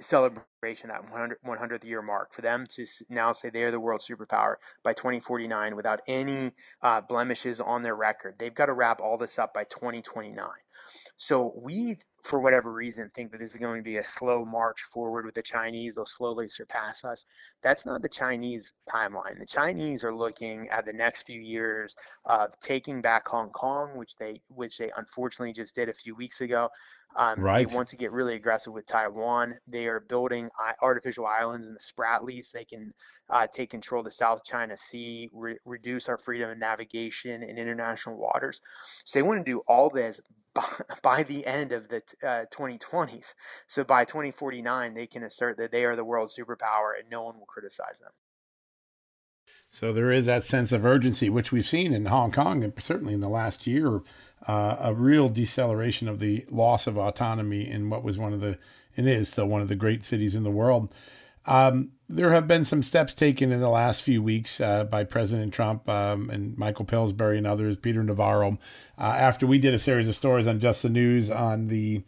celebration 0.00 0.90
at 0.90 1.10
100, 1.10 1.38
100th 1.44 1.84
year 1.84 2.02
mark 2.02 2.32
for 2.32 2.42
them 2.42 2.66
to 2.70 2.86
now 3.08 3.32
say 3.32 3.50
they're 3.50 3.72
the 3.72 3.80
world 3.80 4.00
superpower 4.00 4.56
by 4.84 4.92
2049 4.92 5.74
without 5.74 6.00
any 6.06 6.52
uh, 6.82 7.00
blemishes 7.00 7.60
on 7.60 7.82
their 7.82 7.96
record. 7.96 8.36
They've 8.38 8.54
got 8.54 8.66
to 8.66 8.72
wrap 8.72 9.00
all 9.00 9.18
this 9.18 9.40
up 9.40 9.52
by 9.52 9.64
2029. 9.64 10.36
So 11.16 11.52
we, 11.56 11.96
for 12.24 12.40
whatever 12.40 12.72
reason, 12.72 13.10
think 13.14 13.30
that 13.30 13.38
this 13.38 13.52
is 13.52 13.60
going 13.60 13.78
to 13.78 13.84
be 13.84 13.98
a 13.98 14.04
slow 14.04 14.44
march 14.44 14.80
forward 14.92 15.24
with 15.24 15.34
the 15.34 15.42
Chinese. 15.42 15.94
They'll 15.94 16.06
slowly 16.06 16.48
surpass 16.48 17.04
us. 17.04 17.24
That's 17.62 17.86
not 17.86 18.02
the 18.02 18.08
Chinese 18.08 18.72
timeline. 18.92 19.38
The 19.38 19.46
Chinese 19.46 20.02
are 20.04 20.14
looking 20.14 20.68
at 20.70 20.84
the 20.84 20.92
next 20.92 21.22
few 21.22 21.40
years 21.40 21.94
of 22.26 22.58
taking 22.60 23.02
back 23.02 23.28
Hong 23.28 23.50
Kong, 23.50 23.96
which 23.96 24.16
they 24.16 24.40
which 24.48 24.78
they 24.78 24.90
unfortunately 24.96 25.52
just 25.52 25.74
did 25.74 25.88
a 25.88 25.94
few 25.94 26.16
weeks 26.16 26.40
ago. 26.40 26.68
Um, 27.16 27.40
right. 27.40 27.68
They 27.68 27.74
want 27.74 27.88
to 27.88 27.96
get 27.96 28.10
really 28.10 28.34
aggressive 28.34 28.72
with 28.72 28.86
Taiwan. 28.86 29.54
They 29.68 29.86
are 29.86 30.00
building 30.00 30.48
artificial 30.80 31.26
islands 31.26 31.66
in 31.66 31.74
the 31.74 31.80
Spratlys. 31.80 32.50
They 32.50 32.64
can 32.64 32.92
uh, 33.28 33.46
take 33.52 33.70
control 33.70 34.00
of 34.00 34.06
the 34.06 34.10
South 34.10 34.44
China 34.44 34.76
Sea, 34.76 35.28
re- 35.32 35.58
reduce 35.64 36.08
our 36.08 36.16
freedom 36.16 36.50
of 36.50 36.58
navigation 36.58 37.42
in 37.42 37.58
international 37.58 38.16
waters. 38.16 38.60
So 39.04 39.18
they 39.18 39.22
want 39.22 39.44
to 39.44 39.50
do 39.50 39.60
all 39.68 39.90
this 39.90 40.20
by, 41.02 41.22
the 41.22 41.46
end 41.46 41.72
of 41.72 41.88
the 41.88 42.02
uh, 42.22 42.44
2020s. 42.52 43.34
So 43.66 43.84
by 43.84 44.04
2049, 44.04 44.94
they 44.94 45.06
can 45.06 45.22
assert 45.22 45.56
that 45.58 45.70
they 45.70 45.84
are 45.84 45.96
the 45.96 46.04
world's 46.04 46.36
superpower 46.36 46.98
and 46.98 47.10
no 47.10 47.22
one 47.22 47.38
will 47.38 47.46
criticize 47.46 47.98
them. 48.00 48.12
So 49.68 49.92
there 49.92 50.12
is 50.12 50.26
that 50.26 50.44
sense 50.44 50.70
of 50.72 50.84
urgency, 50.84 51.30
which 51.30 51.50
we've 51.50 51.66
seen 51.66 51.94
in 51.94 52.06
Hong 52.06 52.30
Kong, 52.30 52.62
and 52.62 52.74
certainly 52.82 53.14
in 53.14 53.20
the 53.20 53.28
last 53.28 53.66
year, 53.66 54.02
uh, 54.46 54.76
a 54.78 54.92
real 54.92 55.30
deceleration 55.30 56.08
of 56.08 56.18
the 56.18 56.44
loss 56.50 56.86
of 56.86 56.98
autonomy 56.98 57.68
in 57.70 57.88
what 57.88 58.02
was 58.02 58.18
one 58.18 58.34
of 58.34 58.40
the 58.40 58.58
and 58.96 59.08
is 59.08 59.30
still 59.30 59.46
one 59.46 59.62
of 59.62 59.68
the 59.68 59.74
great 59.74 60.04
cities 60.04 60.34
in 60.34 60.42
the 60.42 60.50
world. 60.50 60.92
Um, 61.46 61.92
there 62.08 62.32
have 62.32 62.46
been 62.46 62.64
some 62.64 62.82
steps 62.82 63.14
taken 63.14 63.50
in 63.50 63.60
the 63.60 63.68
last 63.68 64.02
few 64.02 64.22
weeks 64.22 64.60
uh, 64.60 64.84
by 64.84 65.04
President 65.04 65.52
Trump 65.52 65.88
um, 65.88 66.30
and 66.30 66.56
Michael 66.58 66.84
Pillsbury 66.84 67.38
and 67.38 67.46
others, 67.46 67.76
Peter 67.76 68.02
Navarro, 68.02 68.58
uh, 68.98 69.02
after 69.02 69.46
we 69.46 69.58
did 69.58 69.74
a 69.74 69.78
series 69.78 70.08
of 70.08 70.14
stories 70.14 70.46
on 70.46 70.60
Just 70.60 70.82
the 70.82 70.90
News 70.90 71.30
on 71.30 71.68
the 71.68 72.02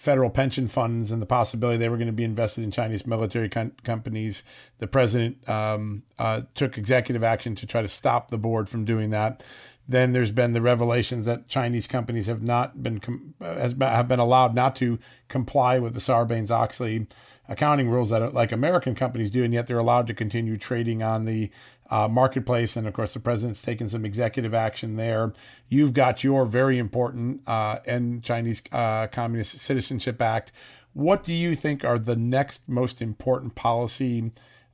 federal 0.00 0.30
pension 0.30 0.66
funds 0.66 1.12
and 1.12 1.20
the 1.20 1.26
possibility 1.26 1.76
they 1.76 1.90
were 1.90 1.98
going 1.98 2.06
to 2.06 2.12
be 2.12 2.24
invested 2.24 2.64
in 2.64 2.70
Chinese 2.70 3.06
military 3.06 3.50
com- 3.50 3.72
companies. 3.84 4.42
The 4.78 4.86
president 4.86 5.46
um, 5.46 6.04
uh, 6.18 6.42
took 6.54 6.78
executive 6.78 7.22
action 7.22 7.54
to 7.56 7.66
try 7.66 7.82
to 7.82 7.88
stop 7.88 8.30
the 8.30 8.38
board 8.38 8.70
from 8.70 8.86
doing 8.86 9.10
that. 9.10 9.42
Then 9.86 10.12
there's 10.12 10.30
been 10.30 10.54
the 10.54 10.62
revelations 10.62 11.26
that 11.26 11.48
Chinese 11.48 11.86
companies 11.86 12.28
have 12.28 12.42
not 12.42 12.82
been 12.82 12.98
com- 12.98 13.34
has 13.40 13.74
been, 13.74 13.88
have 13.88 14.08
been 14.08 14.20
allowed 14.20 14.54
not 14.54 14.74
to 14.76 14.98
comply 15.28 15.78
with 15.78 15.92
the 15.92 16.00
Sarbanes 16.00 16.50
Oxley 16.50 17.06
accounting 17.50 17.90
rules 17.90 18.10
that 18.10 18.32
like 18.32 18.52
American 18.52 18.94
companies 18.94 19.30
do, 19.30 19.42
and 19.44 19.52
yet 19.52 19.66
they're 19.66 19.78
allowed 19.78 20.06
to 20.06 20.14
continue 20.14 20.56
trading 20.56 21.02
on 21.02 21.24
the 21.24 21.50
uh, 21.90 22.08
marketplace. 22.08 22.76
And 22.76 22.86
of 22.86 22.94
course, 22.94 23.12
the 23.12 23.20
president's 23.20 23.60
taken 23.60 23.88
some 23.88 24.04
executive 24.04 24.54
action 24.54 24.96
there. 24.96 25.34
You've 25.68 25.92
got 25.92 26.22
your 26.24 26.46
very 26.46 26.78
important 26.78 27.42
uh, 27.46 27.80
End 27.84 28.22
Chinese 28.22 28.62
uh, 28.70 29.08
Communist 29.08 29.58
Citizenship 29.58 30.22
Act. 30.22 30.52
What 30.92 31.24
do 31.24 31.34
you 31.34 31.54
think 31.54 31.84
are 31.84 31.98
the 31.98 32.16
next 32.16 32.68
most 32.68 33.02
important 33.02 33.56
policy 33.56 34.30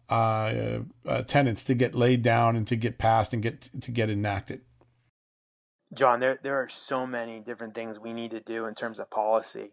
uh, 0.09 0.81
uh, 1.07 1.23
tenets 1.23 1.65
to 1.65 1.75
get 1.75 1.95
laid 1.95 2.23
down 2.23 2.57
and 2.57 2.67
to 2.67 2.77
get 2.77 2.99
passed 2.99 3.33
and 3.33 3.43
get 3.43 3.69
to 3.81 3.91
get 3.91 4.11
enacted? 4.11 4.61
John, 5.97 6.21
there 6.21 6.39
there 6.43 6.57
are 6.63 6.69
so 6.69 7.07
many 7.07 7.41
different 7.41 7.75
things 7.75 7.99
we 7.99 8.13
need 8.13 8.33
to 8.33 8.41
do 8.41 8.67
in 8.67 8.75
terms 8.75 9.01
of 9.01 9.11
policy. 9.11 9.73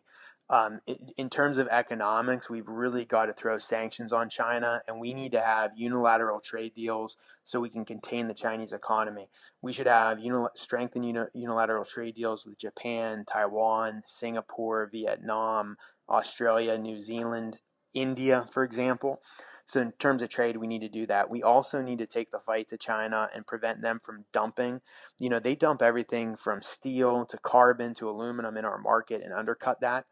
Um, 0.49 0.81
in, 1.17 1.29
terms 1.29 1.57
of 1.57 1.67
economics, 1.69 2.49
we've 2.49 2.67
really 2.67 3.05
got 3.05 3.25
to 3.25 3.33
throw 3.33 3.57
sanctions 3.57 4.11
on 4.11 4.29
China, 4.29 4.81
and 4.87 4.99
we 4.99 5.13
need 5.13 5.31
to 5.31 5.41
have 5.41 5.71
unilateral 5.75 6.41
trade 6.41 6.73
deals 6.73 7.17
so 7.43 7.59
we 7.59 7.69
can 7.69 7.85
contain 7.85 8.27
the 8.27 8.33
Chinese 8.33 8.73
economy. 8.73 9.29
We 9.61 9.71
should 9.71 9.87
have 9.87 10.17
unil- 10.19 10.49
strengthened 10.55 11.05
uni- 11.05 11.31
unilateral 11.33 11.85
trade 11.85 12.15
deals 12.15 12.45
with 12.45 12.59
Japan, 12.59 13.23
Taiwan, 13.25 14.03
Singapore, 14.05 14.89
Vietnam, 14.91 15.77
Australia, 16.09 16.77
New 16.77 16.99
Zealand, 16.99 17.57
India, 17.93 18.45
for 18.51 18.63
example. 18.63 19.21
So, 19.65 19.79
in 19.79 19.93
terms 19.93 20.21
of 20.21 20.29
trade, 20.29 20.57
we 20.57 20.67
need 20.67 20.81
to 20.81 20.89
do 20.89 21.07
that. 21.07 21.29
We 21.29 21.41
also 21.41 21.81
need 21.81 21.99
to 21.99 22.05
take 22.05 22.31
the 22.31 22.39
fight 22.39 22.67
to 22.67 22.77
China 22.77 23.29
and 23.33 23.47
prevent 23.47 23.81
them 23.81 23.99
from 24.03 24.25
dumping. 24.33 24.81
You 25.19 25.29
know, 25.29 25.39
they 25.39 25.55
dump 25.55 25.81
everything 25.81 26.35
from 26.35 26.61
steel 26.61 27.25
to 27.27 27.37
carbon 27.37 27.93
to 27.95 28.09
aluminum 28.09 28.57
in 28.57 28.65
our 28.65 28.77
market 28.77 29.21
and 29.23 29.33
undercut 29.33 29.79
that. 29.79 30.05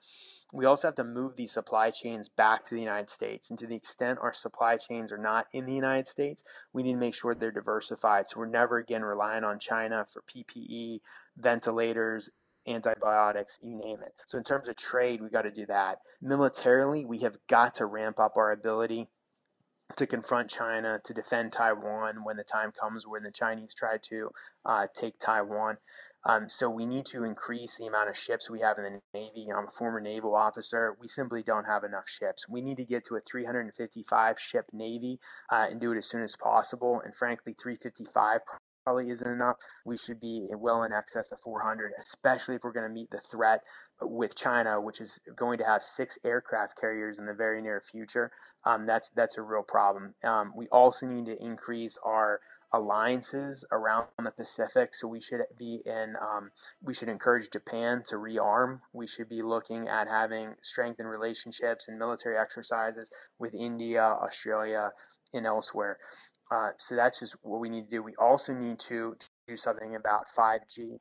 We 0.53 0.65
also 0.65 0.87
have 0.87 0.95
to 0.95 1.03
move 1.03 1.35
these 1.35 1.51
supply 1.51 1.91
chains 1.91 2.29
back 2.29 2.63
to 2.65 2.75
the 2.75 2.81
United 2.81 3.09
States. 3.09 3.49
And 3.49 3.59
to 3.59 3.67
the 3.67 3.75
extent 3.75 4.19
our 4.21 4.33
supply 4.33 4.77
chains 4.77 5.11
are 5.11 5.17
not 5.17 5.47
in 5.53 5.65
the 5.65 5.73
United 5.73 6.07
States, 6.07 6.43
we 6.71 6.83
need 6.83 6.93
to 6.93 6.99
make 6.99 7.15
sure 7.15 7.35
they're 7.35 7.51
diversified. 7.51 8.29
So, 8.29 8.39
we're 8.39 8.45
never 8.45 8.77
again 8.77 9.03
relying 9.03 9.43
on 9.43 9.59
China 9.59 10.05
for 10.05 10.21
PPE, 10.21 11.01
ventilators, 11.37 12.29
antibiotics, 12.67 13.59
you 13.61 13.75
name 13.75 13.99
it. 14.01 14.13
So, 14.27 14.37
in 14.37 14.45
terms 14.45 14.69
of 14.69 14.77
trade, 14.77 15.21
we 15.21 15.29
got 15.29 15.41
to 15.41 15.51
do 15.51 15.65
that. 15.65 15.99
Militarily, 16.21 17.03
we 17.03 17.19
have 17.19 17.35
got 17.47 17.75
to 17.75 17.85
ramp 17.85 18.17
up 18.17 18.37
our 18.37 18.53
ability 18.53 19.09
to 19.97 20.07
confront 20.07 20.49
China, 20.49 20.99
to 21.03 21.13
defend 21.13 21.53
Taiwan 21.53 22.23
when 22.23 22.37
the 22.37 22.43
time 22.43 22.71
comes 22.71 23.07
when 23.07 23.23
the 23.23 23.31
Chinese 23.31 23.73
try 23.73 23.97
to 24.09 24.29
uh, 24.65 24.87
take 24.93 25.19
Taiwan. 25.19 25.77
Um, 26.23 26.49
so 26.49 26.69
we 26.69 26.85
need 26.85 27.05
to 27.07 27.23
increase 27.23 27.77
the 27.77 27.87
amount 27.87 28.09
of 28.09 28.17
ships 28.17 28.49
we 28.49 28.59
have 28.59 28.77
in 28.77 28.83
the 28.83 28.99
Navy. 29.13 29.47
I'm 29.51 29.67
a 29.67 29.71
former 29.71 29.99
naval 29.99 30.35
officer. 30.35 30.95
We 30.99 31.07
simply 31.07 31.41
don't 31.41 31.65
have 31.65 31.83
enough 31.83 32.07
ships. 32.07 32.47
We 32.47 32.61
need 32.61 32.77
to 32.77 32.85
get 32.85 33.05
to 33.05 33.15
a 33.15 33.21
355 33.21 34.39
ship 34.39 34.65
Navy 34.71 35.19
uh, 35.51 35.67
and 35.69 35.81
do 35.81 35.91
it 35.91 35.97
as 35.97 36.05
soon 36.07 36.21
as 36.21 36.35
possible. 36.35 37.01
And 37.03 37.15
frankly, 37.15 37.55
355 37.59 38.41
probably 38.83 39.09
isn't 39.09 39.29
enough. 39.29 39.57
We 39.85 39.97
should 39.97 40.19
be 40.19 40.47
well 40.51 40.83
in 40.83 40.93
excess 40.93 41.31
of 41.31 41.39
400, 41.39 41.93
especially 41.99 42.55
if 42.55 42.63
we're 42.63 42.71
going 42.71 42.87
to 42.87 42.93
meet 42.93 43.09
the 43.09 43.19
threat 43.19 43.61
with 44.01 44.35
China, 44.35 44.79
which 44.79 45.01
is 45.01 45.19
going 45.35 45.57
to 45.59 45.65
have 45.65 45.83
six 45.83 46.17
aircraft 46.23 46.79
carriers 46.79 47.19
in 47.19 47.25
the 47.25 47.33
very 47.33 47.61
near 47.61 47.81
future. 47.81 48.31
Um, 48.65 48.85
that's 48.85 49.09
that's 49.15 49.37
a 49.37 49.41
real 49.41 49.63
problem. 49.63 50.13
Um, 50.23 50.53
we 50.55 50.67
also 50.69 51.05
need 51.05 51.25
to 51.25 51.43
increase 51.43 51.97
our 52.05 52.39
alliances 52.73 53.65
around 53.71 54.07
the 54.23 54.31
Pacific. 54.31 54.95
So 54.95 55.07
we 55.07 55.21
should 55.21 55.41
be 55.57 55.81
in. 55.85 56.15
Um, 56.21 56.51
we 56.81 56.93
should 56.93 57.09
encourage 57.09 57.49
Japan 57.49 58.03
to 58.07 58.15
rearm. 58.15 58.79
We 58.93 59.07
should 59.07 59.29
be 59.29 59.41
looking 59.41 59.87
at 59.87 60.07
having 60.07 60.55
strengthened 60.61 61.09
relationships 61.09 61.87
and 61.87 61.97
military 61.97 62.37
exercises 62.37 63.09
with 63.39 63.53
India, 63.53 64.03
Australia, 64.03 64.91
and 65.33 65.45
elsewhere. 65.45 65.97
Uh, 66.51 66.69
so 66.77 66.95
that's 66.95 67.19
just 67.19 67.35
what 67.41 67.59
we 67.59 67.69
need 67.69 67.85
to 67.85 67.89
do. 67.89 68.03
We 68.03 68.15
also 68.19 68.53
need 68.53 68.79
to 68.79 69.15
do 69.47 69.57
something 69.57 69.95
about 69.95 70.27
5G. 70.27 70.97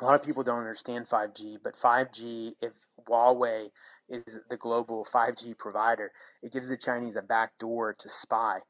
A 0.00 0.04
lot 0.04 0.14
of 0.14 0.22
people 0.22 0.44
don't 0.44 0.60
understand 0.60 1.08
5G, 1.08 1.58
but 1.62 1.74
5G, 1.74 2.54
if 2.60 2.72
Huawei 3.08 3.70
is 4.08 4.38
the 4.48 4.56
global 4.56 5.04
5G 5.04 5.58
provider, 5.58 6.12
it 6.42 6.52
gives 6.52 6.68
the 6.68 6.76
Chinese 6.76 7.16
a 7.16 7.22
backdoor 7.22 7.94
to 7.94 8.08
spy. 8.08 8.60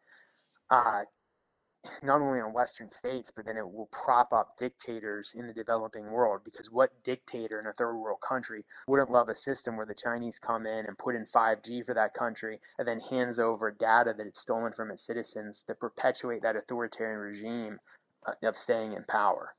Uh, 0.70 1.02
not 2.02 2.20
only 2.20 2.40
on 2.40 2.52
Western 2.52 2.90
states, 2.90 3.30
but 3.30 3.44
then 3.44 3.56
it 3.56 3.70
will 3.70 3.88
prop 3.92 4.32
up 4.32 4.56
dictators 4.58 5.32
in 5.34 5.46
the 5.46 5.52
developing 5.52 6.10
world. 6.10 6.40
Because 6.44 6.70
what 6.70 7.02
dictator 7.04 7.60
in 7.60 7.66
a 7.66 7.72
third 7.72 7.96
world 7.96 8.20
country 8.20 8.64
wouldn't 8.86 9.10
love 9.10 9.28
a 9.28 9.34
system 9.34 9.76
where 9.76 9.86
the 9.86 9.94
Chinese 9.94 10.38
come 10.38 10.66
in 10.66 10.86
and 10.86 10.98
put 10.98 11.14
in 11.14 11.24
5G 11.24 11.84
for 11.84 11.94
that 11.94 12.14
country 12.14 12.58
and 12.78 12.88
then 12.88 13.00
hands 13.00 13.38
over 13.38 13.70
data 13.70 14.14
that 14.16 14.26
it's 14.26 14.40
stolen 14.40 14.72
from 14.72 14.90
its 14.90 15.04
citizens 15.04 15.62
to 15.66 15.74
perpetuate 15.74 16.42
that 16.42 16.56
authoritarian 16.56 17.20
regime 17.20 17.78
uh, 18.26 18.32
of 18.42 18.56
staying 18.56 18.94
in 18.94 19.04
power? 19.04 19.54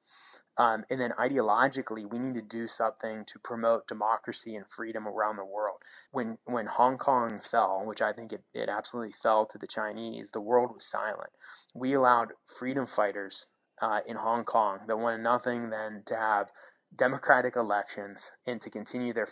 Um, 0.59 0.85
and 0.91 1.01
then 1.01 1.13
ideologically, 1.19 2.09
we 2.11 2.19
need 2.19 2.35
to 2.35 2.43
do 2.43 2.67
something 2.67 3.25
to 3.27 3.39
promote 3.39 3.87
democracy 3.87 4.55
and 4.57 4.67
freedom 4.67 5.07
around 5.07 5.37
the 5.37 5.45
world. 5.45 5.79
When 6.11 6.39
when 6.45 6.67
Hong 6.67 6.99
Kong 6.99 7.41
fell, 7.41 7.83
which 7.85 8.03
I 8.03 8.13
think 8.13 8.33
it, 8.33 8.43
it 8.53 8.69
absolutely 8.69 9.13
fell 9.13 9.47
to 9.47 9.59
the 9.59 9.67
Chinese, 9.67 10.31
the 10.31 10.41
world 10.41 10.71
was 10.75 10.85
silent. 10.85 11.31
We 11.75 11.93
allowed 11.93 12.33
freedom 12.45 12.87
fighters 12.87 13.47
uh, 13.81 14.01
in 14.07 14.17
Hong 14.17 14.45
Kong 14.45 14.81
that 14.87 14.99
wanted 14.99 15.23
nothing 15.23 15.71
than 15.71 16.03
to 16.07 16.17
have 16.17 16.51
democratic 16.95 17.57
elections 17.57 18.31
and 18.47 18.61
to 18.61 18.71
continue 18.71 19.13
their 19.13 19.29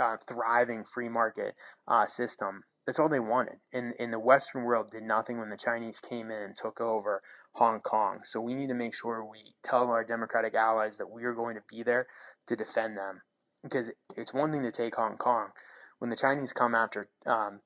uh, 0.00 0.18
thriving 0.28 0.84
free 0.84 1.10
market 1.10 1.54
uh, 1.88 2.06
system. 2.06 2.64
That's 2.88 2.98
all 2.98 3.10
they 3.10 3.20
wanted. 3.20 3.56
And, 3.70 3.92
and 3.98 4.10
the 4.10 4.18
Western 4.18 4.64
world 4.64 4.92
did 4.92 5.02
nothing 5.02 5.38
when 5.38 5.50
the 5.50 5.58
Chinese 5.58 6.00
came 6.00 6.30
in 6.30 6.40
and 6.40 6.56
took 6.56 6.80
over 6.80 7.20
Hong 7.52 7.80
Kong. 7.80 8.20
So 8.24 8.40
we 8.40 8.54
need 8.54 8.68
to 8.68 8.74
make 8.74 8.94
sure 8.94 9.22
we 9.22 9.52
tell 9.62 9.90
our 9.90 10.02
democratic 10.02 10.54
allies 10.54 10.96
that 10.96 11.10
we 11.10 11.24
are 11.24 11.34
going 11.34 11.56
to 11.56 11.60
be 11.68 11.82
there 11.82 12.06
to 12.46 12.56
defend 12.56 12.96
them. 12.96 13.20
Because 13.62 13.90
it's 14.16 14.32
one 14.32 14.52
thing 14.52 14.62
to 14.62 14.72
take 14.72 14.94
Hong 14.94 15.18
Kong. 15.18 15.48
When 15.98 16.08
the 16.08 16.16
Chinese 16.16 16.54
come 16.54 16.74
after 16.74 17.10
um, 17.26 17.60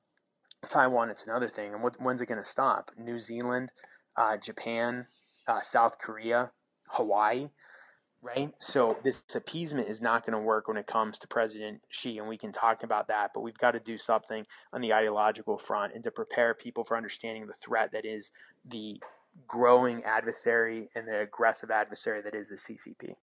Taiwan, 0.67 1.09
it's 1.09 1.23
another 1.23 1.47
thing. 1.47 1.73
And 1.73 1.81
what, 1.81 2.01
when's 2.01 2.19
it 2.19 2.27
going 2.27 2.43
to 2.43 2.49
stop? 2.49 2.91
New 2.97 3.17
Zealand, 3.17 3.69
uh, 4.17 4.35
Japan, 4.35 5.05
uh, 5.47 5.61
South 5.61 5.99
Korea, 5.99 6.51
Hawaii, 6.89 7.47
right? 8.23 8.51
So 8.59 8.97
this 9.03 9.23
appeasement 9.35 9.89
is 9.89 10.01
not 10.01 10.25
going 10.25 10.33
to 10.33 10.43
work 10.43 10.67
when 10.67 10.77
it 10.77 10.87
comes 10.87 11.19
to 11.19 11.27
President 11.27 11.81
Xi, 11.89 12.17
and 12.17 12.27
we 12.27 12.37
can 12.37 12.53
talk 12.53 12.83
about 12.83 13.09
that. 13.09 13.31
But 13.33 13.41
we've 13.41 13.57
got 13.57 13.71
to 13.71 13.79
do 13.79 13.97
something 13.97 14.45
on 14.71 14.81
the 14.81 14.93
ideological 14.93 15.57
front 15.57 15.93
and 15.93 16.03
to 16.05 16.11
prepare 16.11 16.53
people 16.53 16.83
for 16.85 16.95
understanding 16.95 17.45
the 17.45 17.53
threat 17.61 17.91
that 17.91 18.05
is 18.05 18.31
the 18.65 18.99
growing 19.47 20.03
adversary 20.03 20.89
and 20.95 21.07
the 21.07 21.19
aggressive 21.19 21.69
adversary 21.69 22.21
that 22.21 22.33
is 22.33 22.49
the 22.49 22.55
CCP. 22.55 23.15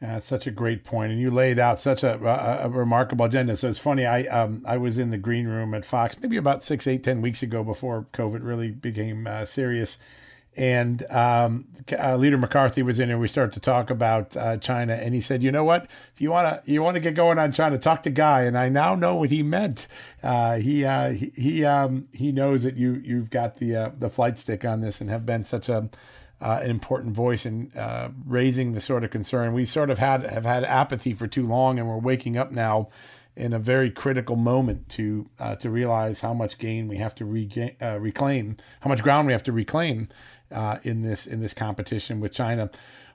Yeah, 0.00 0.14
that's 0.14 0.26
such 0.26 0.46
a 0.46 0.50
great 0.50 0.84
point, 0.84 1.12
and 1.12 1.20
you 1.20 1.30
laid 1.30 1.58
out 1.58 1.80
such 1.80 2.02
a, 2.02 2.18
a, 2.22 2.66
a, 2.66 2.68
remarkable 2.68 3.24
agenda. 3.24 3.56
So 3.56 3.68
it's 3.68 3.78
funny. 3.78 4.04
I 4.04 4.24
um 4.24 4.62
I 4.66 4.76
was 4.76 4.98
in 4.98 5.10
the 5.10 5.18
green 5.18 5.46
room 5.46 5.72
at 5.72 5.84
Fox 5.84 6.16
maybe 6.20 6.36
about 6.36 6.62
six, 6.62 6.86
eight, 6.86 7.04
ten 7.04 7.22
weeks 7.22 7.42
ago 7.42 7.64
before 7.64 8.06
COVID 8.12 8.40
really 8.42 8.70
became 8.70 9.26
uh, 9.26 9.46
serious, 9.46 9.96
and 10.56 11.04
um, 11.10 11.66
uh, 11.92 12.16
Leader 12.16 12.38
McCarthy 12.38 12.82
was 12.82 12.98
in, 12.98 13.10
and 13.10 13.20
we 13.20 13.28
started 13.28 13.52
to 13.54 13.60
talk 13.60 13.90
about 13.90 14.36
uh, 14.36 14.56
China, 14.56 14.94
and 14.94 15.14
he 15.14 15.20
said, 15.20 15.42
"You 15.42 15.52
know 15.52 15.64
what? 15.64 15.84
If 16.14 16.20
you 16.20 16.30
wanna 16.30 16.62
you 16.64 16.82
wanna 16.82 17.00
get 17.00 17.14
going 17.14 17.38
on 17.38 17.52
China, 17.52 17.78
talk 17.78 18.02
to 18.04 18.10
Guy." 18.10 18.42
And 18.42 18.56
I 18.56 18.68
now 18.68 18.94
know 18.94 19.16
what 19.16 19.30
he 19.30 19.42
meant. 19.42 19.86
Uh, 20.22 20.56
he 20.56 20.84
uh, 20.84 21.10
he 21.10 21.32
he, 21.34 21.64
um, 21.64 22.08
he 22.12 22.32
knows 22.32 22.62
that 22.62 22.76
you 22.76 23.02
you've 23.04 23.30
got 23.30 23.56
the 23.56 23.76
uh, 23.76 23.90
the 23.98 24.08
flight 24.08 24.38
stick 24.38 24.64
on 24.64 24.80
this, 24.80 25.00
and 25.00 25.10
have 25.10 25.26
been 25.26 25.44
such 25.44 25.68
a 25.68 25.90
uh, 26.40 26.60
an 26.62 26.70
important 26.70 27.14
voice 27.14 27.44
in 27.44 27.70
raising 28.26 28.72
the 28.72 28.80
sort 28.80 29.04
of 29.04 29.10
concern. 29.10 29.52
We 29.52 29.66
sort 29.66 29.90
of 29.90 29.98
had 29.98 30.24
have 30.24 30.44
had 30.44 30.64
apathy 30.64 31.12
for 31.12 31.26
too 31.26 31.46
long, 31.46 31.78
and 31.78 31.88
we're 31.88 31.98
waking 31.98 32.38
up 32.38 32.50
now 32.50 32.88
in 33.36 33.52
a 33.52 33.58
very 33.58 33.90
critical 33.90 34.36
moment 34.36 34.88
to 34.88 35.28
to 35.58 35.68
realize 35.68 36.22
how 36.22 36.32
much 36.32 36.56
gain 36.56 36.88
we 36.88 36.96
have 36.96 37.14
to 37.16 37.26
regain, 37.26 37.76
reclaim, 37.80 38.56
how 38.80 38.88
much 38.88 39.02
ground 39.02 39.26
we 39.26 39.32
have 39.32 39.42
to 39.42 39.52
reclaim 39.52 40.08
uh, 40.52 40.78
in 40.82 41.02
this 41.02 41.26
in 41.26 41.40
this 41.40 41.54
competition 41.54 42.20
with 42.20 42.32
China. 42.32 42.70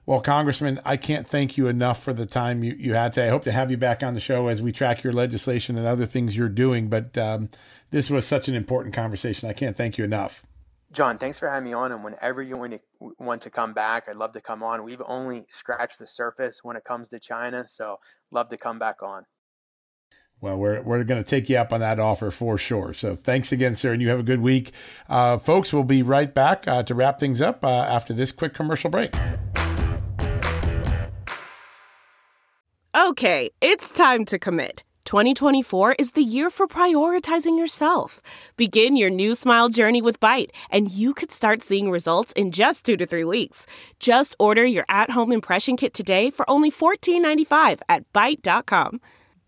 Well, 0.06 0.22
Congressman, 0.22 0.80
I 0.86 0.98
can't 0.98 1.28
thank 1.28 1.56
you 1.56 1.68
enough 1.68 2.02
for 2.02 2.14
the 2.14 2.26
time 2.26 2.64
you, 2.64 2.74
you 2.80 2.96
had 2.96 3.14
today. 3.14 3.28
I 3.28 3.30
hope 3.30 3.44
to 3.44 3.52
have 3.52 3.70
you 3.70 3.78
back 3.78 4.02
on 4.02 4.16
the 4.16 4.20
show 4.20 4.48
as 4.48 4.60
we 4.60 4.72
track 4.72 5.04
your 5.04 5.14
legislation 5.14 5.78
and 5.78 5.86
other 5.86 6.08
things 6.08 6.36
you're 6.36 6.50
doing. 6.50 6.90
But 6.90 7.16
um, 7.16 7.50
this 7.92 8.10
was 8.10 8.26
such 8.26 8.48
an 8.48 8.56
important 8.56 8.96
conversation. 8.96 9.50
I 9.50 9.54
can't 9.54 9.78
thank 9.78 10.00
you 10.00 10.04
enough. 10.04 10.48
John, 10.92 11.20
thanks 11.20 11.38
for 11.38 11.48
having 11.48 11.70
me 11.70 11.74
on. 11.74 11.92
And 11.92 12.04
whenever 12.04 12.42
you 12.42 12.58
want 12.58 12.74
to, 12.74 13.14
want 13.20 13.44
to 13.44 13.52
come 13.52 13.74
back, 13.74 14.06
I'd 14.10 14.16
love 14.16 14.34
to 14.34 14.42
come 14.42 14.64
on. 14.64 14.84
We've 14.84 15.02
only 15.06 15.46
scratched 15.50 16.00
the 16.00 16.08
surface 16.08 16.58
when 16.64 16.76
it 16.76 16.84
comes 16.84 17.10
to 17.10 17.20
China. 17.20 17.66
So 17.68 18.00
love 18.32 18.50
to 18.50 18.58
come 18.58 18.80
back 18.80 19.04
on. 19.04 19.26
Well, 20.42 20.58
we're, 20.58 20.82
we're 20.82 21.04
going 21.04 21.22
to 21.22 21.30
take 21.30 21.50
you 21.50 21.58
up 21.58 21.74
on 21.74 21.82
that 21.82 22.00
offer 22.00 22.32
for 22.32 22.58
sure. 22.58 22.94
So 22.94 23.16
thanks 23.16 23.52
again, 23.52 23.76
sir, 23.76 23.92
and 23.92 24.02
you 24.02 24.10
have 24.10 24.20
a 24.20 24.24
good 24.24 24.42
week. 24.42 24.72
Uh, 25.10 25.38
folks, 25.38 25.74
we'll 25.74 25.84
be 25.84 26.02
right 26.02 26.34
back 26.34 26.66
uh, 26.68 26.84
to 26.84 26.96
wrap 26.96 27.20
things 27.20 27.42
up 27.42 27.64
uh, 27.64 27.68
after 27.68 28.14
this 28.14 28.32
quick 28.32 28.54
commercial 28.54 28.90
break. 28.90 29.14
Okay, 32.96 33.50
it's 33.62 33.90
time 33.92 34.24
to 34.26 34.40
commit. 34.40 34.84
2024 35.06 35.96
is 35.98 36.12
the 36.12 36.22
year 36.22 36.52
for 36.52 36.68
prioritizing 36.68 37.58
yourself. 37.58 38.22
Begin 38.58 38.96
your 38.96 39.10
new 39.10 39.34
smile 39.34 39.68
journey 39.68 40.02
with 40.02 40.20
Byte, 40.20 40.52
and 40.70 40.92
you 40.92 41.16
could 41.16 41.32
start 41.32 41.64
seeing 41.64 41.90
results 41.90 42.32
in 42.34 42.52
just 42.52 42.86
two 42.86 42.96
to 42.96 43.08
three 43.08 43.24
weeks. 43.24 43.66
Just 44.00 44.36
order 44.38 44.64
your 44.64 44.86
at 44.88 45.10
home 45.10 45.32
impression 45.32 45.76
kit 45.78 45.96
today 45.96 46.30
for 46.30 46.48
only 46.50 46.70
$14.95 46.70 47.82
at 47.90 48.12
Byte.com. 48.14 49.02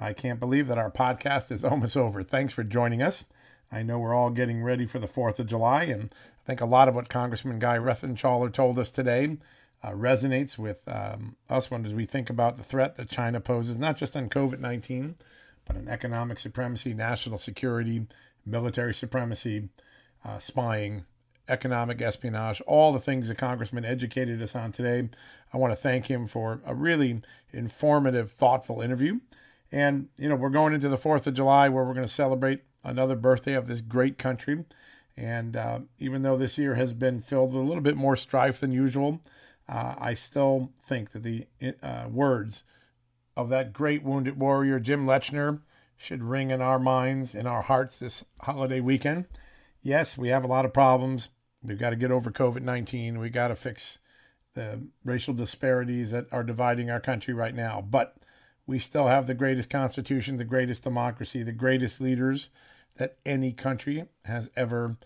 I 0.00 0.14
can't 0.14 0.40
believe 0.40 0.66
that 0.68 0.78
our 0.78 0.90
podcast 0.90 1.52
is 1.52 1.64
almost 1.64 1.96
over. 1.96 2.22
Thanks 2.22 2.52
for 2.52 2.64
joining 2.64 3.02
us. 3.02 3.26
I 3.70 3.82
know 3.82 3.98
we're 3.98 4.14
all 4.14 4.30
getting 4.30 4.62
ready 4.62 4.86
for 4.86 4.98
the 4.98 5.06
4th 5.06 5.38
of 5.38 5.46
July, 5.46 5.84
and 5.84 6.12
I 6.12 6.46
think 6.46 6.60
a 6.60 6.66
lot 6.66 6.88
of 6.88 6.94
what 6.94 7.08
Congressman 7.08 7.60
Guy 7.60 7.76
Reschenthaler 7.76 8.52
told 8.52 8.78
us 8.78 8.90
today 8.90 9.36
uh, 9.82 9.90
resonates 9.90 10.58
with 10.58 10.80
um, 10.88 11.36
us 11.48 11.70
when 11.70 11.82
we 11.94 12.04
think 12.04 12.30
about 12.30 12.56
the 12.56 12.64
threat 12.64 12.96
that 12.96 13.08
China 13.08 13.40
poses, 13.40 13.78
not 13.78 13.96
just 13.96 14.16
on 14.16 14.28
COVID 14.28 14.58
19, 14.58 15.16
but 15.66 15.76
on 15.76 15.88
economic 15.88 16.38
supremacy, 16.38 16.94
national 16.94 17.38
security, 17.38 18.06
military 18.44 18.94
supremacy, 18.94 19.68
uh, 20.24 20.38
spying, 20.38 21.04
economic 21.48 22.00
espionage, 22.00 22.60
all 22.62 22.92
the 22.92 22.98
things 22.98 23.28
the 23.28 23.34
Congressman 23.34 23.84
educated 23.84 24.40
us 24.42 24.56
on 24.56 24.72
today. 24.72 25.08
I 25.52 25.56
want 25.56 25.72
to 25.72 25.76
thank 25.76 26.06
him 26.06 26.26
for 26.26 26.60
a 26.64 26.74
really 26.74 27.22
informative, 27.52 28.32
thoughtful 28.32 28.80
interview. 28.80 29.20
And, 29.72 30.08
you 30.16 30.28
know, 30.28 30.34
we're 30.34 30.50
going 30.50 30.74
into 30.74 30.88
the 30.88 30.98
4th 30.98 31.26
of 31.26 31.34
July 31.34 31.68
where 31.68 31.84
we're 31.84 31.94
going 31.94 32.06
to 32.06 32.12
celebrate 32.12 32.62
another 32.82 33.16
birthday 33.16 33.54
of 33.54 33.66
this 33.66 33.80
great 33.80 34.18
country. 34.18 34.64
And 35.16 35.56
uh, 35.56 35.80
even 35.98 36.22
though 36.22 36.36
this 36.36 36.58
year 36.58 36.74
has 36.74 36.92
been 36.92 37.20
filled 37.20 37.52
with 37.52 37.62
a 37.62 37.66
little 37.66 37.82
bit 37.82 37.96
more 37.96 38.16
strife 38.16 38.60
than 38.60 38.72
usual, 38.72 39.20
uh, 39.68 39.94
I 39.98 40.14
still 40.14 40.72
think 40.84 41.12
that 41.12 41.22
the 41.22 41.46
uh, 41.82 42.08
words 42.10 42.64
of 43.36 43.48
that 43.50 43.72
great 43.72 44.02
wounded 44.02 44.38
warrior, 44.38 44.80
Jim 44.80 45.06
Lechner, 45.06 45.60
should 45.96 46.22
ring 46.22 46.50
in 46.50 46.62
our 46.62 46.78
minds, 46.78 47.34
in 47.34 47.46
our 47.46 47.62
hearts 47.62 47.98
this 47.98 48.24
holiday 48.40 48.80
weekend. 48.80 49.26
Yes, 49.82 50.16
we 50.16 50.28
have 50.28 50.44
a 50.44 50.48
lot 50.48 50.64
of 50.64 50.72
problems. 50.72 51.28
We've 51.62 51.78
got 51.78 51.90
to 51.90 51.96
get 51.96 52.10
over 52.10 52.30
COVID 52.30 52.62
19. 52.62 53.18
We've 53.18 53.32
got 53.32 53.48
to 53.48 53.56
fix 53.56 53.98
the 54.54 54.80
racial 55.04 55.34
disparities 55.34 56.10
that 56.10 56.26
are 56.32 56.42
dividing 56.42 56.90
our 56.90 57.00
country 57.00 57.34
right 57.34 57.54
now. 57.54 57.80
But 57.80 58.16
we 58.70 58.78
still 58.78 59.08
have 59.08 59.26
the 59.26 59.34
greatest 59.34 59.68
constitution, 59.68 60.36
the 60.36 60.44
greatest 60.44 60.84
democracy, 60.84 61.42
the 61.42 61.50
greatest 61.50 62.00
leaders 62.00 62.50
that 62.98 63.16
any 63.26 63.50
country 63.50 64.04
has 64.26 64.48
ever 64.54 64.96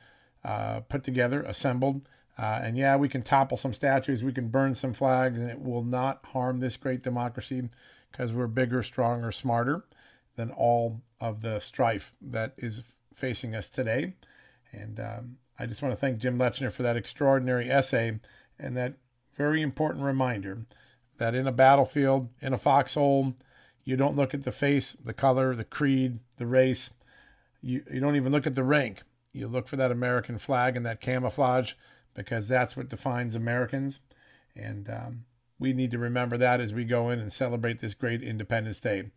uh, 0.45 0.81
put 0.81 1.03
together, 1.03 1.41
assembled. 1.43 2.07
Uh, 2.39 2.61
and 2.62 2.77
yeah, 2.77 2.95
we 2.95 3.09
can 3.09 3.23
topple 3.23 3.57
some 3.57 3.73
statues, 3.73 4.23
we 4.23 4.35
can 4.35 4.49
burn 4.49 4.75
some 4.75 4.93
flags, 4.93 5.39
and 5.39 5.49
it 5.51 5.62
will 5.62 5.83
not 5.83 6.23
harm 6.27 6.61
this 6.61 6.77
great 6.77 7.03
democracy 7.03 7.71
because 8.12 8.33
we're 8.33 8.47
bigger, 8.47 8.83
stronger, 8.83 9.33
smarter 9.33 9.83
than 10.37 10.51
all 10.51 11.01
of 11.19 11.41
the 11.41 11.59
strife 11.59 12.12
that 12.21 12.53
is 12.59 12.83
facing 13.15 13.55
us 13.55 13.71
today. 13.71 14.12
And 14.73 15.01
um, 15.01 15.39
I 15.59 15.65
just 15.65 15.81
want 15.81 15.95
to 15.95 16.01
thank 16.01 16.19
Jim 16.19 16.39
Lechner 16.39 16.71
for 16.71 16.83
that 16.83 16.99
extraordinary 16.99 17.71
essay 17.71 18.21
and 18.59 18.77
that 18.77 18.97
very 19.35 19.62
important 19.62 20.05
reminder 20.05 20.67
that 21.17 21.35
in 21.35 21.47
a 21.47 21.53
battlefield, 21.53 22.29
in 22.43 22.53
a 22.53 22.59
foxhole, 22.59 23.35
you 23.85 23.97
don't 23.97 24.16
look 24.16 24.35
at 24.35 24.45
the 24.45 24.53
face, 24.53 24.93
the 24.93 25.12
color, 25.12 25.55
the 25.55 25.64
creed, 25.64 26.18
the 26.39 26.47
race. 26.47 26.91
You, 27.61 27.82
you 27.93 28.01
don't 28.01 28.16
even 28.16 28.32
look 28.32 28.47
at 28.47 28.55
the 28.55 28.64
rank. 28.64 29.03
You 29.32 29.49
look 29.49 29.66
for 29.66 29.76
that 29.76 29.91
American 29.91 30.39
flag 30.39 30.76
and 30.76 30.87
that 30.87 31.01
camouflage 31.01 31.72
because 32.14 32.49
that's 32.49 32.76
what 32.76 32.89
defines 32.89 33.35
Americans. 33.35 34.01
And 34.55 34.89
um, 34.89 35.24
we 35.59 35.72
need 35.72 35.91
to 35.91 35.99
remember 35.99 36.37
that 36.39 36.61
as 36.61 36.72
we 36.72 36.85
go 36.85 37.11
in 37.11 37.18
and 37.18 37.32
celebrate 37.32 37.80
this 37.80 37.95
great 37.95 38.22
Independence 38.22 38.80
Day. 38.80 39.11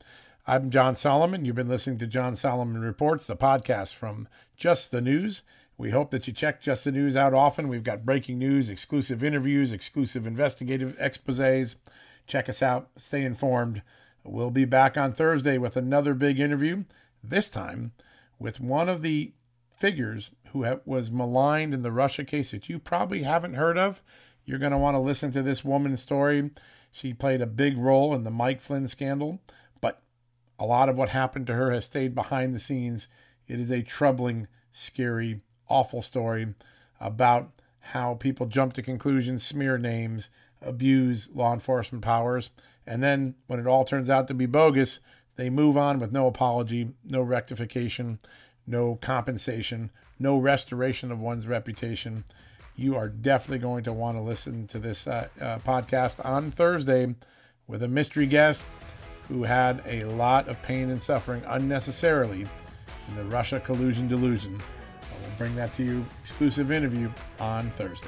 I'm 0.46 0.70
John 0.70 0.96
Solomon. 0.96 1.46
You've 1.46 1.56
been 1.56 1.68
listening 1.68 1.98
to 2.00 2.08
John 2.08 2.36
Solomon 2.36 2.82
Reports, 2.82 3.28
the 3.28 3.36
podcast 3.36 3.94
from 3.94 4.28
Just 4.56 4.92
the 4.92 5.02
News. 5.02 5.44
We 5.78 5.92
hope 5.92 6.10
that 6.12 6.26
you 6.26 6.34
check 6.34 6.62
Just 6.62 6.86
the 6.86 6.92
News 6.92 7.16
out 7.16 7.34
often. 7.34 7.68
We've 7.68 7.84
got 7.84 8.06
breaking 8.06 8.40
news, 8.40 8.70
exclusive 8.70 9.24
interviews, 9.24 9.72
exclusive 9.72 10.26
investigative 10.26 10.96
exposes. 11.00 11.76
Check 12.26 12.50
us 12.50 12.64
out. 12.64 12.90
Stay 12.98 13.24
informed. 13.24 13.82
We'll 14.30 14.52
be 14.52 14.66
back 14.66 14.98
on 14.98 15.14
Thursday 15.14 15.58
with 15.58 15.78
another 15.78 16.14
big 16.14 16.38
interview, 16.38 16.84
this 17.24 17.48
time 17.48 17.94
with 18.38 18.60
one 18.60 18.90
of 18.90 19.02
the 19.02 19.32
figures 19.78 20.32
who 20.50 20.66
was 20.86 21.10
maligned 21.10 21.74
in 21.74 21.82
the 21.82 21.94
Russia 21.94 22.26
case 22.26 22.52
that 22.52 22.68
you 22.68 22.78
probably 22.78 23.24
haven't 23.24 23.54
heard 23.54 23.78
of. 23.78 24.02
You're 24.44 24.60
going 24.60 24.74
to 24.74 24.78
want 24.78 24.96
to 24.96 25.00
listen 25.00 25.32
to 25.32 25.42
this 25.42 25.64
woman's 25.64 26.02
story. 26.02 26.52
She 26.92 27.14
played 27.14 27.42
a 27.42 27.48
big 27.48 27.78
role 27.78 28.14
in 28.14 28.26
the 28.26 28.32
Mike 28.32 28.60
Flynn 28.60 28.90
scandal, 28.90 29.40
but 29.80 30.02
a 30.60 30.66
lot 30.66 30.90
of 30.90 30.98
what 30.98 31.10
happened 31.10 31.48
to 31.48 31.54
her 31.54 31.72
has 31.72 31.86
stayed 31.86 32.14
behind 32.14 32.54
the 32.54 32.60
scenes. 32.60 33.08
It 33.48 33.62
is 33.62 33.72
a 33.72 33.82
troubling, 33.82 34.48
scary, 34.74 35.40
awful 35.70 36.02
story 36.02 36.54
about 37.00 37.52
how 37.80 38.16
people 38.16 38.46
jump 38.46 38.74
to 38.74 38.82
conclusions, 38.82 39.46
smear 39.46 39.78
names, 39.78 40.30
abuse 40.62 41.30
law 41.34 41.54
enforcement 41.54 42.04
powers, 42.04 42.50
and 42.88 43.04
then 43.04 43.36
when 43.48 43.60
it 43.60 43.68
all 43.68 43.84
turns 43.84 44.10
out 44.10 44.28
to 44.30 44.34
be 44.34 44.46
bogus, 44.46 45.00
they 45.36 45.50
move 45.50 45.78
on 45.78 46.00
with 46.00 46.12
no 46.12 46.26
apology, 46.26 46.94
no 47.04 47.22
rectification, 47.22 48.20
no 48.66 48.96
compensation, 48.96 49.92
no 50.18 50.38
restoration 50.38 51.12
of 51.12 51.20
one's 51.20 51.46
reputation. 51.46 52.24
You 52.76 52.96
are 52.96 53.10
definitely 53.10 53.60
going 53.60 53.84
to 53.84 53.94
want 53.94 54.18
to 54.18 54.22
listen 54.22 54.68
to 54.68 54.80
this 54.80 55.06
uh, 55.06 55.28
uh, 55.40 55.60
podcast 55.60 56.24
on 56.26 56.50
Thursday 56.50 57.14
with 57.68 57.84
a 57.84 57.88
mystery 57.88 58.26
guest 58.26 58.66
who 59.28 59.44
had 59.44 59.82
a 59.86 60.06
lot 60.06 60.48
of 60.48 60.62
pain 60.62 60.90
and 60.90 61.02
suffering 61.02 61.44
unnecessarily 61.48 62.48
in 63.08 63.16
the 63.16 63.26
Russia 63.26 63.60
collusion 63.60 64.08
delusion. 64.08 64.58
I 65.02 65.22
will 65.22 65.38
bring 65.38 65.56
that 65.56 65.74
to 65.76 65.84
you, 65.84 66.06
exclusive 66.24 66.72
interview 66.72 67.12
on 67.40 67.70
Thursday. 67.72 68.08